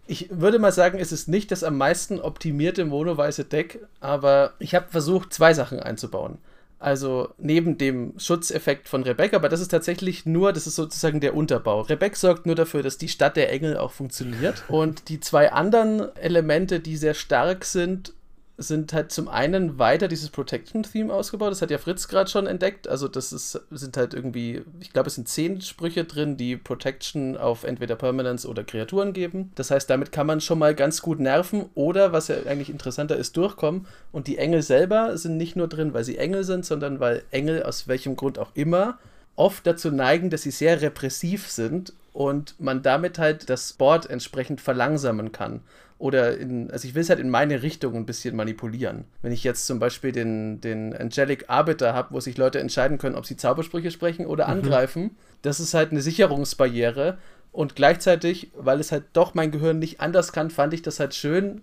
ich 0.07 0.29
würde 0.31 0.59
mal 0.59 0.73
sagen, 0.73 0.99
es 0.99 1.13
ist 1.13 1.29
nicht 1.29 1.51
das 1.51 1.63
am 1.63 1.79
meisten 1.79 2.21
optimierte 2.21 2.85
monoweiße 2.85 3.45
Deck, 3.45 3.87
aber 4.01 4.55
ich 4.59 4.75
habe 4.75 4.89
versucht, 4.91 5.33
zwei 5.33 5.55
Sachen 5.55 5.81
einzubauen. 5.81 6.39
Also 6.81 7.29
neben 7.37 7.77
dem 7.77 8.19
Schutzeffekt 8.19 8.89
von 8.89 9.03
Rebecca, 9.03 9.37
aber 9.37 9.51
das 9.51 9.61
ist 9.61 9.69
tatsächlich 9.69 10.25
nur, 10.25 10.55
das 10.55 10.67
ist 10.67 10.77
sozusagen 10.77 11.21
der 11.21 11.37
Unterbau. 11.37 11.83
Rebecca 11.83 12.17
sorgt 12.17 12.47
nur 12.47 12.55
dafür, 12.55 12.83
dass 12.83 12.97
die 12.97 13.11
Stadt 13.11 13.37
der 13.37 13.53
Engel 13.53 13.77
auch 13.77 13.93
funktioniert. 13.93 14.65
Und 14.69 15.11
die 15.11 15.21
zwei 15.21 15.53
anderen 15.53 16.17
Elemente, 16.17 16.81
die 16.81 16.97
sehr 16.97 17.13
stark 17.13 17.67
sind, 17.67 18.15
sind 18.61 18.93
halt 18.93 19.11
zum 19.11 19.29
einen 19.29 19.79
weiter 19.79 20.07
dieses 20.07 20.29
Protection-Theme 20.31 21.13
ausgebaut. 21.13 21.51
Das 21.51 21.63
hat 21.63 21.71
ja 21.71 21.79
Fritz 21.79 22.09
gerade 22.09 22.31
schon 22.31 22.47
entdeckt. 22.47 22.89
Also, 22.89 23.09
das 23.09 23.33
ist, 23.33 23.61
sind 23.71 23.97
halt 23.97 24.13
irgendwie, 24.15 24.63
ich 24.81 24.93
glaube, 24.93 25.09
es 25.09 25.15
sind 25.15 25.29
zehn 25.29 25.61
Sprüche 25.61 26.05
drin, 26.05 26.37
die 26.37 26.57
Protection 26.57 27.37
auf 27.37 27.65
entweder 27.65 27.97
Permanence 27.97 28.47
oder 28.47 28.63
Kreaturen 28.63 29.13
geben. 29.13 29.51
Das 29.55 29.71
heißt, 29.71 29.89
damit 29.89 30.13
kann 30.13 30.27
man 30.27 30.41
schon 30.41 30.59
mal 30.59 30.75
ganz 30.75 31.01
gut 31.01 31.21
nerven 31.21 31.71
oder, 31.75 32.13
was 32.13 32.29
ja 32.29 32.37
eigentlich 32.47 32.71
interessanter 32.71 33.17
ist, 33.17 33.37
durchkommen. 33.37 33.87
Und 34.13 34.27
die 34.27 34.39
Engel 34.39 34.63
selber 34.63 35.17
sind 35.17 35.37
nicht 35.37 35.57
nur 35.57 35.69
drin, 35.69 35.95
weil 35.95 36.05
sie 36.05 36.19
Engel 36.19 36.45
sind, 36.45 36.67
sondern 36.67 37.01
weil 37.01 37.23
Engel 37.31 37.63
aus 37.63 37.89
welchem 37.89 38.15
Grund 38.15 38.39
auch 38.39 38.51
immer 38.55 38.99
oft 39.37 39.67
dazu 39.67 39.91
neigen, 39.91 40.29
dass 40.29 40.43
sie 40.43 40.51
sehr 40.51 40.83
repressiv 40.83 41.49
sind 41.49 41.95
und 42.13 42.59
man 42.61 42.83
damit 42.83 43.19
halt 43.19 43.49
das 43.51 43.73
Board 43.73 44.09
entsprechend 44.09 44.61
verlangsamen 44.61 45.33
kann 45.33 45.63
oder 46.01 46.39
in, 46.39 46.71
also 46.71 46.89
ich 46.89 46.95
will 46.95 47.03
es 47.03 47.11
halt 47.11 47.21
in 47.21 47.29
meine 47.29 47.63
Richtung 47.63 47.95
ein 47.95 48.07
bisschen 48.07 48.35
manipulieren. 48.35 49.05
Wenn 49.21 49.33
ich 49.33 49.45
jetzt 49.45 49.67
zum 49.67 49.79
Beispiel 49.79 50.13
den, 50.13 50.59
den 50.63 50.97
Angelic 50.97 51.45
Arbiter 51.49 51.93
habe, 51.93 52.15
wo 52.15 52.21
sich 52.21 52.39
Leute 52.39 52.59
entscheiden 52.59 52.97
können, 52.97 53.17
ob 53.17 53.27
sie 53.27 53.37
Zaubersprüche 53.37 53.91
sprechen 53.91 54.25
oder 54.25 54.47
mhm. 54.47 54.53
angreifen, 54.53 55.11
das 55.43 55.61
ist 55.61 55.75
halt 55.75 55.91
eine 55.91 56.01
Sicherungsbarriere. 56.01 57.19
Und 57.53 57.77
gleichzeitig, 57.77 58.51
weil 58.57 58.81
es 58.81 58.93
halt 58.93 59.05
doch 59.13 59.35
mein 59.35 59.51
Gehirn 59.51 59.79
nicht 59.79 60.01
anders 60.01 60.33
kann, 60.33 60.49
fand 60.49 60.73
ich 60.73 60.81
das 60.81 61.01
halt 61.01 61.15
schön, 61.15 61.61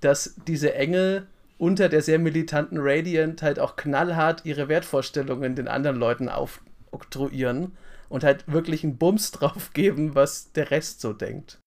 dass 0.00 0.34
diese 0.48 0.74
Engel 0.74 1.28
unter 1.56 1.88
der 1.88 2.02
sehr 2.02 2.18
militanten 2.18 2.78
Radiant 2.80 3.40
halt 3.40 3.60
auch 3.60 3.76
knallhart 3.76 4.44
ihre 4.44 4.68
Wertvorstellungen 4.68 5.54
den 5.54 5.68
anderen 5.68 5.96
Leuten 5.96 6.28
aufoktroyieren 6.28 7.76
und 8.08 8.24
halt 8.24 8.50
wirklich 8.50 8.84
einen 8.84 8.98
Bums 8.98 9.30
drauf 9.32 9.72
geben, 9.72 10.14
was 10.14 10.52
der 10.52 10.70
Rest 10.70 11.00
so 11.00 11.12
denkt. 11.12 11.58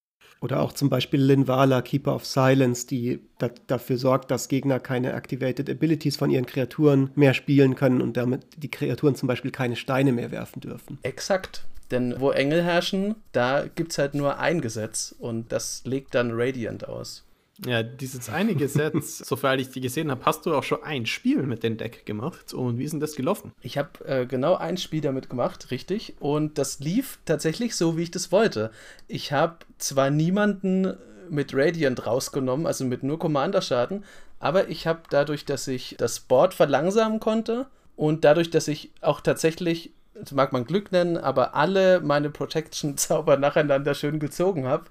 Oder 0.42 0.62
auch 0.62 0.72
zum 0.72 0.90
Beispiel 0.90 1.22
Linvala, 1.22 1.82
Keeper 1.82 2.16
of 2.16 2.26
Silence, 2.26 2.88
die 2.88 3.20
da 3.40 3.50
dafür 3.68 3.98
sorgt, 3.98 4.32
dass 4.32 4.48
Gegner 4.48 4.80
keine 4.80 5.12
Activated 5.12 5.70
Abilities 5.70 6.16
von 6.16 6.30
ihren 6.30 6.46
Kreaturen 6.46 7.12
mehr 7.16 7.34
spielen 7.34 7.76
können 7.76 8.02
und 8.02 8.16
damit 8.16 8.46
die 8.56 8.72
Kreaturen 8.72 9.16
zum 9.16 9.28
Beispiel 9.28 9.52
keine 9.52 9.76
Steine 9.76 10.14
mehr 10.14 10.32
werfen 10.32 10.62
dürfen. 10.62 10.98
Exakt. 11.04 11.66
Denn 11.92 12.20
wo 12.20 12.32
Engel 12.32 12.64
herrschen, 12.64 13.16
da 13.32 13.66
gibt 13.68 13.92
es 13.92 13.98
halt 13.98 14.14
nur 14.14 14.40
ein 14.40 14.62
Gesetz 14.62 15.14
und 15.18 15.52
das 15.52 15.82
legt 15.86 16.16
dann 16.16 16.32
Radiant 16.32 16.88
aus. 16.88 17.26
Ja, 17.66 17.84
dieses 17.84 18.30
eine 18.30 18.56
Gesetz, 18.56 19.18
sofern 19.26 19.60
ich 19.60 19.70
die 19.70 19.82
gesehen 19.82 20.12
habe, 20.12 20.26
hast 20.26 20.46
du 20.46 20.54
auch 20.54 20.64
schon 20.64 20.84
ein 20.84 21.06
Spiel 21.06 21.44
mit 21.44 21.64
dem 21.64 21.78
Deck 21.78 22.06
gemacht. 22.06 22.54
Und 22.54 22.78
wie 22.78 22.84
ist 22.84 22.92
denn 22.92 23.00
das 23.00 23.16
gelaufen? 23.16 23.52
Ich 23.62 23.78
habe 23.78 24.06
äh, 24.06 24.26
genau 24.26 24.56
ein 24.56 24.78
Spiel 24.78 25.02
damit 25.02 25.30
gemacht, 25.30 25.72
richtig. 25.72 26.16
Und 26.20 26.58
das 26.58 26.80
lief 26.80 27.20
tatsächlich 27.26 27.76
so, 27.76 27.98
wie 27.98 28.04
ich 28.04 28.12
das 28.12 28.32
wollte. 28.32 28.72
Ich 29.08 29.32
habe 29.32 29.58
zwar 29.78 30.10
niemanden 30.10 30.96
mit 31.30 31.54
Radiant 31.54 32.06
rausgenommen, 32.06 32.66
also 32.66 32.86
mit 32.86 33.04
nur 33.04 33.20
Commander-Schaden, 33.20 34.04
aber 34.40 34.70
ich 34.70 34.88
habe 34.88 35.02
dadurch, 35.10 35.46
dass 35.46 35.68
ich 35.68 35.96
das 35.98 36.22
Board 36.22 36.54
verlangsamen 36.54 37.20
konnte 37.20 37.68
und 37.96 38.24
dadurch, 38.24 38.50
dass 38.50 38.68
ich 38.68 38.92
auch 39.02 39.22
tatsächlich, 39.22 39.92
das 40.14 40.32
mag 40.32 40.54
man 40.54 40.66
Glück 40.66 40.92
nennen, 40.92 41.18
aber 41.18 41.56
alle 41.56 42.00
meine 42.00 42.30
Protection-Zauber 42.30 43.38
nacheinander 43.38 43.94
schön 43.94 44.20
gezogen 44.20 44.66
habe, 44.66 44.86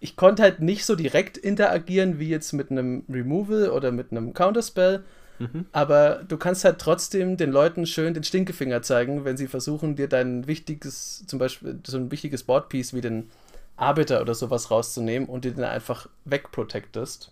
ich 0.00 0.16
konnte 0.16 0.42
halt 0.42 0.60
nicht 0.60 0.84
so 0.84 0.94
direkt 0.94 1.36
interagieren 1.36 2.18
wie 2.18 2.28
jetzt 2.28 2.52
mit 2.52 2.70
einem 2.70 3.04
Removal 3.08 3.70
oder 3.70 3.90
mit 3.90 4.10
einem 4.12 4.32
Counterspell. 4.32 5.04
Mhm. 5.38 5.66
Aber 5.72 6.24
du 6.26 6.36
kannst 6.36 6.64
halt 6.64 6.78
trotzdem 6.80 7.36
den 7.36 7.50
Leuten 7.50 7.86
schön 7.86 8.14
den 8.14 8.24
Stinkefinger 8.24 8.82
zeigen, 8.82 9.24
wenn 9.24 9.36
sie 9.36 9.48
versuchen, 9.48 9.96
dir 9.96 10.08
dein 10.08 10.46
wichtiges, 10.46 11.24
zum 11.26 11.38
Beispiel 11.38 11.78
so 11.86 11.96
ein 11.96 12.10
wichtiges 12.10 12.42
Boardpiece 12.42 12.94
wie 12.94 13.00
den 13.00 13.30
Arbiter 13.76 14.20
oder 14.20 14.34
sowas 14.34 14.70
rauszunehmen 14.70 15.28
und 15.28 15.44
dir 15.44 15.52
den 15.52 15.64
einfach 15.64 16.08
wegprotectest. 16.24 17.30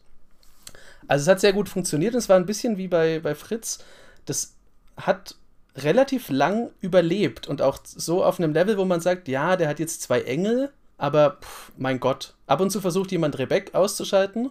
Also 1.08 1.22
es 1.22 1.28
hat 1.28 1.40
sehr 1.40 1.52
gut 1.52 1.68
funktioniert 1.68 2.14
und 2.14 2.18
es 2.18 2.28
war 2.28 2.36
ein 2.36 2.46
bisschen 2.46 2.78
wie 2.78 2.88
bei, 2.88 3.20
bei 3.20 3.34
Fritz. 3.34 3.84
Das 4.24 4.54
hat 4.96 5.36
relativ 5.76 6.30
lang 6.30 6.70
überlebt 6.80 7.46
und 7.46 7.62
auch 7.62 7.78
so 7.84 8.24
auf 8.24 8.38
einem 8.38 8.52
Level, 8.52 8.78
wo 8.78 8.84
man 8.84 9.00
sagt, 9.00 9.28
ja, 9.28 9.56
der 9.56 9.68
hat 9.68 9.78
jetzt 9.78 10.02
zwei 10.02 10.22
Engel, 10.22 10.70
aber 10.98 11.38
pff, 11.42 11.72
mein 11.76 12.00
Gott, 12.00 12.34
ab 12.46 12.60
und 12.60 12.70
zu 12.70 12.80
versucht 12.80 13.12
jemand 13.12 13.38
Rebek 13.38 13.74
auszuschalten, 13.74 14.50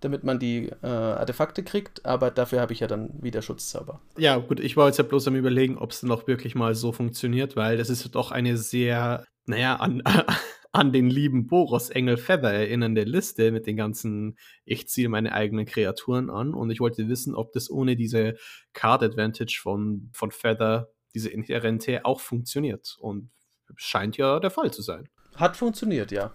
damit 0.00 0.24
man 0.24 0.38
die 0.38 0.70
äh, 0.82 0.86
Artefakte 0.86 1.62
kriegt, 1.62 2.04
aber 2.04 2.30
dafür 2.30 2.60
habe 2.60 2.72
ich 2.72 2.80
ja 2.80 2.86
dann 2.86 3.10
wieder 3.22 3.42
Schutzzauber. 3.42 4.00
Ja, 4.18 4.36
gut, 4.36 4.60
ich 4.60 4.76
war 4.76 4.86
jetzt 4.86 4.98
ja 4.98 5.04
bloß 5.04 5.28
am 5.28 5.36
überlegen, 5.36 5.78
ob 5.78 5.92
es 5.92 6.00
dann 6.00 6.10
auch 6.10 6.26
wirklich 6.26 6.54
mal 6.54 6.74
so 6.74 6.92
funktioniert, 6.92 7.56
weil 7.56 7.76
das 7.76 7.90
ist 7.90 8.14
doch 8.14 8.30
eine 8.30 8.56
sehr, 8.56 9.24
naja, 9.46 9.76
an, 9.76 10.02
an 10.72 10.92
den 10.92 11.08
lieben 11.08 11.46
Boros 11.46 11.88
Engel 11.88 12.18
Feather 12.18 12.52
erinnernde 12.52 13.04
Liste 13.04 13.50
mit 13.50 13.66
den 13.66 13.76
ganzen, 13.76 14.36
ich 14.64 14.88
ziehe 14.88 15.08
meine 15.08 15.32
eigenen 15.32 15.64
Kreaturen 15.64 16.28
an 16.28 16.52
und 16.52 16.70
ich 16.70 16.80
wollte 16.80 17.08
wissen, 17.08 17.34
ob 17.34 17.52
das 17.52 17.70
ohne 17.70 17.96
diese 17.96 18.36
Card 18.74 19.02
Advantage 19.02 19.58
von, 19.62 20.10
von 20.12 20.30
Feather, 20.30 20.90
diese 21.14 21.30
Inherente, 21.30 22.04
auch 22.04 22.20
funktioniert. 22.20 22.96
Und 23.00 23.30
scheint 23.74 24.16
ja 24.16 24.38
der 24.38 24.50
Fall 24.50 24.70
zu 24.70 24.82
sein. 24.82 25.08
Hat 25.36 25.56
funktioniert, 25.56 26.10
ja. 26.12 26.32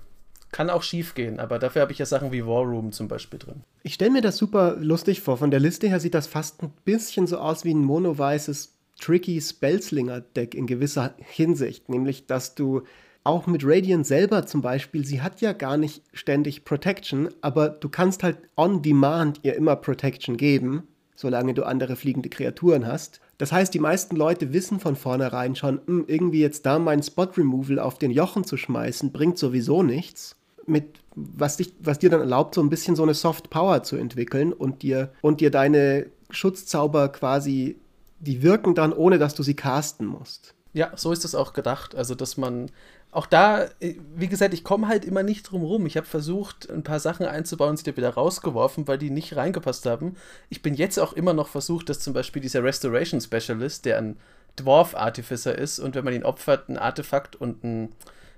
Kann 0.52 0.70
auch 0.70 0.84
schief 0.84 1.16
gehen, 1.16 1.40
aber 1.40 1.60
dafür 1.60 1.82
habe 1.82 1.94
ich 1.94 2.00
ja 2.00 2.06
Sachen 2.06 2.32
wie 2.32 2.46
War 2.46 2.64
Room 2.64 2.92
zum 2.92 3.08
Beispiel 3.08 3.40
drin. 3.40 3.64
Ich 3.84 3.94
stelle 3.94 4.12
mir 4.12 4.22
das 4.22 4.38
super 4.38 4.76
lustig 4.80 5.22
vor. 5.22 5.38
Von 5.38 5.52
der 5.52 5.62
Liste 5.62 5.88
her 5.88 6.00
sieht 6.00 6.14
das 6.14 6.28
fast 6.28 6.62
ein 6.62 6.74
bisschen 6.84 7.26
so 7.26 7.38
aus 7.38 7.64
wie 7.64 7.74
ein 7.74 7.84
monoweißes 7.86 8.74
Tricky 9.00 9.40
Spellslinger-Deck 9.40 10.54
in 10.54 10.68
gewisser 10.68 11.16
Hinsicht. 11.18 11.88
Nämlich, 11.90 12.28
dass 12.28 12.54
du 12.54 12.84
auch 13.24 13.48
mit 13.48 13.64
Radiant 13.64 14.06
selber 14.06 14.46
zum 14.46 14.62
Beispiel, 14.62 15.06
sie 15.06 15.22
hat 15.22 15.42
ja 15.42 15.54
gar 15.54 15.78
nicht 15.78 16.04
ständig 16.14 16.66
Protection, 16.66 17.30
aber 17.42 17.70
du 17.70 17.88
kannst 17.88 18.24
halt 18.24 18.38
on 18.58 18.82
demand 18.82 19.40
ihr 19.44 19.56
immer 19.56 19.76
Protection 19.76 20.38
geben, 20.38 20.88
solange 21.16 21.54
du 21.54 21.64
andere 21.64 21.96
fliegende 21.96 22.30
Kreaturen 22.30 22.88
hast. 22.88 23.22
Das 23.42 23.52
heißt, 23.52 23.74
die 23.74 23.80
meisten 23.80 24.16
Leute 24.16 24.54
wissen 24.54 24.80
von 24.80 24.96
vornherein 24.96 25.56
schon, 25.56 25.78
mh, 25.78 25.82
hm, 25.88 26.04
irgendwie 26.06 26.42
jetzt 26.42 26.64
da 26.68 26.78
mein 26.78 27.02
Spot 27.02 27.24
Removal 27.24 27.80
auf 27.80 27.98
den 27.98 28.12
Jochen 28.12 28.44
zu 28.44 28.56
schmeißen, 28.56 29.12
bringt 29.12 29.40
sowieso 29.40 29.82
nichts. 29.82 30.36
Mit 30.68 31.00
was, 31.16 31.58
dich, 31.58 31.74
was 31.80 31.98
dir 31.98 32.12
dann 32.12 32.20
erlaubt, 32.20 32.54
so 32.54 32.62
ein 32.62 32.70
bisschen 32.70 32.96
so 32.96 33.02
eine 33.02 33.16
Soft 33.16 33.50
Power 33.50 33.82
zu 33.82 33.96
entwickeln 33.96 34.54
und 34.54 34.84
dir, 34.84 35.12
und 35.22 35.42
dir 35.42 35.50
deine 35.50 36.06
Schutzzauber 36.30 37.10
quasi, 37.10 37.78
die 38.20 38.44
wirken 38.44 38.76
dann, 38.76 38.94
ohne 38.94 39.18
dass 39.18 39.34
du 39.34 39.42
sie 39.42 39.56
casten 39.56 40.06
musst. 40.06 40.54
Ja, 40.74 40.92
so 40.96 41.12
ist 41.12 41.26
es 41.26 41.34
auch 41.34 41.54
gedacht. 41.54 41.96
Also, 41.96 42.14
dass 42.14 42.38
man 42.38 42.70
auch 43.12 43.26
da, 43.26 43.66
äh, 43.80 43.96
wie 44.16 44.28
gesagt, 44.28 44.54
ich 44.54 44.64
komme 44.64 44.88
halt 44.88 45.06
immer 45.06 45.24
nicht 45.24 45.44
drum 45.44 45.64
rum. 45.64 45.86
Ich 45.86 45.98
habe 45.98 46.08
versucht, 46.08 46.70
ein 46.70 46.84
paar 46.84 47.00
Sachen 47.00 47.26
einzubauen, 47.26 47.78
sie 47.78 47.98
wieder 47.98 48.14
rausgeworfen, 48.14 48.88
weil 48.88 48.98
die 48.98 49.10
nicht 49.10 49.36
reingepasst 49.36 49.86
haben. 49.86 50.16
Ich 50.50 50.62
bin 50.62 50.74
jetzt 50.74 50.98
auch 50.98 51.14
immer 51.14 51.34
noch 51.34 51.50
versucht, 51.50 51.90
dass 51.90 52.00
zum 52.00 52.14
Beispiel 52.14 52.42
dieser 52.42 52.64
Restoration 52.64 53.20
Specialist, 53.20 53.86
der 53.86 53.98
ein 53.98 54.18
Dwarf 54.56 54.96
Artificer 54.96 55.58
ist 55.58 55.80
und 55.80 55.96
wenn 55.96 56.06
man 56.06 56.14
ihn 56.14 56.24
opfert, 56.24 56.70
ein 56.70 56.78
Artefakt 56.78 57.36
und 57.36 57.64
ein, 57.64 57.90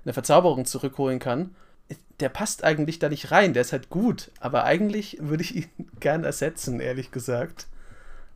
eine 0.04 0.12
Verzauberung 0.12 0.64
zurückholen 0.64 1.18
kann, 1.18 1.54
der 2.20 2.28
passt 2.28 2.64
eigentlich 2.64 2.98
da 2.98 3.08
nicht 3.08 3.30
rein. 3.30 3.52
Der 3.52 3.62
ist 3.62 3.72
halt 3.72 3.90
gut, 3.90 4.30
aber 4.40 4.64
eigentlich 4.64 5.18
würde 5.20 5.42
ich 5.42 5.54
ihn 5.54 5.68
gern 6.00 6.24
ersetzen, 6.24 6.80
ehrlich 6.80 7.10
gesagt. 7.10 7.66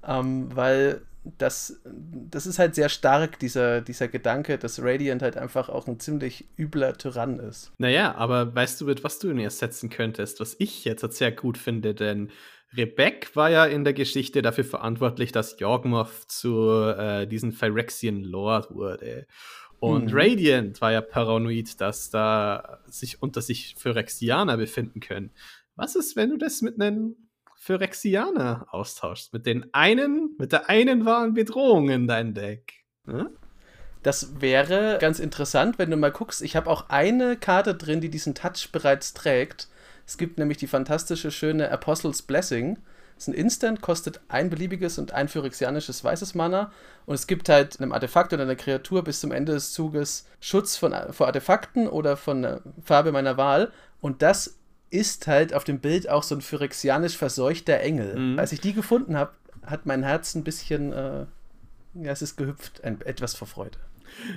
Ähm, 0.07 0.55
weil 0.55 1.03
das, 1.24 1.81
das 1.85 2.46
ist 2.46 2.59
halt 2.59 2.74
sehr 2.74 2.88
stark, 2.88 3.38
dieser, 3.38 3.81
dieser 3.81 4.09
Gedanke, 4.09 4.59
dass 4.59 4.83
Radiant 4.83 5.22
halt 5.22 5.37
einfach 5.37 5.68
auch 5.68 5.87
ein 5.87 6.00
ziemlich 6.00 6.46
übler 6.57 6.96
Tyrann 6.96 7.38
ist. 7.38 7.72
Naja, 7.78 8.14
aber 8.14 8.54
weißt 8.54 8.81
du, 8.81 8.87
mit 8.87 9.04
was 9.04 9.18
du 9.18 9.31
ihn 9.31 9.38
ersetzen 9.38 9.90
könntest, 9.90 10.40
was 10.40 10.57
ich 10.59 10.85
jetzt 10.85 11.11
sehr 11.12 11.33
gut 11.33 11.59
finde, 11.59 11.94
denn 11.94 12.31
Rebek 12.76 13.35
war 13.35 13.50
ja 13.50 13.64
in 13.64 13.85
der 13.85 13.94
Geschichte 13.94 14.42
dafür 14.42 14.64
verantwortlich, 14.64 15.33
dass 15.33 15.59
Jorgmoth 15.59 16.31
zu 16.31 16.83
äh, 16.83 17.26
diesem 17.26 17.52
Phyrexian 17.52 18.22
Lord 18.22 18.74
wurde. 18.74 19.26
Und 19.81 20.12
mhm. 20.12 20.18
Radiant 20.18 20.81
war 20.81 20.92
ja 20.92 21.00
paranoid, 21.00 21.81
dass 21.81 22.11
da 22.11 22.81
sich 22.87 23.22
unter 23.22 23.40
sich 23.40 23.74
Phyrexianer 23.78 24.57
befinden 24.57 25.00
können. 25.00 25.31
Was 25.76 25.94
ist, 25.94 26.16
wenn 26.16 26.31
du 26.31 26.37
das 26.37 26.61
mit 26.61 26.81
einem 26.81 27.16
für 27.59 27.81
Rexianer 27.81 28.66
austauschst. 28.71 29.33
Mit 29.33 29.44
den 29.44 29.75
einen, 29.75 30.37
mit 30.38 30.53
der 30.53 30.71
einen 30.71 31.05
wahren 31.05 31.35
Bedrohung 31.35 31.90
in 31.90 32.07
dein 32.07 32.33
Deck. 32.33 32.85
Hm? 33.05 33.31
Das 34.03 34.40
wäre 34.40 34.99
ganz 35.01 35.18
interessant, 35.18 35.79
wenn 35.79 35.90
du 35.90 35.97
mal 35.97 36.12
guckst. 36.12 36.40
Ich 36.40 36.55
habe 36.55 36.71
auch 36.71 36.88
eine 36.88 37.37
Karte 37.37 37.75
drin, 37.75 38.01
die 38.01 38.11
diesen 38.11 38.35
Touch 38.35 38.71
bereits 38.71 39.12
trägt. 39.12 39.68
Es 40.07 40.16
gibt 40.16 40.38
nämlich 40.38 40.57
die 40.57 40.68
fantastische, 40.68 41.33
schöne 41.33 41.71
Apostles 41.71 42.23
Blessing. 42.23 42.79
Das 43.16 43.25
ist 43.25 43.29
ein 43.29 43.35
Instant, 43.35 43.81
kostet 43.81 44.21
ein 44.29 44.49
beliebiges 44.49 44.97
und 44.97 45.12
ein 45.12 45.27
phyrexianisches 45.27 46.05
weißes 46.05 46.37
Mana. 46.37 46.71
Und 47.07 47.16
es 47.16 47.27
gibt 47.27 47.49
halt 47.49 47.81
einem 47.81 47.92
Artefakt 47.92 48.33
oder 48.33 48.44
einer 48.44 48.55
Kreatur 48.55 49.03
bis 49.03 49.21
zum 49.21 49.33
Ende 49.33 49.53
des 49.53 49.73
Zuges 49.73 50.27
Schutz 50.38 50.77
von, 50.77 50.94
vor 51.11 51.27
Artefakten 51.27 51.88
oder 51.88 52.16
von 52.16 52.42
der 52.42 52.62
Farbe 52.85 53.11
meiner 53.11 53.37
Wahl. 53.37 53.73
Und 54.01 54.23
das 54.23 54.58
ist 54.90 55.27
halt 55.27 55.55
auf 55.55 55.64
dem 55.64 55.81
Bild 55.81 56.09
auch 56.09 56.22
so 56.22 56.35
ein 56.35 56.40
phyrexianisch 56.40 57.16
verseuchter 57.16 57.81
Engel. 57.81 58.18
Mhm. 58.18 58.38
Als 58.38 58.53
ich 58.53 58.61
die 58.61 58.72
gefunden 58.72 59.16
habe, 59.16 59.33
hat 59.64 59.87
mein 59.87 60.03
Herz 60.03 60.35
ein 60.35 60.44
bisschen, 60.44 60.92
äh, 60.92 61.27
ja, 61.94 62.12
es 62.12 62.22
ist 62.22 62.37
gehüpft, 62.37 62.85
ein, 62.85 63.01
etwas 63.03 63.35
vor 63.35 63.48
Freude. 63.48 63.79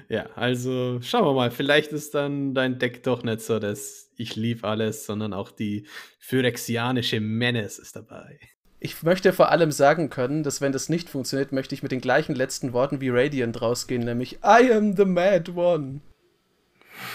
Ja, 0.09 0.25
also 0.35 0.99
schauen 1.01 1.25
wir 1.25 1.33
mal, 1.33 1.51
vielleicht 1.51 1.91
ist 1.91 2.13
dann 2.13 2.53
dein 2.53 2.79
Deck 2.79 3.03
doch 3.03 3.23
nicht 3.23 3.41
so, 3.41 3.59
dass 3.59 4.09
ich 4.17 4.35
lieb 4.35 4.65
alles, 4.65 5.05
sondern 5.05 5.33
auch 5.33 5.51
die 5.51 5.85
phyrexianische 6.19 7.19
Menace 7.19 7.79
ist 7.79 7.95
dabei. 7.95 8.39
Ich 8.79 9.01
möchte 9.03 9.31
vor 9.31 9.51
allem 9.51 9.71
sagen 9.71 10.09
können, 10.09 10.43
dass 10.43 10.59
wenn 10.59 10.71
das 10.71 10.89
nicht 10.89 11.09
funktioniert, 11.09 11.51
möchte 11.51 11.75
ich 11.75 11.83
mit 11.83 11.91
den 11.91 12.01
gleichen 12.01 12.35
letzten 12.35 12.73
Worten 12.73 12.99
wie 12.99 13.09
Radiant 13.09 13.61
rausgehen, 13.61 14.03
nämlich 14.03 14.39
I 14.43 14.71
am 14.73 14.95
the 14.95 15.05
Mad 15.05 15.51
One. 15.51 16.01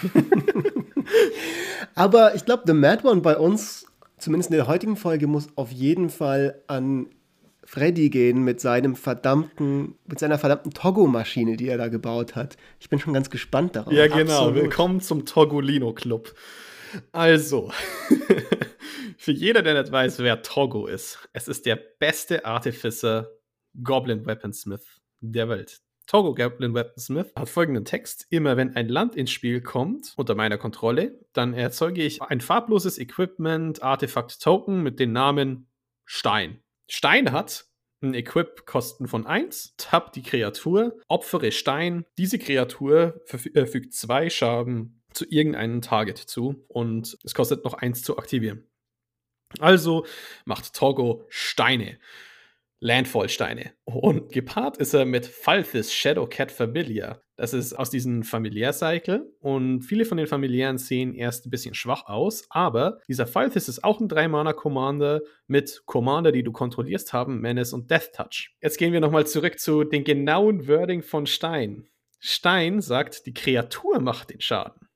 Aber 1.94 2.34
ich 2.34 2.44
glaube, 2.44 2.64
The 2.66 2.72
Mad 2.72 3.06
One 3.06 3.20
bei 3.20 3.36
uns, 3.36 3.86
zumindest 4.18 4.50
in 4.50 4.56
der 4.56 4.66
heutigen 4.66 4.96
Folge, 4.96 5.26
muss 5.26 5.48
auf 5.56 5.70
jeden 5.70 6.10
Fall 6.10 6.62
an 6.66 7.08
Freddy 7.64 8.10
gehen 8.10 8.44
mit 8.44 8.60
seinem 8.60 8.94
verdammten, 8.94 9.96
mit 10.06 10.20
seiner 10.20 10.38
verdammten 10.38 10.72
Togo-Maschine, 10.72 11.56
die 11.56 11.68
er 11.68 11.78
da 11.78 11.88
gebaut 11.88 12.36
hat. 12.36 12.56
Ich 12.78 12.88
bin 12.88 13.00
schon 13.00 13.12
ganz 13.12 13.28
gespannt 13.28 13.74
darauf. 13.74 13.92
Ja, 13.92 14.06
genau. 14.06 14.32
Absolut. 14.32 14.54
Willkommen 14.54 15.00
zum 15.00 15.26
Togolino 15.26 15.92
Club. 15.92 16.32
Also, 17.10 17.72
für 19.18 19.32
jeder, 19.32 19.62
der 19.62 19.82
nicht 19.82 19.92
weiß, 19.92 20.20
wer 20.20 20.42
Togo 20.42 20.86
ist, 20.86 21.28
es 21.32 21.48
ist 21.48 21.66
der 21.66 21.76
beste 21.76 22.44
Artificer 22.44 23.28
Goblin 23.82 24.24
Weaponsmith 24.24 25.00
der 25.20 25.48
Welt. 25.48 25.80
Togo 26.06 26.34
Goblin 26.34 26.72
Weaponsmith 26.74 27.32
hat 27.34 27.48
folgenden 27.48 27.84
Text. 27.84 28.26
Immer 28.30 28.56
wenn 28.56 28.76
ein 28.76 28.88
Land 28.88 29.16
ins 29.16 29.30
Spiel 29.32 29.60
kommt, 29.60 30.12
unter 30.16 30.34
meiner 30.36 30.56
Kontrolle, 30.56 31.18
dann 31.32 31.52
erzeuge 31.52 32.02
ich 32.04 32.22
ein 32.22 32.40
farbloses 32.40 32.98
Equipment 32.98 33.82
Artefakt 33.82 34.40
Token 34.40 34.82
mit 34.82 35.00
dem 35.00 35.12
Namen 35.12 35.68
Stein. 36.04 36.60
Stein 36.88 37.32
hat 37.32 37.66
ein 38.02 38.14
Equip-Kosten 38.14 39.08
von 39.08 39.26
1, 39.26 39.74
tapp 39.78 40.12
die 40.12 40.22
Kreatur, 40.22 40.96
opfere 41.08 41.50
Stein. 41.50 42.04
Diese 42.18 42.38
Kreatur 42.38 43.20
verfü- 43.26 43.56
äh, 43.56 43.90
zwei 43.90 44.30
Schaden 44.30 45.02
zu 45.12 45.24
irgendeinem 45.28 45.80
Target 45.80 46.18
zu 46.18 46.64
und 46.68 47.18
es 47.24 47.34
kostet 47.34 47.64
noch 47.64 47.74
1 47.74 48.02
zu 48.04 48.18
aktivieren. 48.18 48.68
Also 49.58 50.06
macht 50.44 50.74
Togo 50.74 51.24
Steine. 51.30 51.98
Landfall-Steine. 52.80 53.72
Und 53.84 54.32
gepaart 54.32 54.76
ist 54.76 54.94
er 54.94 55.04
mit 55.04 55.26
Falthis 55.26 55.92
Shadowcat 55.92 56.52
Familiar. 56.52 57.22
Das 57.36 57.52
ist 57.52 57.74
aus 57.74 57.90
diesem 57.90 58.22
Familiär-Cycle 58.22 59.30
und 59.40 59.82
viele 59.82 60.04
von 60.04 60.16
den 60.16 60.26
Familiären 60.26 60.78
sehen 60.78 61.14
erst 61.14 61.46
ein 61.46 61.50
bisschen 61.50 61.74
schwach 61.74 62.06
aus, 62.06 62.46
aber 62.48 63.00
dieser 63.08 63.26
Falthis 63.26 63.68
ist 63.68 63.84
auch 63.84 64.00
ein 64.00 64.08
3-Mana-Commander 64.08 65.20
mit 65.46 65.82
Commander, 65.86 66.32
die 66.32 66.42
du 66.42 66.52
kontrollierst 66.52 67.12
haben, 67.12 67.40
Menace 67.40 67.72
und 67.72 67.90
Death 67.90 68.12
Touch. 68.14 68.54
Jetzt 68.62 68.78
gehen 68.78 68.92
wir 68.92 69.00
nochmal 69.00 69.26
zurück 69.26 69.58
zu 69.58 69.84
den 69.84 70.04
genauen 70.04 70.66
Wording 70.68 71.02
von 71.02 71.26
Stein. 71.26 71.88
Stein 72.20 72.80
sagt, 72.80 73.26
die 73.26 73.34
Kreatur 73.34 74.00
macht 74.00 74.30
den 74.30 74.40
Schaden. 74.40 74.88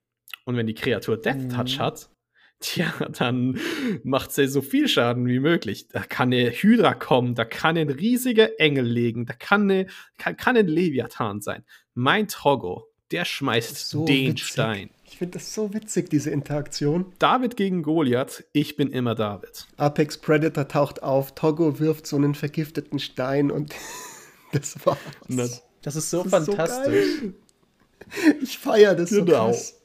Und 0.47 0.57
wenn 0.57 0.67
die 0.67 0.75
Kreatur 0.75 1.19
Death 1.21 1.51
Touch 1.55 1.77
Mhm. 1.77 1.83
hat, 1.83 2.10
Tja, 2.63 2.93
dann 3.17 3.59
macht 4.05 4.33
sie 4.33 4.47
so 4.47 4.61
viel 4.61 4.87
Schaden 4.87 5.27
wie 5.27 5.41
möglich. 5.41 5.89
Da 5.89 6.01
kann 6.01 6.29
eine 6.33 6.51
Hydra 6.51 6.93
kommen, 6.95 7.35
da 7.35 7.45
kann 7.47 7.79
ein 7.79 7.89
riesiger 7.91 8.61
Engel 8.61 8.85
legen, 8.85 9.25
da 9.27 9.33
kann, 9.33 9.63
eine, 9.63 9.87
kann, 10.19 10.37
kann 10.37 10.57
ein 10.59 10.67
Leviathan 10.69 11.41
sein. 11.41 11.65
Mein 11.95 12.29
Togo, 12.29 12.87
der 13.13 13.25
schmeißt 13.25 13.89
So 13.89 14.05
den 14.05 14.29
witzig. 14.33 14.47
Stein. 14.47 14.91
Ich 15.05 15.17
finde 15.19 15.39
das 15.39 15.55
so 15.55 15.73
witzig, 15.75 16.09
diese 16.11 16.31
Interaktion. 16.31 17.13
David 17.19 17.57
gegen 17.57 17.83
Goliath, 17.83 18.45
ich 18.53 18.77
bin 18.77 18.93
immer 18.93 19.15
David. 19.15 19.67
Apex 19.77 20.19
Predator 20.19 20.69
taucht 20.69 21.03
auf, 21.03 21.35
Togo 21.35 21.81
wirft 21.81 22.07
so 22.07 22.17
einen 22.17 22.35
vergifteten 22.35 22.99
Stein 22.99 23.51
und 23.51 23.75
das 24.53 24.77
war's. 24.87 24.99
Das 25.83 25.97
ist 25.97 26.11
so 26.11 26.23
Das 26.25 26.35
ist 26.41 26.47
so 26.47 26.53
fantastisch. 26.53 27.07
Ich 28.43 28.59
feiere 28.59 28.95
das 28.95 29.11
so 29.11 29.25
Genau. 29.25 29.47
krass. 29.47 29.80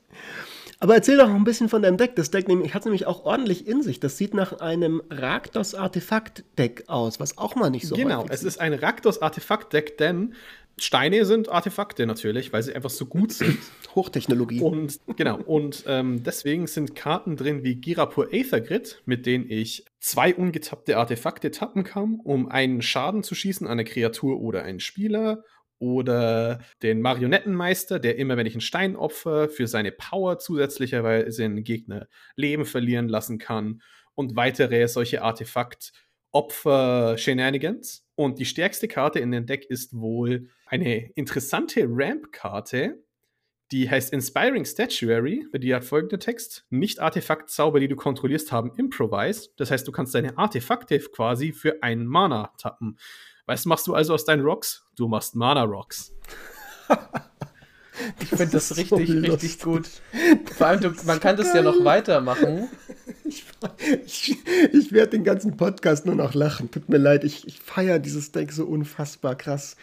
Aber 0.86 0.94
erzähl 0.94 1.18
doch 1.18 1.28
noch 1.28 1.34
ein 1.34 1.44
bisschen 1.44 1.68
von 1.68 1.82
deinem 1.82 1.98
Deck. 1.98 2.16
Das 2.16 2.30
Deck 2.30 2.46
hat 2.48 2.86
nämlich 2.86 3.08
auch 3.08 3.26
ordentlich 3.26 3.66
in 3.66 3.82
sich. 3.82 4.00
Das 4.00 4.18
sieht 4.18 4.36
nach 4.36 4.60
einem 4.60 5.02
Raktos-Artefakt-Deck 5.10 6.84
aus, 6.86 7.20
was 7.20 7.40
auch 7.40 7.56
mal 7.56 7.72
nicht 7.72 7.88
so 7.88 7.96
genau, 7.96 8.28
es 8.30 8.44
ist 8.44 8.62
ein 8.62 8.72
Raktos-Artefakt-Deck, 8.72 9.98
denn 9.98 10.36
Steine 10.78 11.26
sind 11.26 11.50
Artefakte 11.50 12.06
natürlich, 12.06 12.54
weil 12.54 12.62
sie 12.62 12.76
einfach 12.76 12.92
so 12.92 13.08
gut 13.08 13.32
sind. 13.32 13.58
Hochtechnologie. 13.96 14.62
Und 14.62 15.00
genau, 15.16 15.38
und 15.38 15.86
ähm, 15.88 16.22
deswegen 16.22 16.68
sind 16.68 16.96
Karten 16.96 17.36
drin 17.36 17.64
wie 17.64 17.78
Girapur 17.78 18.28
Aether 18.32 18.62
Grid, 18.62 19.02
mit 19.08 19.26
denen 19.26 19.50
ich 19.50 19.86
zwei 20.00 20.36
ungetappte 20.36 20.98
Artefakte 20.98 21.50
tappen 21.50 21.84
kann, 21.84 22.20
um 22.24 22.48
einen 22.48 22.84
Schaden 22.84 23.24
zu 23.24 23.34
schießen 23.34 23.66
an 23.66 23.72
eine 23.74 23.86
Kreatur 23.86 24.40
oder 24.40 24.62
einen 24.62 24.80
Spieler. 24.80 25.44
Oder 25.80 26.60
den 26.82 27.02
Marionettenmeister, 27.02 28.00
der 28.00 28.18
immer, 28.18 28.38
wenn 28.38 28.46
ich 28.46 28.54
einen 28.54 28.62
Stein 28.62 28.96
opfer, 28.96 29.50
für 29.50 29.68
seine 29.68 29.92
Power 29.92 30.40
zusätzlicherweise 30.40 31.44
einen 31.44 31.64
Gegner 31.64 32.08
Leben 32.36 32.64
verlieren 32.66 33.10
lassen 33.10 33.38
kann. 33.38 33.82
Und 34.14 34.38
weitere 34.38 34.88
solche 34.88 35.22
Artefakt-Opfer-Shenanigans. 35.22 38.08
Und 38.16 38.40
die 38.40 38.46
stärkste 38.46 38.88
Karte 38.88 39.20
in 39.20 39.32
dem 39.32 39.46
Deck 39.46 39.66
ist 39.66 39.94
wohl 39.94 40.48
eine 40.68 41.12
interessante 41.16 41.86
Ramp-Karte, 41.88 43.04
die 43.72 43.90
heißt 43.90 44.14
Inspiring 44.14 44.64
Statuary. 44.64 45.48
Die 45.54 45.74
hat 45.74 45.84
folgenden 45.84 46.20
Text. 46.20 46.66
Nicht 46.70 47.00
Artefaktzauber, 47.00 47.80
die 47.80 47.88
du 47.88 47.96
kontrollierst, 47.96 48.52
haben 48.52 48.72
Improvise. 48.78 49.50
Das 49.58 49.72
heißt, 49.72 49.88
du 49.88 49.92
kannst 49.92 50.14
deine 50.14 50.38
Artefakte 50.38 51.00
quasi 51.00 51.52
für 51.52 51.82
einen 51.82 52.06
Mana 52.06 52.54
tappen. 52.58 53.00
Was 53.46 53.66
machst 53.66 53.88
du 53.88 53.94
also 53.94 54.14
aus 54.14 54.26
deinen 54.26 54.44
Rocks? 54.44 54.84
Du 54.96 55.08
machst 55.08 55.36
Mana-Rocks. 55.36 56.14
Ich 58.20 58.30
finde 58.30 58.48
das 58.48 58.72
ist 58.72 58.78
richtig, 58.78 59.08
so 59.08 59.16
richtig 59.16 59.60
gut. 59.62 59.88
Vor 60.58 60.68
allem, 60.68 60.82
du, 60.82 60.94
man 61.06 61.20
kann 61.20 61.38
das 61.38 61.54
ja 61.54 61.62
noch 61.62 61.84
weitermachen. 61.84 62.68
Ich, 63.28 63.44
ich, 64.06 64.38
ich 64.72 64.92
werde 64.92 65.12
den 65.12 65.24
ganzen 65.24 65.58
Podcast 65.58 66.06
nur 66.06 66.14
noch 66.14 66.36
lachen. 66.36 66.70
Tut 66.70 66.90
mir 66.90 66.98
leid, 66.98 67.24
ich, 67.24 67.48
ich 67.48 67.60
feiere 67.60 67.98
dieses 67.98 68.32
Deck 68.32 68.52
so 68.52 68.66
unfassbar 68.66 69.34
krass. 69.36 69.78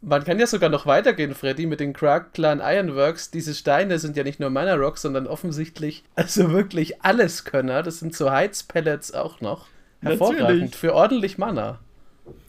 Man 0.00 0.22
kann 0.22 0.38
ja 0.38 0.46
sogar 0.46 0.70
noch 0.70 0.86
weitergehen, 0.86 1.34
Freddy, 1.34 1.66
mit 1.66 1.80
den 1.80 1.92
Krag 1.92 2.34
Clan 2.34 2.60
Ironworks. 2.62 3.32
Diese 3.32 3.52
Steine 3.52 3.98
sind 3.98 4.16
ja 4.16 4.22
nicht 4.22 4.38
nur 4.38 4.50
Mana 4.50 4.74
Rocks, 4.74 5.02
sondern 5.02 5.26
offensichtlich, 5.26 6.04
also 6.14 6.52
wirklich 6.52 7.02
alles 7.02 7.44
Könner. 7.44 7.82
Das 7.82 7.98
sind 7.98 8.14
so 8.14 8.30
Heizpellets 8.30 9.12
auch 9.12 9.40
noch. 9.40 9.66
Hervorragend. 10.00 10.40
Natürlich. 10.40 10.76
Für 10.76 10.94
ordentlich 10.94 11.38
Mana. 11.38 11.80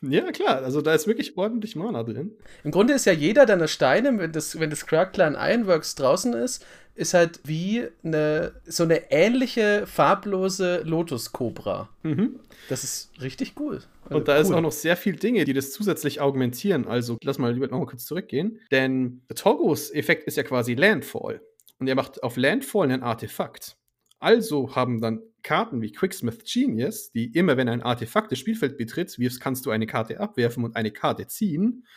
Ja, 0.02 0.32
klar. 0.32 0.64
Also 0.64 0.82
da 0.82 0.94
ist 0.94 1.08
wirklich 1.08 1.38
ordentlich 1.38 1.76
Mana 1.76 2.04
drin. 2.04 2.32
Im 2.64 2.72
Grunde 2.72 2.94
ist 2.94 3.06
ja 3.06 3.14
jeder 3.14 3.46
deiner 3.46 3.68
Steine, 3.68 4.18
wenn 4.20 4.32
das, 4.32 4.60
wenn 4.60 4.70
das 4.70 4.86
Clan 4.86 5.36
Ironworks 5.40 5.96
draußen 5.96 6.34
ist, 6.34 6.66
ist 6.96 7.14
halt 7.14 7.40
wie 7.44 7.88
eine, 8.04 8.54
so 8.66 8.84
eine 8.84 9.12
ähnliche 9.12 9.86
farblose 9.86 10.82
Lotus-Cobra. 10.84 11.90
Mhm. 12.04 12.40
Das 12.70 12.84
ist 12.84 13.12
richtig 13.22 13.54
cool. 13.60 13.82
Und 14.10 14.28
da 14.28 14.38
ist 14.38 14.50
Cool. 14.50 14.56
auch 14.56 14.62
noch 14.62 14.72
sehr 14.72 14.98
viel 14.98 15.16
Dinge, 15.16 15.46
die 15.46 15.54
das 15.54 15.72
zusätzlich 15.72 16.22
augmentieren. 16.22 16.88
Also 16.88 17.18
lass 17.24 17.38
mal 17.38 17.54
lieber 17.54 17.68
noch 17.68 17.80
mal 17.80 17.86
kurz 17.86 18.06
zurückgehen. 18.06 18.60
Denn 18.72 19.22
Togos 19.36 19.92
Effekt 19.94 20.24
ist 20.28 20.38
ja 20.38 20.44
quasi 20.44 20.74
Landfall. 20.74 21.42
Und 21.80 21.88
er 21.88 21.96
macht 21.96 22.24
auf 22.24 22.38
Landfall 22.38 22.90
ein 22.92 23.04
Artefakt. 23.04 23.76
Also 24.20 24.76
haben 24.76 25.00
dann 25.02 25.22
Karten 25.48 25.82
wie 25.82 25.94
Quicksmith 25.94 26.44
Genius, 26.44 27.10
die 27.14 27.28
immer, 27.28 27.56
wenn 27.56 27.70
ein 27.70 27.82
Artefakt 27.82 28.34
das 28.34 28.40
Spielfeld 28.40 28.78
betritt, 28.78 29.18
wirfst, 29.18 29.40
kannst 29.40 29.66
du 29.66 29.72
eine 29.72 29.88
Karte 29.88 30.20
abwerfen 30.20 30.66
und 30.66 30.76
eine 30.76 30.92
Karte 30.92 31.26
ziehen. 31.28 31.88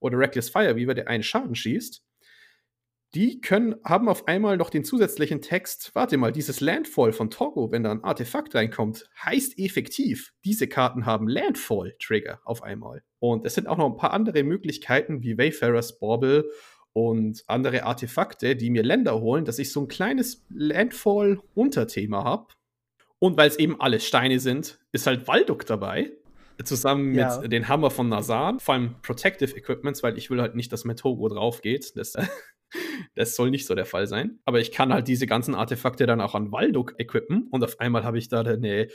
Oder 0.00 0.18
Reckless 0.18 0.48
Fireweaver, 0.48 0.94
der 0.94 1.08
einen 1.08 1.22
Schaden 1.22 1.54
schießt. 1.54 2.02
Die 3.14 3.42
können, 3.42 3.74
haben 3.84 4.08
auf 4.08 4.26
einmal 4.26 4.56
noch 4.56 4.70
den 4.70 4.84
zusätzlichen 4.84 5.42
Text, 5.42 5.90
warte 5.94 6.16
mal, 6.16 6.32
dieses 6.32 6.62
Landfall 6.62 7.12
von 7.12 7.28
Togo, 7.28 7.70
wenn 7.70 7.82
da 7.82 7.92
ein 7.92 8.02
Artefakt 8.02 8.54
reinkommt, 8.54 9.06
heißt 9.22 9.58
effektiv, 9.58 10.32
diese 10.42 10.66
Karten 10.66 11.04
haben 11.04 11.28
Landfall-Trigger 11.28 12.40
auf 12.44 12.62
einmal. 12.62 13.02
Und 13.18 13.44
es 13.44 13.54
sind 13.54 13.66
auch 13.66 13.76
noch 13.76 13.90
ein 13.90 13.98
paar 13.98 14.14
andere 14.14 14.44
Möglichkeiten 14.44 15.22
wie 15.22 15.36
Wayfarer's 15.36 15.98
Bauble 15.98 16.50
und 16.94 17.44
andere 17.48 17.82
Artefakte, 17.82 18.56
die 18.56 18.70
mir 18.70 18.82
Länder 18.82 19.20
holen, 19.20 19.44
dass 19.44 19.58
ich 19.58 19.70
so 19.70 19.82
ein 19.82 19.88
kleines 19.88 20.42
Landfall-Unterthema 20.48 22.24
habe. 22.24 22.46
Und 23.24 23.38
weil 23.38 23.48
es 23.48 23.56
eben 23.58 23.80
alles 23.80 24.06
Steine 24.06 24.38
sind, 24.38 24.78
ist 24.92 25.06
halt 25.06 25.26
Walduk 25.26 25.64
dabei. 25.64 26.12
Zusammen 26.62 27.14
Ja. 27.14 27.40
mit 27.40 27.52
den 27.52 27.68
Hammer 27.68 27.90
von 27.90 28.10
Nazan, 28.10 28.60
vor 28.60 28.74
allem 28.74 28.96
Protective 29.00 29.56
Equipments, 29.56 30.02
weil 30.02 30.18
ich 30.18 30.28
will 30.28 30.42
halt 30.42 30.54
nicht, 30.54 30.70
dass 30.74 30.84
mein 30.84 30.96
Togo 30.96 31.28
drauf 31.30 31.62
geht. 31.62 31.96
Das, 31.96 32.12
das 33.14 33.34
soll 33.34 33.50
nicht 33.50 33.66
so 33.66 33.74
der 33.74 33.86
Fall 33.86 34.06
sein. 34.06 34.40
Aber 34.44 34.60
ich 34.60 34.72
kann 34.72 34.92
halt 34.92 35.08
diese 35.08 35.26
ganzen 35.26 35.54
Artefakte 35.54 36.04
dann 36.06 36.20
auch 36.20 36.34
an 36.34 36.52
Walduk 36.52 36.96
equippen 36.98 37.48
und 37.50 37.64
auf 37.64 37.80
einmal 37.80 38.04
habe 38.04 38.18
ich 38.18 38.28
da 38.28 38.42
eine 38.42 38.88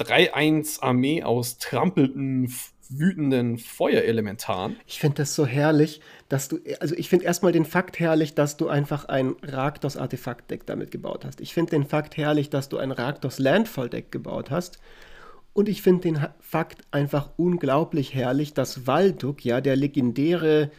3-1-Armee 0.00 1.22
aus 1.22 1.58
trampelnden, 1.58 2.46
f- 2.46 2.72
wütenden 2.88 3.58
Feuerelementaren. 3.58 4.76
Ich 4.86 5.00
finde 5.00 5.18
das 5.18 5.34
so 5.34 5.46
herrlich, 5.46 6.00
dass 6.28 6.48
du, 6.48 6.58
also 6.80 6.94
ich 6.94 7.08
finde 7.08 7.24
erstmal 7.24 7.52
den 7.52 7.64
Fakt 7.64 7.98
herrlich, 7.98 8.34
dass 8.34 8.56
du 8.56 8.68
einfach 8.68 9.06
ein 9.06 9.34
Raktos 9.42 9.96
Artefakt-Deck 9.96 10.66
damit 10.66 10.90
gebaut 10.90 11.24
hast. 11.24 11.40
Ich 11.40 11.54
finde 11.54 11.70
den 11.70 11.84
Fakt 11.84 12.16
herrlich, 12.16 12.50
dass 12.50 12.68
du 12.68 12.78
ein 12.78 12.92
Raktos 12.92 13.38
Landfall-Deck 13.38 14.10
gebaut 14.12 14.50
hast. 14.50 14.78
Und 15.52 15.68
ich 15.68 15.82
finde 15.82 16.02
den 16.02 16.26
Fakt 16.40 16.82
einfach 16.90 17.30
unglaublich 17.36 18.14
herrlich, 18.14 18.52
dass 18.52 18.86
Valduk, 18.86 19.44
ja, 19.44 19.60
der 19.60 19.76
legendäre 19.76 20.70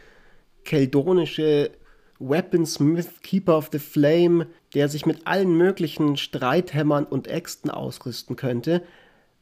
keldonische 0.64 1.72
Weaponsmith, 2.20 3.22
Keeper 3.22 3.56
of 3.56 3.70
the 3.72 3.78
Flame, 3.78 4.46
der 4.74 4.88
sich 4.88 5.06
mit 5.06 5.26
allen 5.26 5.56
möglichen 5.56 6.16
Streithämmern 6.16 7.04
und 7.04 7.26
Äxten 7.26 7.70
ausrüsten 7.70 8.36
könnte, 8.36 8.82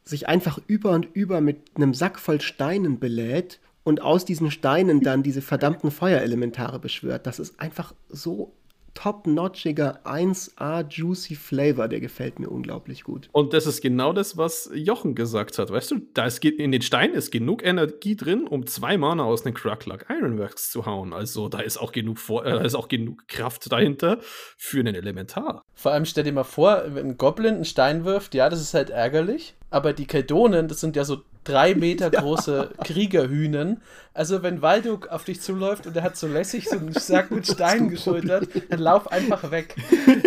sich 0.07 0.27
einfach 0.27 0.59
über 0.67 0.91
und 0.91 1.07
über 1.13 1.41
mit 1.41 1.57
einem 1.75 1.93
Sack 1.93 2.19
voll 2.19 2.41
Steinen 2.41 2.99
belädt 2.99 3.59
und 3.83 4.01
aus 4.01 4.25
diesen 4.25 4.51
Steinen 4.51 5.01
dann 5.01 5.23
diese 5.23 5.41
verdammten 5.41 5.91
Feuerelementare 5.91 6.79
beschwört. 6.79 7.25
Das 7.27 7.39
ist 7.39 7.59
einfach 7.59 7.93
so 8.09 8.53
top-notchiger 8.93 9.99
1A 10.05 10.85
Juicy 10.89 11.35
Flavor, 11.35 11.87
der 11.87 11.99
gefällt 11.99 12.39
mir 12.39 12.49
unglaublich 12.49 13.03
gut. 13.03 13.29
Und 13.31 13.53
das 13.53 13.65
ist 13.67 13.81
genau 13.81 14.11
das, 14.13 14.37
was 14.37 14.69
Jochen 14.73 15.15
gesagt 15.15 15.57
hat. 15.59 15.71
Weißt 15.71 15.91
du, 15.91 16.01
da 16.13 16.25
ist, 16.25 16.41
ge- 16.41 16.51
in 16.55 16.71
den 16.71 16.81
Steinen 16.81 17.15
ist 17.15 17.31
genug 17.31 17.63
Energie 17.63 18.15
drin, 18.15 18.47
um 18.47 18.65
zwei 18.65 18.97
Mana 18.97 19.23
aus 19.23 19.45
einem 19.45 19.53
Crackluck 19.53 20.05
Ironworks 20.09 20.71
zu 20.71 20.85
hauen. 20.85 21.13
Also 21.13 21.47
da 21.47 21.59
ist 21.59 21.77
auch 21.77 21.91
genug, 21.91 22.17
vor, 22.19 22.45
äh, 22.45 22.51
da 22.51 22.61
ist 22.61 22.75
auch 22.75 22.87
genug 22.87 23.27
Kraft 23.27 23.71
dahinter 23.71 24.19
für 24.57 24.79
einen 24.79 24.95
Elementar. 24.95 25.61
Vor 25.73 25.91
allem 25.91 26.05
stell 26.05 26.23
dir 26.23 26.33
mal 26.33 26.43
vor, 26.43 26.83
wenn 26.87 27.05
ein 27.09 27.17
Goblin 27.17 27.55
einen 27.55 27.65
Stein 27.65 28.03
wirft, 28.03 28.33
ja, 28.33 28.49
das 28.49 28.61
ist 28.61 28.73
halt 28.73 28.89
ärgerlich. 28.89 29.53
Aber 29.69 29.93
die 29.93 30.05
Keldonen, 30.05 30.67
das 30.67 30.79
sind 30.79 30.95
ja 30.95 31.03
so 31.03 31.23
drei 31.43 31.75
Meter 31.75 32.09
große 32.09 32.71
Kriegerhühnen. 32.83 33.81
Also 34.13 34.43
wenn 34.43 34.61
Walduk 34.61 35.07
auf 35.07 35.23
dich 35.23 35.41
zuläuft 35.41 35.87
und 35.87 35.95
er 35.95 36.03
hat 36.03 36.17
so 36.17 36.27
lässig 36.27 36.69
so 36.69 36.77
einen 36.77 36.93
Sack 36.93 37.31
mit 37.31 37.47
Steinen 37.51 37.89
geschultert, 37.89 38.49
dann 38.69 38.79
lauf 38.79 39.11
einfach 39.11 39.51
weg. 39.51 39.75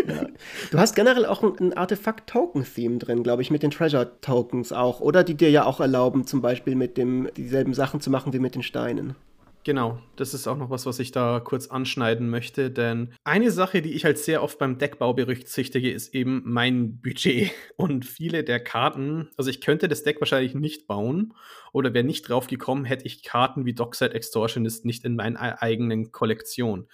Ja. 0.06 0.26
Du 0.70 0.78
hast 0.78 0.96
generell 0.96 1.26
auch 1.26 1.42
ein 1.42 1.74
Artefakt-Token-Theme 1.74 2.96
drin, 2.96 3.22
glaube 3.22 3.42
ich, 3.42 3.50
mit 3.50 3.62
den 3.62 3.70
Treasure-Tokens 3.70 4.72
auch, 4.72 5.00
oder? 5.00 5.22
Die 5.22 5.34
dir 5.34 5.50
ja 5.50 5.64
auch 5.64 5.80
erlauben, 5.80 6.26
zum 6.26 6.40
Beispiel 6.40 6.76
mit 6.76 6.96
dem 6.96 7.28
dieselben 7.36 7.74
Sachen 7.74 8.00
zu 8.00 8.08
machen 8.08 8.32
wie 8.32 8.38
mit 8.38 8.54
den 8.54 8.62
Steinen. 8.62 9.16
Genau, 9.62 10.00
das 10.16 10.32
ist 10.32 10.46
auch 10.46 10.56
noch 10.56 10.70
was, 10.70 10.86
was 10.86 10.98
ich 11.00 11.12
da 11.12 11.38
kurz 11.38 11.66
anschneiden 11.66 12.30
möchte, 12.30 12.70
denn 12.70 13.12
eine 13.24 13.50
Sache, 13.50 13.82
die 13.82 13.92
ich 13.92 14.06
halt 14.06 14.16
sehr 14.16 14.42
oft 14.42 14.58
beim 14.58 14.78
Deckbau 14.78 15.12
berücksichtige, 15.12 15.90
ist 15.92 16.14
eben 16.14 16.42
mein 16.46 16.98
Budget. 17.02 17.50
Und 17.76 18.06
viele 18.06 18.42
der 18.42 18.60
Karten, 18.60 19.28
also 19.36 19.50
ich 19.50 19.60
könnte 19.60 19.88
das 19.88 20.02
Deck 20.02 20.18
wahrscheinlich 20.20 20.54
nicht 20.54 20.86
bauen 20.86 21.34
oder 21.72 21.92
wäre 21.92 22.04
nicht 22.04 22.28
drauf 22.28 22.46
gekommen, 22.46 22.86
hätte 22.86 23.04
ich 23.04 23.22
Karten 23.22 23.66
wie 23.66 23.74
Dockside 23.74 24.14
Extortionist 24.14 24.86
nicht 24.86 25.04
in 25.04 25.16
meiner 25.16 25.62
eigenen 25.62 26.10
Kollektion. 26.10 26.88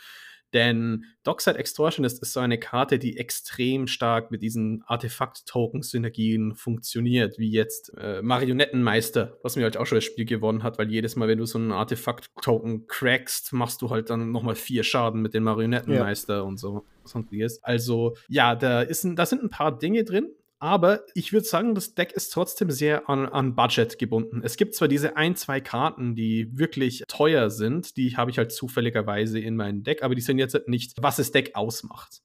Denn 0.56 1.04
Dockside 1.22 1.58
Extortionist 1.58 2.22
ist 2.22 2.32
so 2.32 2.40
eine 2.40 2.58
Karte, 2.58 2.98
die 2.98 3.18
extrem 3.18 3.86
stark 3.86 4.30
mit 4.30 4.40
diesen 4.40 4.82
Artefakt-Token-Synergien 4.86 6.54
funktioniert, 6.54 7.38
wie 7.38 7.50
jetzt 7.50 7.92
äh, 7.98 8.22
Marionettenmeister, 8.22 9.36
was 9.42 9.56
mir 9.56 9.64
halt 9.64 9.76
auch 9.76 9.84
schon 9.84 9.96
das 9.96 10.04
Spiel 10.04 10.24
gewonnen 10.24 10.62
hat, 10.62 10.78
weil 10.78 10.90
jedes 10.90 11.14
Mal, 11.14 11.28
wenn 11.28 11.36
du 11.36 11.44
so 11.44 11.58
einen 11.58 11.72
Artefakt-Token 11.72 12.86
crackst, 12.86 13.52
machst 13.52 13.82
du 13.82 13.90
halt 13.90 14.08
dann 14.08 14.32
nochmal 14.32 14.54
vier 14.54 14.82
Schaden 14.82 15.20
mit 15.20 15.34
dem 15.34 15.42
Marionettenmeister 15.42 16.36
ja. 16.36 16.40
und 16.40 16.56
so. 16.56 16.86
Sonstiges. 17.04 17.62
Also, 17.62 18.16
ja, 18.28 18.54
da, 18.54 18.80
ist 18.80 19.04
ein, 19.04 19.14
da 19.14 19.26
sind 19.26 19.42
ein 19.42 19.50
paar 19.50 19.78
Dinge 19.78 20.04
drin, 20.04 20.30
aber 20.58 21.04
ich 21.14 21.32
würde 21.32 21.46
sagen, 21.46 21.74
das 21.74 21.94
Deck 21.94 22.12
ist 22.12 22.30
trotzdem 22.30 22.70
sehr 22.70 23.08
an, 23.10 23.26
an, 23.26 23.54
Budget 23.54 23.98
gebunden. 23.98 24.40
Es 24.42 24.56
gibt 24.56 24.74
zwar 24.74 24.88
diese 24.88 25.16
ein, 25.16 25.36
zwei 25.36 25.60
Karten, 25.60 26.14
die 26.14 26.56
wirklich 26.56 27.04
teuer 27.08 27.50
sind, 27.50 27.96
die 27.96 28.16
habe 28.16 28.30
ich 28.30 28.38
halt 28.38 28.52
zufälligerweise 28.52 29.38
in 29.38 29.56
meinem 29.56 29.82
Deck, 29.82 30.02
aber 30.02 30.14
die 30.14 30.22
sind 30.22 30.38
jetzt 30.38 30.56
nicht, 30.66 30.94
was 31.00 31.16
das 31.16 31.30
Deck 31.30 31.54
ausmacht. 31.54 32.22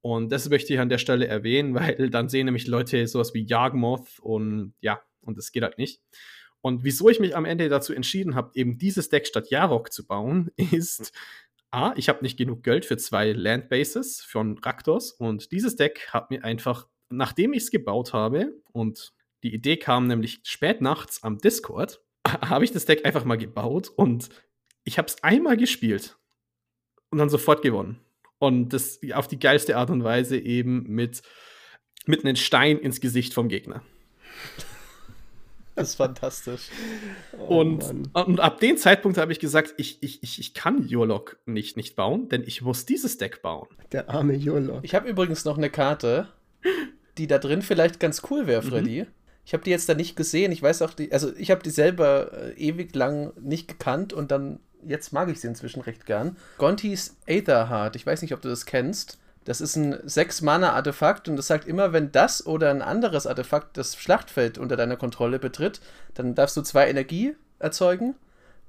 Und 0.00 0.30
das 0.30 0.48
möchte 0.48 0.72
ich 0.72 0.80
an 0.80 0.88
der 0.88 0.98
Stelle 0.98 1.26
erwähnen, 1.26 1.74
weil 1.74 2.08
dann 2.10 2.28
sehen 2.28 2.46
nämlich 2.46 2.66
Leute 2.66 3.06
sowas 3.06 3.34
wie 3.34 3.44
Jagmoth 3.44 4.18
und 4.20 4.74
ja, 4.80 5.02
und 5.20 5.36
das 5.36 5.52
geht 5.52 5.62
halt 5.62 5.78
nicht. 5.78 6.00
Und 6.62 6.82
wieso 6.82 7.08
ich 7.10 7.20
mich 7.20 7.36
am 7.36 7.44
Ende 7.44 7.68
dazu 7.68 7.92
entschieden 7.92 8.34
habe, 8.34 8.50
eben 8.54 8.78
dieses 8.78 9.08
Deck 9.08 9.26
statt 9.26 9.50
Jarok 9.50 9.92
zu 9.92 10.06
bauen, 10.06 10.50
ist, 10.56 11.12
A, 11.70 11.92
ich 11.96 12.08
habe 12.08 12.22
nicht 12.22 12.38
genug 12.38 12.62
Geld 12.62 12.86
für 12.86 12.96
zwei 12.96 13.32
Landbases 13.32 14.22
von 14.22 14.56
Raktors 14.58 15.12
und 15.12 15.52
dieses 15.52 15.76
Deck 15.76 16.08
hat 16.10 16.30
mir 16.30 16.42
einfach 16.42 16.88
nachdem 17.08 17.52
ich 17.52 17.64
es 17.64 17.70
gebaut 17.70 18.12
habe 18.12 18.52
und 18.72 19.12
die 19.42 19.54
Idee 19.54 19.76
kam 19.76 20.06
nämlich 20.06 20.40
spät 20.44 20.80
nachts 20.80 21.22
am 21.22 21.38
Discord, 21.38 22.00
habe 22.26 22.64
ich 22.64 22.72
das 22.72 22.84
Deck 22.84 23.04
einfach 23.04 23.24
mal 23.24 23.38
gebaut 23.38 23.88
und 23.88 24.28
ich 24.84 24.98
habe 24.98 25.08
es 25.08 25.22
einmal 25.22 25.56
gespielt 25.56 26.16
und 27.10 27.18
dann 27.18 27.28
sofort 27.28 27.62
gewonnen. 27.62 28.00
Und 28.38 28.70
das 28.70 29.00
auf 29.14 29.28
die 29.28 29.38
geilste 29.38 29.76
Art 29.76 29.90
und 29.90 30.04
Weise 30.04 30.38
eben 30.38 30.84
mit, 30.88 31.22
mit 32.04 32.24
einem 32.24 32.36
Stein 32.36 32.78
ins 32.78 33.00
Gesicht 33.00 33.34
vom 33.34 33.48
Gegner. 33.48 33.82
Das 35.76 35.90
ist 35.90 35.96
fantastisch. 35.96 36.70
Oh, 37.38 37.60
und, 37.60 37.84
und 38.14 38.40
ab 38.40 38.60
dem 38.60 38.78
Zeitpunkt 38.78 39.18
habe 39.18 39.30
ich 39.30 39.38
gesagt, 39.38 39.74
ich, 39.76 40.02
ich, 40.02 40.22
ich, 40.22 40.40
ich 40.40 40.54
kann 40.54 40.88
Jolok 40.88 41.38
nicht, 41.44 41.76
nicht 41.76 41.96
bauen, 41.96 42.30
denn 42.30 42.44
ich 42.46 42.62
muss 42.62 42.86
dieses 42.86 43.18
Deck 43.18 43.42
bauen. 43.42 43.68
Der 43.92 44.08
arme 44.08 44.34
Jolok. 44.36 44.82
Ich 44.84 44.94
habe 44.94 45.06
übrigens 45.06 45.44
noch 45.44 45.58
eine 45.58 45.68
Karte, 45.68 46.28
die 47.18 47.26
da 47.26 47.38
drin 47.38 47.62
vielleicht 47.62 48.00
ganz 48.00 48.22
cool 48.30 48.46
wäre, 48.46 48.62
mhm. 48.62 48.68
Freddy. 48.68 49.02
Mhm. 49.02 49.06
Ich 49.44 49.52
habe 49.52 49.62
die 49.62 49.70
jetzt 49.70 49.88
da 49.88 49.94
nicht 49.94 50.16
gesehen. 50.16 50.50
Ich 50.50 50.62
weiß 50.62 50.82
auch, 50.82 50.92
die, 50.92 51.12
also 51.12 51.32
ich 51.36 51.50
habe 51.50 51.62
die 51.62 51.70
selber 51.70 52.32
äh, 52.32 52.52
ewig 52.54 52.94
lang 52.94 53.32
nicht 53.40 53.68
gekannt 53.68 54.12
und 54.12 54.30
dann, 54.32 54.58
jetzt 54.84 55.12
mag 55.12 55.28
ich 55.28 55.40
sie 55.40 55.46
inzwischen 55.46 55.82
recht 55.82 56.04
gern. 56.04 56.36
Gontis 56.58 57.16
Aetherheart, 57.28 57.94
ich 57.94 58.04
weiß 58.04 58.22
nicht, 58.22 58.34
ob 58.34 58.40
du 58.40 58.48
das 58.48 58.66
kennst. 58.66 59.18
Das 59.44 59.60
ist 59.60 59.76
ein 59.76 59.94
6-Mana-Artefakt 59.94 61.28
und 61.28 61.36
das 61.36 61.46
sagt 61.46 61.68
immer, 61.68 61.92
wenn 61.92 62.10
das 62.10 62.44
oder 62.44 62.70
ein 62.70 62.82
anderes 62.82 63.28
Artefakt 63.28 63.76
das 63.76 63.94
Schlachtfeld 63.94 64.58
unter 64.58 64.76
deiner 64.76 64.96
Kontrolle 64.96 65.38
betritt, 65.38 65.80
dann 66.14 66.34
darfst 66.34 66.56
du 66.56 66.62
zwei 66.62 66.90
Energie 66.90 67.36
erzeugen 67.60 68.16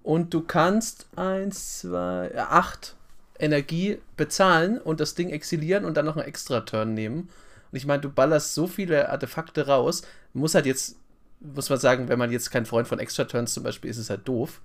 und 0.04 0.36
du 0.36 0.42
kannst 0.42 1.08
1, 1.16 1.80
2, 1.80 2.38
8 2.38 2.96
Energie 3.40 3.98
bezahlen 4.16 4.80
und 4.80 5.00
das 5.00 5.16
Ding 5.16 5.32
exilieren 5.32 5.84
und 5.84 5.98
dann 5.98 6.06
noch 6.06 6.16
einen 6.16 6.28
extra 6.28 6.62
Turn 6.62 6.94
nehmen. 6.94 7.30
Und 7.72 7.78
ich 7.78 7.86
meine, 7.86 8.02
du 8.02 8.10
ballerst 8.10 8.54
so 8.54 8.68
viele 8.68 9.10
Artefakte 9.10 9.68
raus, 9.68 10.04
muss 10.34 10.56
halt 10.56 10.66
jetzt, 10.66 10.98
muss 11.40 11.70
man 11.70 11.80
sagen, 11.80 12.10
wenn 12.10 12.20
man 12.20 12.32
jetzt 12.32 12.52
kein 12.52 12.66
Freund 12.66 12.88
von 12.88 13.00
Extra-Turns 13.00 13.54
zum 13.54 13.64
Beispiel 13.64 13.90
ist, 13.90 13.98
ist 13.98 14.04
es 14.04 14.10
halt 14.10 14.28
doof. 14.28 14.62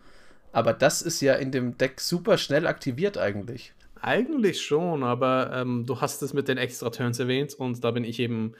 Aber 0.52 0.72
das 0.72 1.02
ist 1.02 1.20
ja 1.20 1.34
in 1.34 1.50
dem 1.50 1.78
Deck 1.78 2.00
super 2.00 2.38
schnell 2.38 2.66
aktiviert 2.66 3.18
eigentlich. 3.18 3.72
Eigentlich 4.00 4.60
schon, 4.60 5.02
aber 5.02 5.50
ähm, 5.54 5.86
du 5.86 6.00
hast 6.00 6.22
es 6.22 6.34
mit 6.34 6.48
den 6.48 6.58
Extra-Turns 6.58 7.18
erwähnt 7.18 7.54
und 7.54 7.82
da 7.84 7.90
bin 7.90 8.04
ich 8.04 8.18
eben, 8.18 8.54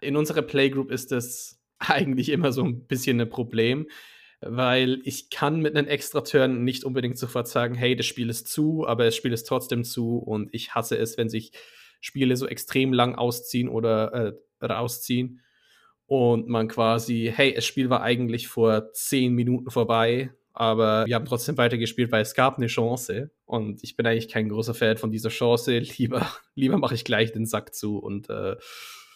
in 0.00 0.16
unserer 0.16 0.42
Playgroup 0.42 0.90
ist 0.90 1.12
das 1.12 1.60
eigentlich 1.78 2.28
immer 2.28 2.52
so 2.52 2.64
ein 2.64 2.86
bisschen 2.86 3.20
ein 3.20 3.30
Problem, 3.30 3.86
weil 4.40 5.00
ich 5.04 5.30
kann 5.30 5.60
mit 5.60 5.76
einem 5.76 5.88
Extra-Turn 5.88 6.64
nicht 6.64 6.84
unbedingt 6.84 7.18
sofort 7.18 7.48
sagen, 7.48 7.74
hey, 7.74 7.96
das 7.96 8.06
Spiel 8.06 8.28
ist 8.28 8.48
zu, 8.48 8.86
aber 8.86 9.04
das 9.04 9.16
Spiel 9.16 9.32
ist 9.32 9.44
trotzdem 9.44 9.84
zu 9.84 10.18
und 10.18 10.52
ich 10.52 10.74
hasse 10.74 10.96
es, 10.98 11.16
wenn 11.16 11.28
sich 11.28 11.52
Spiele 12.00 12.36
so 12.36 12.46
extrem 12.46 12.92
lang 12.92 13.14
ausziehen 13.14 13.68
oder 13.68 14.12
äh, 14.12 14.64
rausziehen 14.64 15.40
und 16.06 16.48
man 16.48 16.68
quasi, 16.68 17.32
hey, 17.34 17.54
das 17.54 17.66
Spiel 17.66 17.90
war 17.90 18.02
eigentlich 18.02 18.48
vor 18.48 18.92
zehn 18.92 19.34
Minuten 19.34 19.70
vorbei, 19.70 20.30
aber 20.52 21.06
wir 21.06 21.14
haben 21.14 21.26
trotzdem 21.26 21.56
weitergespielt, 21.56 22.10
weil 22.10 22.22
es 22.22 22.34
gab 22.34 22.56
eine 22.56 22.66
Chance 22.66 23.30
und 23.44 23.84
ich 23.84 23.94
bin 23.94 24.06
eigentlich 24.06 24.28
kein 24.28 24.48
großer 24.48 24.74
Fan 24.74 24.96
von 24.96 25.12
dieser 25.12 25.28
Chance. 25.28 25.78
Lieber, 25.98 26.26
lieber 26.54 26.78
mache 26.78 26.94
ich 26.94 27.04
gleich 27.04 27.32
den 27.32 27.46
Sack 27.46 27.74
zu 27.74 27.98
und 27.98 28.28
äh, 28.30 28.56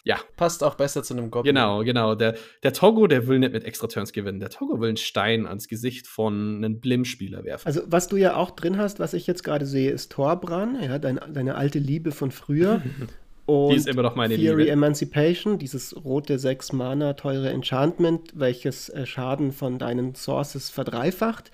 ja. 0.05 0.19
Passt 0.37 0.65
auch 0.65 0.75
besser 0.75 1.03
zu 1.03 1.15
einem 1.15 1.31
Goblin. 1.31 1.55
Genau, 1.55 1.85
genau. 1.85 2.15
Der, 2.15 2.35
der 2.63 2.73
Togo, 2.73 3.07
der 3.07 3.29
will 3.29 3.39
nicht 3.39 3.53
mit 3.53 3.65
extra 3.65 3.87
Turns 3.87 4.13
gewinnen. 4.13 4.41
Der 4.41 4.51
Togo 4.51 4.81
will 4.81 4.89
einen 4.89 4.97
Stein 4.97 5.47
ans 5.47 5.69
Gesicht 5.69 6.07
von 6.07 6.57
einem 6.57 6.81
Blim-Spieler 6.81 7.45
werfen. 7.45 7.67
Also, 7.67 7.83
was 7.87 8.09
du 8.09 8.17
ja 8.17 8.37
auch 8.37 8.51
drin 8.51 8.79
hast, 8.79 8.99
was 8.99 9.15
ich 9.15 9.27
jetzt 9.27 9.45
gerade 9.45 9.65
sehe, 9.65 9.91
ist 9.91 10.11
Torbran, 10.11 10.79
ja, 10.83 10.99
dein, 10.99 11.21
deine 11.33 11.55
alte 11.55 11.79
Liebe 11.79 12.11
von 12.11 12.33
früher. 12.33 12.83
Und 13.47 13.71
Die 13.73 13.77
ist 13.77 13.89
immer 13.89 14.03
noch 14.03 14.17
meine 14.17 14.37
Theory 14.37 14.63
Liebe. 14.63 14.73
Emancipation, 14.73 15.59
dieses 15.59 15.95
rote 16.05 16.39
6 16.39 16.73
Mana 16.73 17.13
teure 17.13 17.51
Enchantment, 17.51 18.33
welches 18.35 18.89
äh, 18.89 19.07
Schaden 19.07 19.53
von 19.53 19.79
deinen 19.79 20.15
Sources 20.15 20.71
verdreifacht 20.71 21.51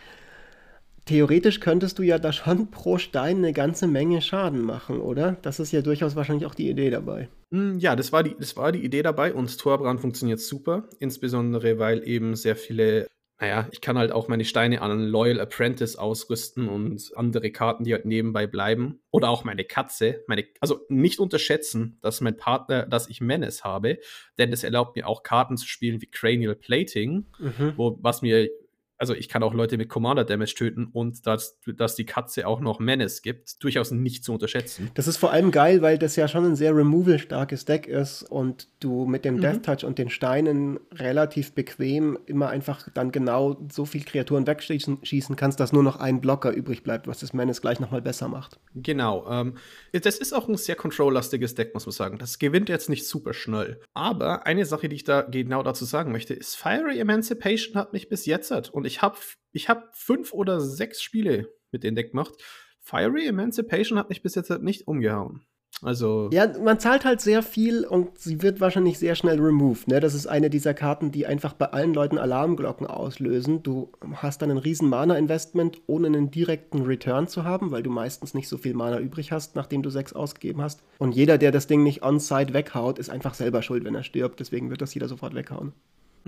theoretisch 1.08 1.60
könntest 1.60 1.98
du 1.98 2.02
ja 2.02 2.18
da 2.18 2.32
schon 2.32 2.70
pro 2.70 2.98
Stein 2.98 3.38
eine 3.38 3.52
ganze 3.52 3.86
Menge 3.86 4.20
Schaden 4.20 4.62
machen, 4.62 5.00
oder? 5.00 5.38
Das 5.42 5.58
ist 5.58 5.72
ja 5.72 5.80
durchaus 5.80 6.16
wahrscheinlich 6.16 6.46
auch 6.46 6.54
die 6.54 6.68
Idee 6.68 6.90
dabei. 6.90 7.28
Hm, 7.50 7.78
ja, 7.78 7.96
das 7.96 8.12
war 8.12 8.22
die, 8.22 8.36
das 8.38 8.56
war 8.56 8.72
die 8.72 8.84
Idee 8.84 9.02
dabei 9.02 9.32
und 9.32 9.58
Torbrand 9.58 10.00
funktioniert 10.00 10.40
super, 10.40 10.88
insbesondere 11.00 11.78
weil 11.78 12.06
eben 12.06 12.36
sehr 12.36 12.56
viele, 12.56 13.06
naja, 13.40 13.68
ich 13.72 13.80
kann 13.80 13.96
halt 13.96 14.12
auch 14.12 14.28
meine 14.28 14.44
Steine 14.44 14.82
an 14.82 14.90
einen 14.90 15.08
Loyal 15.08 15.40
Apprentice 15.40 15.96
ausrüsten 15.96 16.68
und 16.68 17.10
andere 17.16 17.50
Karten, 17.52 17.84
die 17.84 17.94
halt 17.94 18.04
nebenbei 18.04 18.46
bleiben. 18.46 19.00
Oder 19.10 19.30
auch 19.30 19.44
meine 19.44 19.64
Katze. 19.64 20.22
Meine, 20.26 20.44
also 20.60 20.80
nicht 20.90 21.20
unterschätzen, 21.20 21.98
dass 22.02 22.20
mein 22.20 22.36
Partner, 22.36 22.84
dass 22.84 23.08
ich 23.08 23.22
Menace 23.22 23.64
habe, 23.64 23.98
denn 24.36 24.52
es 24.52 24.62
erlaubt 24.62 24.94
mir 24.94 25.06
auch 25.06 25.22
Karten 25.22 25.56
zu 25.56 25.66
spielen 25.66 26.02
wie 26.02 26.10
Cranial 26.10 26.54
Plating, 26.54 27.26
mhm. 27.38 27.72
wo, 27.76 27.98
was 28.02 28.20
mir 28.20 28.50
also 28.98 29.14
ich 29.14 29.28
kann 29.28 29.42
auch 29.42 29.54
Leute 29.54 29.78
mit 29.78 29.88
Commander 29.88 30.24
Damage 30.24 30.54
töten 30.54 30.88
und 30.92 31.26
dass, 31.26 31.58
dass 31.76 31.94
die 31.94 32.04
Katze 32.04 32.46
auch 32.46 32.60
noch 32.60 32.80
Menace 32.80 33.22
gibt, 33.22 33.62
durchaus 33.62 33.92
nicht 33.92 34.24
zu 34.24 34.32
unterschätzen. 34.32 34.90
Das 34.94 35.06
ist 35.06 35.16
vor 35.16 35.32
allem 35.32 35.52
geil, 35.52 35.82
weil 35.82 35.98
das 35.98 36.16
ja 36.16 36.26
schon 36.26 36.44
ein 36.44 36.56
sehr 36.56 36.74
removal-starkes 36.74 37.64
Deck 37.64 37.86
ist 37.86 38.24
und 38.24 38.68
du 38.80 39.06
mit 39.06 39.24
dem 39.24 39.36
mhm. 39.36 39.40
Death 39.40 39.62
Touch 39.64 39.84
und 39.84 39.98
den 39.98 40.10
Steinen 40.10 40.80
relativ 40.92 41.52
bequem 41.52 42.18
immer 42.26 42.48
einfach 42.48 42.88
dann 42.92 43.12
genau 43.12 43.56
so 43.72 43.84
viel 43.84 44.04
Kreaturen 44.04 44.46
wegschießen 44.46 45.36
kannst, 45.36 45.60
dass 45.60 45.72
nur 45.72 45.82
noch 45.82 45.96
ein 45.96 46.20
Blocker 46.20 46.50
übrig 46.50 46.82
bleibt, 46.82 47.06
was 47.06 47.20
das 47.20 47.32
Menace 47.32 47.60
gleich 47.60 47.80
nochmal 47.80 48.02
besser 48.02 48.28
macht. 48.28 48.58
Genau. 48.74 49.26
Ähm, 49.30 49.54
das 49.92 50.18
ist 50.18 50.32
auch 50.32 50.48
ein 50.48 50.56
sehr 50.56 50.74
control-lastiges 50.74 51.54
Deck, 51.54 51.72
muss 51.74 51.86
man 51.86 51.92
sagen. 51.92 52.18
Das 52.18 52.38
gewinnt 52.38 52.68
jetzt 52.68 52.88
nicht 52.88 53.06
super 53.06 53.32
schnell. 53.32 53.80
Aber 53.94 54.46
eine 54.46 54.64
Sache, 54.64 54.88
die 54.88 54.96
ich 54.96 55.04
da 55.04 55.22
genau 55.22 55.62
dazu 55.62 55.84
sagen 55.84 56.10
möchte, 56.10 56.34
ist, 56.34 56.56
Fiery 56.56 56.98
Emancipation 56.98 57.76
hat 57.76 57.92
mich 57.92 58.08
bis 58.08 58.26
jetzt 58.26 58.48
und 58.48 58.87
ich 58.88 59.02
habe 59.02 59.18
ich 59.52 59.68
hab 59.68 59.96
fünf 59.96 60.32
oder 60.32 60.60
sechs 60.60 61.00
Spiele 61.00 61.48
mit 61.70 61.84
dem 61.84 61.94
Deck 61.94 62.10
gemacht. 62.10 62.34
Fiery 62.80 63.26
Emancipation 63.26 63.98
hat 63.98 64.08
mich 64.08 64.22
bis 64.22 64.34
jetzt 64.34 64.50
nicht 64.62 64.88
umgehauen. 64.88 65.42
Also. 65.82 66.28
Ja, 66.32 66.58
man 66.58 66.80
zahlt 66.80 67.04
halt 67.04 67.20
sehr 67.20 67.42
viel 67.42 67.84
und 67.84 68.18
sie 68.18 68.42
wird 68.42 68.60
wahrscheinlich 68.60 68.98
sehr 68.98 69.14
schnell 69.14 69.38
removed. 69.38 69.86
Ne? 69.86 70.00
Das 70.00 70.14
ist 70.14 70.26
eine 70.26 70.50
dieser 70.50 70.74
Karten, 70.74 71.12
die 71.12 71.26
einfach 71.26 71.52
bei 71.52 71.66
allen 71.66 71.94
Leuten 71.94 72.18
Alarmglocken 72.18 72.86
auslösen. 72.86 73.62
Du 73.62 73.92
hast 74.14 74.42
dann 74.42 74.50
ein 74.50 74.58
riesen 74.58 74.88
Mana-Investment, 74.88 75.82
ohne 75.86 76.08
einen 76.08 76.30
direkten 76.32 76.82
Return 76.82 77.28
zu 77.28 77.44
haben, 77.44 77.70
weil 77.70 77.84
du 77.84 77.90
meistens 77.90 78.34
nicht 78.34 78.48
so 78.48 78.56
viel 78.56 78.74
Mana 78.74 78.98
übrig 78.98 79.30
hast, 79.30 79.54
nachdem 79.54 79.82
du 79.82 79.90
sechs 79.90 80.12
ausgegeben 80.14 80.62
hast. 80.62 80.82
Und 80.98 81.14
jeder, 81.14 81.38
der 81.38 81.52
das 81.52 81.68
Ding 81.68 81.84
nicht 81.84 82.02
on-site 82.02 82.54
weghaut, 82.54 82.98
ist 82.98 83.10
einfach 83.10 83.34
selber 83.34 83.62
schuld, 83.62 83.84
wenn 83.84 83.94
er 83.94 84.02
stirbt. 84.02 84.40
Deswegen 84.40 84.70
wird 84.70 84.82
das 84.82 84.94
jeder 84.94 85.06
sofort 85.06 85.34
weghauen. 85.34 85.72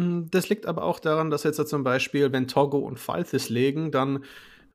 Hm, 0.00 0.30
das 0.30 0.48
liegt 0.48 0.66
aber 0.66 0.84
auch 0.84 0.98
daran, 0.98 1.30
dass 1.30 1.44
jetzt 1.44 1.56
zum 1.68 1.84
Beispiel, 1.84 2.32
wenn 2.32 2.48
Togo 2.48 2.78
und 2.78 2.98
Falthis 2.98 3.48
legen, 3.50 3.90
dann 3.90 4.24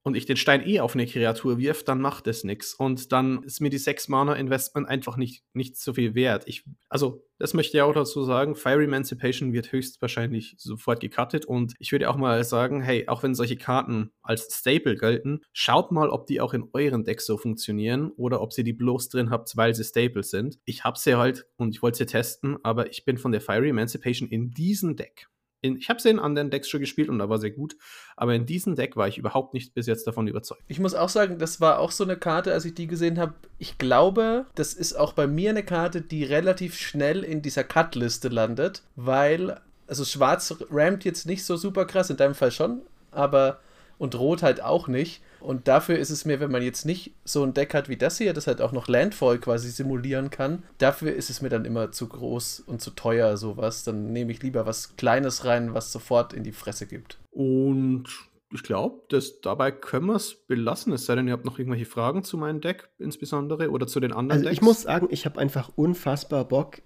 und 0.05 0.15
ich 0.15 0.27
den 0.27 0.37
Stein 0.37 0.65
eh 0.67 0.81
auf 0.81 0.93
eine 0.93 1.07
Kreatur 1.07 1.57
wirf, 1.57 1.83
dann 1.83 1.99
macht 1.99 2.27
es 2.27 2.43
nichts. 2.43 2.75
Und 2.75 3.11
dann 3.11 3.41
ist 3.41 3.59
mir 3.59 3.71
die 3.71 3.79
6 3.79 4.07
Mana 4.07 4.35
Investment 4.35 4.87
einfach 4.87 5.17
nicht, 5.17 5.43
nicht 5.53 5.77
so 5.77 5.95
viel 5.95 6.13
wert. 6.13 6.43
Ich, 6.45 6.63
also, 6.89 7.25
das 7.39 7.55
möchte 7.55 7.75
ich 7.75 7.81
auch 7.81 7.93
dazu 7.93 8.23
sagen, 8.23 8.55
Fire 8.55 8.83
Emancipation 8.83 9.51
wird 9.51 9.71
höchstwahrscheinlich 9.71 10.53
sofort 10.59 10.99
gecuttet. 10.99 11.45
Und 11.45 11.73
ich 11.79 11.91
würde 11.91 12.07
auch 12.07 12.17
mal 12.17 12.43
sagen, 12.43 12.83
hey, 12.83 13.07
auch 13.07 13.23
wenn 13.23 13.33
solche 13.33 13.57
Karten 13.57 14.11
als 14.21 14.47
Staple 14.53 14.95
gelten, 14.95 15.39
schaut 15.53 15.91
mal, 15.91 16.09
ob 16.09 16.27
die 16.27 16.39
auch 16.39 16.53
in 16.53 16.69
euren 16.73 17.03
Decks 17.03 17.25
so 17.25 17.39
funktionieren 17.39 18.11
oder 18.11 18.41
ob 18.41 18.53
sie 18.53 18.63
die 18.63 18.73
bloß 18.73 19.09
drin 19.09 19.31
habt, 19.31 19.57
weil 19.57 19.73
sie 19.73 19.83
Staple 19.83 20.21
sind. 20.21 20.59
Ich 20.65 20.83
habe 20.83 20.99
sie 20.99 21.17
halt 21.17 21.47
und 21.57 21.73
ich 21.73 21.81
wollte 21.81 21.97
sie 21.97 22.05
testen, 22.05 22.57
aber 22.61 22.91
ich 22.91 23.05
bin 23.05 23.17
von 23.17 23.31
der 23.31 23.41
Fire 23.41 23.67
Emancipation 23.67 24.29
in 24.29 24.51
diesem 24.51 24.95
Deck 24.95 25.27
in, 25.65 25.77
ich 25.77 25.89
habe 25.89 26.01
sie 26.01 26.09
in 26.09 26.19
anderen 26.19 26.49
Decks 26.49 26.69
schon 26.69 26.79
gespielt 26.79 27.09
und 27.09 27.19
da 27.19 27.29
war 27.29 27.39
sehr 27.39 27.51
gut, 27.51 27.75
aber 28.15 28.33
in 28.33 28.45
diesem 28.45 28.75
Deck 28.75 28.95
war 28.95 29.07
ich 29.07 29.17
überhaupt 29.17 29.53
nicht 29.53 29.73
bis 29.73 29.87
jetzt 29.87 30.05
davon 30.07 30.27
überzeugt. 30.27 30.63
Ich 30.67 30.79
muss 30.79 30.93
auch 30.93 31.09
sagen, 31.09 31.39
das 31.39 31.59
war 31.59 31.79
auch 31.79 31.91
so 31.91 32.03
eine 32.03 32.17
Karte, 32.17 32.53
als 32.53 32.65
ich 32.65 32.75
die 32.75 32.87
gesehen 32.87 33.19
habe. 33.19 33.33
Ich 33.57 33.77
glaube, 33.77 34.45
das 34.55 34.73
ist 34.73 34.93
auch 34.93 35.13
bei 35.13 35.27
mir 35.27 35.49
eine 35.49 35.63
Karte, 35.63 36.01
die 36.01 36.23
relativ 36.23 36.77
schnell 36.77 37.23
in 37.23 37.41
dieser 37.41 37.63
Cut-Liste 37.63 38.29
landet, 38.29 38.83
weil, 38.95 39.59
also 39.87 40.05
Schwarz 40.05 40.55
rammt 40.69 41.03
jetzt 41.05 41.25
nicht 41.25 41.43
so 41.43 41.57
super 41.57 41.85
krass, 41.85 42.09
in 42.09 42.17
deinem 42.17 42.35
Fall 42.35 42.51
schon, 42.51 42.81
aber 43.11 43.59
und 43.97 44.15
Rot 44.15 44.43
halt 44.43 44.61
auch 44.61 44.87
nicht. 44.87 45.21
Und 45.39 45.67
dafür 45.67 45.97
ist 45.97 46.09
es 46.09 46.25
mir, 46.25 46.39
wenn 46.39 46.51
man 46.51 46.63
jetzt 46.63 46.85
nicht 46.85 47.13
so 47.23 47.43
ein 47.43 47.53
Deck 47.53 47.73
hat 47.73 47.87
wie 47.87 47.97
das 47.97 48.17
hier, 48.17 48.33
das 48.33 48.47
halt 48.47 48.61
auch 48.61 48.71
noch 48.71 48.87
Landfall 48.87 49.37
quasi 49.37 49.69
simulieren 49.69 50.29
kann, 50.31 50.63
dafür 50.79 51.13
ist 51.13 51.29
es 51.29 51.41
mir 51.41 51.49
dann 51.49 51.65
immer 51.65 51.91
zu 51.91 52.07
groß 52.07 52.61
und 52.61 52.81
zu 52.81 52.91
teuer, 52.91 53.37
sowas. 53.37 53.83
Dann 53.83 54.11
nehme 54.11 54.31
ich 54.31 54.41
lieber 54.41 54.65
was 54.65 54.95
Kleines 54.97 55.45
rein, 55.45 55.73
was 55.73 55.91
sofort 55.91 56.33
in 56.33 56.43
die 56.43 56.51
Fresse 56.51 56.87
gibt. 56.87 57.19
Und 57.31 58.05
ich 58.53 58.63
glaube, 58.63 59.01
dabei 59.41 59.71
können 59.71 60.07
wir 60.07 60.15
es 60.15 60.35
belassen. 60.47 60.93
Es 60.93 61.05
sei 61.05 61.15
denn, 61.15 61.27
ihr 61.27 61.33
habt 61.33 61.45
noch 61.45 61.59
irgendwelche 61.59 61.85
Fragen 61.85 62.23
zu 62.23 62.37
meinem 62.37 62.61
Deck 62.61 62.89
insbesondere 62.97 63.69
oder 63.69 63.85
zu 63.85 63.99
den 63.99 64.13
anderen 64.13 64.39
also 64.39 64.43
Decks. 64.45 64.57
Ich 64.57 64.61
muss 64.61 64.83
sagen, 64.83 65.07
ich 65.11 65.25
habe 65.25 65.39
einfach 65.39 65.71
unfassbar 65.75 66.45
Bock, 66.45 66.81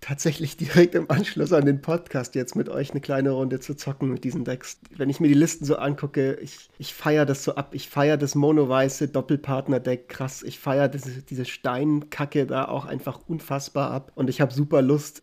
tatsächlich 0.00 0.56
direkt 0.56 0.94
im 0.94 1.10
Anschluss 1.10 1.52
an 1.52 1.66
den 1.66 1.80
Podcast 1.80 2.34
jetzt 2.34 2.54
mit 2.54 2.68
euch 2.68 2.90
eine 2.90 3.00
kleine 3.00 3.30
Runde 3.30 3.60
zu 3.60 3.74
zocken 3.74 4.10
mit 4.10 4.24
diesen 4.24 4.44
Decks. 4.44 4.80
Wenn 4.96 5.10
ich 5.10 5.20
mir 5.20 5.28
die 5.28 5.34
Listen 5.34 5.64
so 5.64 5.76
angucke, 5.76 6.34
ich, 6.34 6.68
ich 6.78 6.94
feiere 6.94 7.26
das 7.26 7.44
so 7.44 7.54
ab. 7.54 7.70
Ich 7.72 7.88
feiere 7.88 8.16
das 8.16 8.34
mono-weiße 8.34 9.08
Doppelpartner-Deck 9.08 10.08
krass. 10.08 10.42
Ich 10.42 10.58
feiere 10.58 10.88
diese, 10.88 11.44
Steinkacke 11.44 12.46
da 12.46 12.66
auch 12.66 12.84
einfach 12.84 13.20
unfassbar 13.26 13.90
ab. 13.90 14.12
Und 14.14 14.30
ich 14.30 14.40
habe 14.40 14.52
super 14.52 14.82
Lust, 14.82 15.22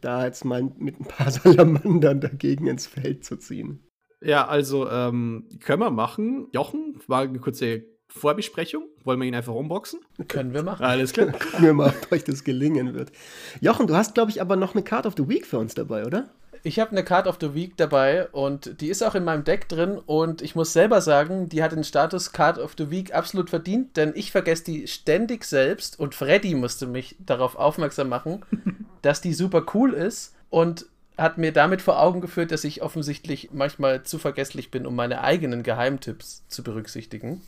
da 0.00 0.24
jetzt 0.24 0.44
mal 0.44 0.62
mit 0.76 1.00
ein 1.00 1.06
paar 1.06 1.30
Salamandern 1.30 2.20
dagegen 2.20 2.66
ins 2.66 2.86
Feld 2.86 3.24
zu 3.24 3.36
ziehen. 3.36 3.80
Ja, 4.22 4.46
also 4.48 4.88
ähm, 4.90 5.48
können 5.60 5.80
wir 5.80 5.90
machen. 5.90 6.48
Jochen, 6.52 6.98
war 7.06 7.22
eine 7.22 7.38
kurze 7.38 7.84
Vorbesprechung. 8.16 8.84
Wollen 9.04 9.20
wir 9.20 9.28
ihn 9.28 9.34
einfach 9.34 9.54
umboxen? 9.54 10.00
Können 10.28 10.52
wir 10.52 10.62
machen. 10.62 10.84
Alles 10.84 11.12
klar. 11.12 11.26
Gucken 11.32 11.64
wir 11.64 11.74
mal, 11.74 11.90
ob 12.02 12.12
euch 12.12 12.24
das 12.24 12.42
gelingen 12.42 12.94
wird. 12.94 13.12
Jochen, 13.60 13.86
du 13.86 13.94
hast, 13.94 14.14
glaube 14.14 14.30
ich, 14.30 14.40
aber 14.40 14.56
noch 14.56 14.74
eine 14.74 14.82
Card 14.82 15.06
of 15.06 15.14
the 15.16 15.28
Week 15.28 15.46
für 15.46 15.58
uns 15.58 15.74
dabei, 15.74 16.04
oder? 16.04 16.28
Ich 16.66 16.80
habe 16.80 16.90
eine 16.90 17.04
Card 17.04 17.28
of 17.28 17.38
the 17.40 17.54
Week 17.54 17.76
dabei 17.76 18.26
und 18.30 18.80
die 18.80 18.88
ist 18.88 19.04
auch 19.04 19.14
in 19.14 19.22
meinem 19.22 19.44
Deck 19.44 19.68
drin 19.68 19.98
und 20.04 20.42
ich 20.42 20.56
muss 20.56 20.72
selber 20.72 21.00
sagen, 21.00 21.48
die 21.48 21.62
hat 21.62 21.70
den 21.70 21.84
Status 21.84 22.32
Card 22.32 22.58
of 22.58 22.74
the 22.76 22.90
Week 22.90 23.14
absolut 23.14 23.50
verdient, 23.50 23.96
denn 23.96 24.12
ich 24.16 24.32
vergesse 24.32 24.64
die 24.64 24.88
ständig 24.88 25.44
selbst 25.44 26.00
und 26.00 26.16
Freddy 26.16 26.56
musste 26.56 26.88
mich 26.88 27.14
darauf 27.20 27.54
aufmerksam 27.54 28.08
machen, 28.08 28.44
dass 29.02 29.20
die 29.20 29.32
super 29.32 29.64
cool 29.74 29.92
ist 29.92 30.34
und 30.50 30.86
hat 31.16 31.38
mir 31.38 31.52
damit 31.52 31.82
vor 31.82 32.00
Augen 32.00 32.20
geführt, 32.20 32.50
dass 32.50 32.64
ich 32.64 32.82
offensichtlich 32.82 33.50
manchmal 33.52 34.02
zu 34.02 34.18
vergesslich 34.18 34.72
bin, 34.72 34.86
um 34.86 34.96
meine 34.96 35.22
eigenen 35.22 35.62
Geheimtipps 35.62 36.48
zu 36.48 36.64
berücksichtigen 36.64 37.42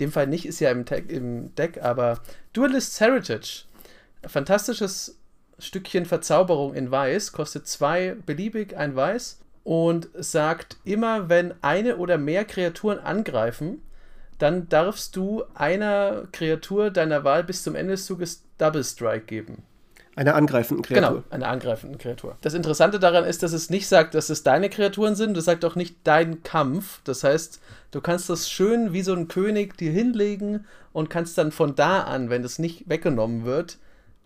dem 0.00 0.12
Fall 0.12 0.26
nicht, 0.26 0.46
ist 0.46 0.60
ja 0.60 0.70
im, 0.70 0.84
im 1.08 1.54
Deck, 1.54 1.82
aber 1.82 2.20
Duelist's 2.52 3.00
Heritage. 3.00 3.64
Fantastisches 4.26 5.18
Stückchen 5.58 6.06
Verzauberung 6.06 6.74
in 6.74 6.90
Weiß, 6.90 7.32
kostet 7.32 7.66
zwei 7.66 8.16
beliebig 8.26 8.76
ein 8.76 8.96
Weiß 8.96 9.40
und 9.62 10.08
sagt 10.14 10.76
immer, 10.84 11.28
wenn 11.28 11.54
eine 11.62 11.96
oder 11.96 12.18
mehr 12.18 12.44
Kreaturen 12.44 12.98
angreifen, 12.98 13.82
dann 14.38 14.68
darfst 14.68 15.16
du 15.16 15.44
einer 15.54 16.26
Kreatur 16.32 16.90
deiner 16.90 17.24
Wahl 17.24 17.44
bis 17.44 17.62
zum 17.62 17.74
Ende 17.74 17.92
des 17.92 18.06
Zuges 18.06 18.42
Double 18.58 18.84
Strike 18.84 19.26
geben. 19.26 19.62
Einer 20.16 20.36
angreifenden 20.36 20.84
Kreatur. 20.84 21.08
Genau, 21.08 21.24
einer 21.30 21.48
angreifenden 21.48 21.98
Kreatur. 21.98 22.36
Das 22.40 22.54
Interessante 22.54 23.00
daran 23.00 23.24
ist, 23.24 23.42
dass 23.42 23.52
es 23.52 23.68
nicht 23.68 23.88
sagt, 23.88 24.14
dass 24.14 24.30
es 24.30 24.44
deine 24.44 24.70
Kreaturen 24.70 25.16
sind, 25.16 25.36
es 25.36 25.46
sagt 25.46 25.64
auch 25.64 25.74
nicht 25.74 25.96
dein 26.04 26.42
Kampf. 26.44 27.00
Das 27.04 27.24
heißt, 27.24 27.60
du 27.90 28.00
kannst 28.00 28.30
das 28.30 28.48
schön 28.48 28.92
wie 28.92 29.02
so 29.02 29.12
ein 29.12 29.26
König 29.26 29.76
dir 29.76 29.90
hinlegen 29.90 30.66
und 30.92 31.10
kannst 31.10 31.36
dann 31.36 31.50
von 31.50 31.74
da 31.74 32.02
an, 32.02 32.30
wenn 32.30 32.42
das 32.42 32.60
nicht 32.60 32.88
weggenommen 32.88 33.44
wird, 33.44 33.78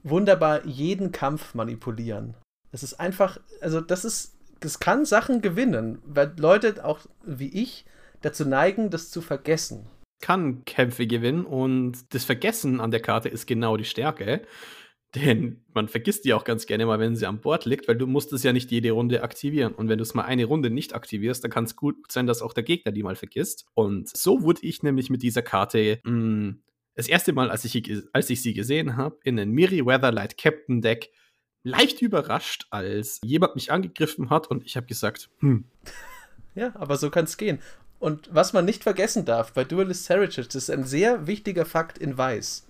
wunderbar 0.02 0.66
jeden 0.66 1.10
Kampf 1.10 1.54
manipulieren. 1.54 2.34
Das 2.70 2.82
ist 2.82 3.00
einfach, 3.00 3.38
also 3.62 3.80
das 3.80 4.04
ist, 4.04 4.34
das 4.60 4.80
kann 4.80 5.06
Sachen 5.06 5.40
gewinnen, 5.40 6.02
weil 6.04 6.32
Leute 6.36 6.84
auch 6.84 7.00
wie 7.24 7.48
ich 7.48 7.86
dazu 8.20 8.44
neigen, 8.44 8.90
das 8.90 9.10
zu 9.10 9.22
vergessen. 9.22 9.86
Kann 10.20 10.64
Kämpfe 10.64 11.06
gewinnen 11.06 11.44
und 11.44 12.12
das 12.12 12.24
Vergessen 12.24 12.80
an 12.80 12.90
der 12.90 13.00
Karte 13.00 13.28
ist 13.28 13.46
genau 13.46 13.76
die 13.76 13.84
Stärke. 13.84 14.42
Denn 15.14 15.64
man 15.72 15.88
vergisst 15.88 16.26
die 16.26 16.34
auch 16.34 16.44
ganz 16.44 16.66
gerne 16.66 16.84
mal, 16.84 16.98
wenn 16.98 17.16
sie 17.16 17.26
an 17.26 17.40
Bord 17.40 17.64
liegt, 17.64 17.88
weil 17.88 17.96
du 17.96 18.06
musst 18.06 18.32
es 18.34 18.42
ja 18.42 18.52
nicht 18.52 18.70
jede 18.70 18.90
Runde 18.90 19.22
aktivieren. 19.22 19.72
Und 19.74 19.88
wenn 19.88 19.96
du 19.96 20.02
es 20.02 20.12
mal 20.12 20.24
eine 20.24 20.44
Runde 20.44 20.68
nicht 20.68 20.94
aktivierst, 20.94 21.42
dann 21.42 21.50
kann 21.50 21.64
es 21.64 21.76
gut 21.76 21.96
sein, 22.12 22.26
dass 22.26 22.42
auch 22.42 22.52
der 22.52 22.62
Gegner 22.62 22.92
die 22.92 23.02
mal 23.02 23.16
vergisst. 23.16 23.66
Und 23.72 24.14
so 24.14 24.42
wurde 24.42 24.60
ich 24.62 24.82
nämlich 24.82 25.08
mit 25.08 25.22
dieser 25.22 25.40
Karte 25.40 26.00
mh, 26.04 26.10
hm, 26.10 26.62
das 26.94 27.08
erste 27.08 27.32
Mal, 27.32 27.50
als 27.50 27.64
ich, 27.64 27.90
als 28.12 28.28
ich 28.28 28.42
sie 28.42 28.54
gesehen 28.54 28.96
habe, 28.96 29.16
in 29.22 29.36
den 29.36 29.52
Miri 29.52 29.86
Weatherlight 29.86 30.36
Captain 30.36 30.82
Deck 30.82 31.10
leicht 31.62 32.02
überrascht, 32.02 32.66
als 32.70 33.20
jemand 33.22 33.54
mich 33.54 33.72
angegriffen 33.72 34.30
hat 34.30 34.50
und 34.50 34.64
ich 34.64 34.76
habe 34.76 34.86
gesagt, 34.86 35.30
hm. 35.38 35.64
Ja, 36.54 36.74
aber 36.74 36.96
so 36.96 37.08
kann 37.08 37.24
es 37.24 37.36
gehen. 37.36 37.60
Und 38.00 38.28
was 38.32 38.52
man 38.52 38.64
nicht 38.64 38.82
vergessen 38.82 39.24
darf 39.24 39.52
bei 39.52 39.64
Duelist 39.64 40.08
Heritage, 40.08 40.48
das 40.48 40.56
ist 40.56 40.70
ein 40.70 40.84
sehr 40.84 41.26
wichtiger 41.28 41.64
Fakt 41.64 41.98
in 41.98 42.18
Weiß 42.18 42.67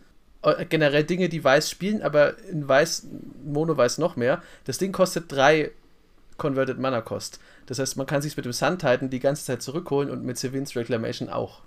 generell 0.68 1.04
Dinge, 1.04 1.28
die 1.28 1.42
weiß 1.42 1.70
spielen, 1.70 2.02
aber 2.02 2.38
in 2.44 2.68
weiß, 2.68 3.08
Mono 3.44 3.76
weiß 3.76 3.98
noch 3.98 4.16
mehr. 4.16 4.42
Das 4.64 4.78
Ding 4.78 4.92
kostet 4.92 5.30
drei 5.30 5.72
Converted 6.36 6.78
Mana 6.78 7.00
Cost. 7.00 7.40
Das 7.66 7.78
heißt, 7.78 7.96
man 7.96 8.06
kann 8.06 8.22
sich 8.22 8.36
mit 8.36 8.46
dem 8.46 8.52
Sun 8.52 8.78
Titan 8.78 9.10
die 9.10 9.20
ganze 9.20 9.44
Zeit 9.44 9.62
zurückholen 9.62 10.10
und 10.10 10.24
mit 10.24 10.38
Sevin's 10.38 10.74
Reclamation 10.76 11.28
auch. 11.28 11.62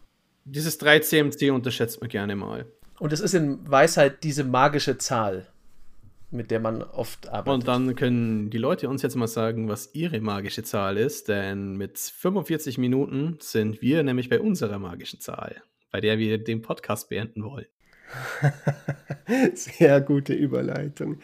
Dieses 0.46 0.78
3 0.80 1.00
CMC 1.00 1.52
unterschätzt 1.52 2.02
man 2.02 2.10
gerne 2.10 2.36
mal. 2.36 2.66
Und 2.98 3.14
es 3.14 3.20
ist 3.20 3.36
in 3.36 3.70
Weisheit 3.70 4.24
diese 4.24 4.44
magische 4.44 4.98
Zahl, 4.98 5.48
mit 6.32 6.50
der 6.50 6.60
man 6.60 6.82
oft 6.82 7.30
arbeitet. 7.30 7.54
Und 7.54 7.68
dann 7.68 7.96
können 7.96 8.50
die 8.50 8.58
Leute 8.58 8.90
uns 8.90 9.02
jetzt 9.04 9.16
mal 9.16 9.28
sagen, 9.28 9.68
was 9.68 9.94
ihre 9.94 10.20
magische 10.22 10.64
Zahl 10.64 10.98
ist, 10.98 11.28
denn 11.28 11.78
mit 11.78 12.00
45 12.00 12.78
Minuten 12.78 13.38
sind 13.40 13.82
wir 13.82 14.02
nämlich 14.02 14.30
bei 14.30 14.40
unserer 14.40 14.80
magischen 14.80 15.20
Zahl, 15.20 15.62
bei 15.92 16.02
der 16.02 16.18
wir 16.18 16.44
den 16.44 16.62
Podcast 16.62 17.10
beenden 17.10 17.44
wollen. 17.44 17.68
Sehr 19.54 20.02
gute 20.02 20.34
Überleitung. 20.34 21.20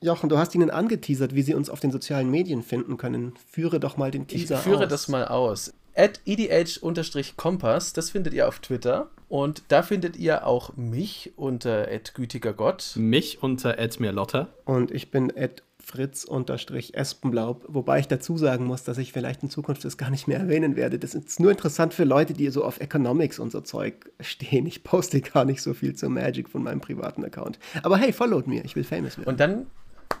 Jochen, 0.00 0.28
du 0.28 0.36
hast 0.36 0.54
ihnen 0.54 0.70
angeteasert, 0.70 1.34
wie 1.34 1.42
sie 1.42 1.54
uns 1.54 1.70
auf 1.70 1.80
den 1.80 1.92
sozialen 1.92 2.30
Medien 2.30 2.62
finden 2.62 2.96
können. 2.96 3.34
Führe 3.50 3.78
doch 3.78 3.96
mal 3.96 4.10
den 4.10 4.26
Teaser 4.26 4.56
aus. 4.56 4.60
Ich 4.60 4.64
führe 4.64 4.84
aus. 4.84 4.90
das 4.90 5.08
mal 5.08 5.26
aus. 5.26 5.72
At 5.94 6.20
edh-kompass, 6.24 7.92
das 7.92 8.10
findet 8.10 8.34
ihr 8.34 8.48
auf 8.48 8.58
Twitter. 8.58 9.10
Und 9.28 9.62
da 9.68 9.82
findet 9.82 10.16
ihr 10.16 10.46
auch 10.46 10.76
mich 10.76 11.32
unter 11.36 11.86
gütiger 12.14 12.52
Gott. 12.52 12.92
Mich 12.96 13.42
unter 13.42 13.76
mirlotta. 13.98 14.48
Und 14.64 14.90
ich 14.90 15.10
bin 15.10 15.32
at 15.36 15.62
Fritz-Espenblaub, 15.84 17.64
wobei 17.68 17.98
ich 17.98 18.08
dazu 18.08 18.36
sagen 18.38 18.64
muss, 18.64 18.84
dass 18.84 18.98
ich 18.98 19.12
vielleicht 19.12 19.42
in 19.42 19.50
Zukunft 19.50 19.84
das 19.84 19.96
gar 19.96 20.10
nicht 20.10 20.28
mehr 20.28 20.38
erwähnen 20.38 20.76
werde. 20.76 20.98
Das 20.98 21.14
ist 21.14 21.40
nur 21.40 21.50
interessant 21.50 21.94
für 21.94 22.04
Leute, 22.04 22.32
die 22.32 22.48
so 22.50 22.64
auf 22.64 22.80
Economics 22.80 23.38
und 23.38 23.52
so 23.52 23.60
Zeug 23.60 24.10
stehen. 24.20 24.66
Ich 24.66 24.84
poste 24.84 25.20
gar 25.20 25.44
nicht 25.44 25.62
so 25.62 25.74
viel 25.74 25.94
zur 25.94 26.08
Magic 26.10 26.48
von 26.48 26.62
meinem 26.62 26.80
privaten 26.80 27.24
Account. 27.24 27.58
Aber 27.82 27.96
hey, 27.96 28.12
followt 28.12 28.46
mir, 28.46 28.64
ich 28.64 28.76
will 28.76 28.84
famous 28.84 29.18
werden. 29.18 29.28
Und 29.28 29.40
dann 29.40 29.66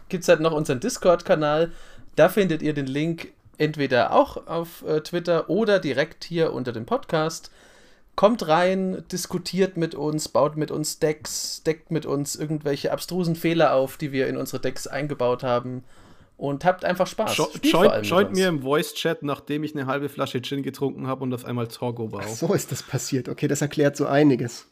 gibt 0.08 0.22
es 0.22 0.28
halt 0.28 0.40
noch 0.40 0.52
unseren 0.52 0.80
Discord-Kanal. 0.80 1.72
Da 2.16 2.28
findet 2.28 2.62
ihr 2.62 2.74
den 2.74 2.86
Link 2.86 3.28
entweder 3.58 4.12
auch 4.12 4.46
auf 4.46 4.84
äh, 4.86 5.00
Twitter 5.00 5.48
oder 5.48 5.78
direkt 5.78 6.24
hier 6.24 6.52
unter 6.52 6.72
dem 6.72 6.86
Podcast. 6.86 7.50
Kommt 8.14 8.46
rein, 8.46 9.04
diskutiert 9.10 9.76
mit 9.76 9.94
uns, 9.94 10.28
baut 10.28 10.56
mit 10.56 10.70
uns 10.70 10.98
Decks, 10.98 11.62
deckt 11.64 11.90
mit 11.90 12.04
uns 12.04 12.36
irgendwelche 12.36 12.92
abstrusen 12.92 13.36
Fehler 13.36 13.74
auf, 13.74 13.96
die 13.96 14.12
wir 14.12 14.28
in 14.28 14.36
unsere 14.36 14.60
Decks 14.60 14.86
eingebaut 14.86 15.42
haben. 15.42 15.82
Und 16.36 16.64
habt 16.64 16.84
einfach 16.84 17.06
Spaß. 17.06 17.34
Schaut 17.34 17.60
joint 18.02 18.32
mir 18.32 18.48
im 18.48 18.62
Voice-Chat, 18.62 19.22
nachdem 19.22 19.62
ich 19.62 19.76
eine 19.76 19.86
halbe 19.86 20.08
Flasche 20.08 20.42
Gin 20.42 20.62
getrunken 20.62 21.06
habe 21.06 21.22
und 21.22 21.32
auf 21.32 21.44
einmal 21.44 21.68
Torgo 21.68 22.10
war. 22.10 22.26
so 22.26 22.52
ist 22.52 22.72
das 22.72 22.82
passiert. 22.82 23.28
Okay, 23.28 23.46
das 23.46 23.62
erklärt 23.62 23.96
so 23.96 24.06
einiges. 24.06 24.66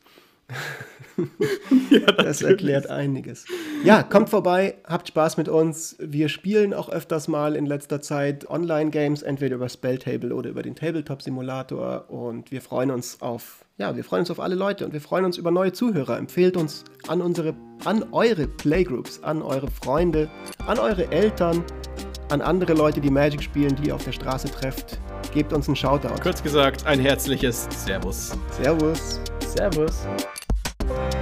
ja, 1.90 2.12
das 2.12 2.42
erklärt 2.42 2.88
einiges. 2.88 3.44
Ja, 3.84 4.03
kommt 4.03 4.30
vorbei, 4.30 4.76
habt 4.84 5.09
Spaß 5.09 5.36
mit 5.36 5.48
uns. 5.48 5.96
Wir 5.98 6.28
spielen 6.28 6.74
auch 6.74 6.88
öfters 6.88 7.28
mal 7.28 7.57
in 7.57 7.66
letzter 7.66 8.01
Zeit 8.01 8.48
Online-Games, 8.48 9.22
entweder 9.22 9.57
über 9.57 9.68
Spelltable 9.68 10.34
oder 10.34 10.51
über 10.51 10.62
den 10.62 10.74
Tabletop-Simulator. 10.74 12.11
Und 12.11 12.51
wir 12.51 12.62
freuen 12.62 12.90
uns 12.90 13.20
auf, 13.20 13.64
ja, 13.78 13.96
wir 13.96 14.05
freuen 14.05 14.20
uns 14.20 14.30
auf 14.30 14.40
alle 14.40 14.55
Leute 14.55 14.84
und 14.84 14.92
wir 14.92 15.01
freuen 15.01 15.24
uns 15.24 15.36
über 15.36 15.51
neue 15.51 15.72
Zuhörer. 15.72 16.18
Empfehlt 16.18 16.57
uns 16.57 16.84
an 17.09 17.20
unsere, 17.20 17.55
an 17.84 18.05
eure 18.12 18.46
Playgroups, 18.46 19.22
an 19.22 19.42
eure 19.42 19.70
Freunde, 19.70 20.30
an 20.66 20.78
eure 20.78 21.11
Eltern, 21.11 21.64
an 22.30 22.40
andere 22.40 22.74
Leute, 22.74 23.01
die 23.01 23.11
Magic 23.11 23.42
spielen, 23.42 23.74
die 23.76 23.88
ihr 23.88 23.94
auf 23.94 24.05
der 24.05 24.12
Straße 24.12 24.48
trefft. 24.51 25.01
Gebt 25.34 25.53
uns 25.53 25.68
einen 25.68 25.76
Shoutout. 25.76 26.20
Kurz 26.22 26.42
gesagt, 26.42 26.86
ein 26.86 27.01
herzliches 27.01 27.68
Servus. 27.84 28.36
Servus. 28.61 29.20
Servus. 29.40 30.07
Bye. 30.91 31.19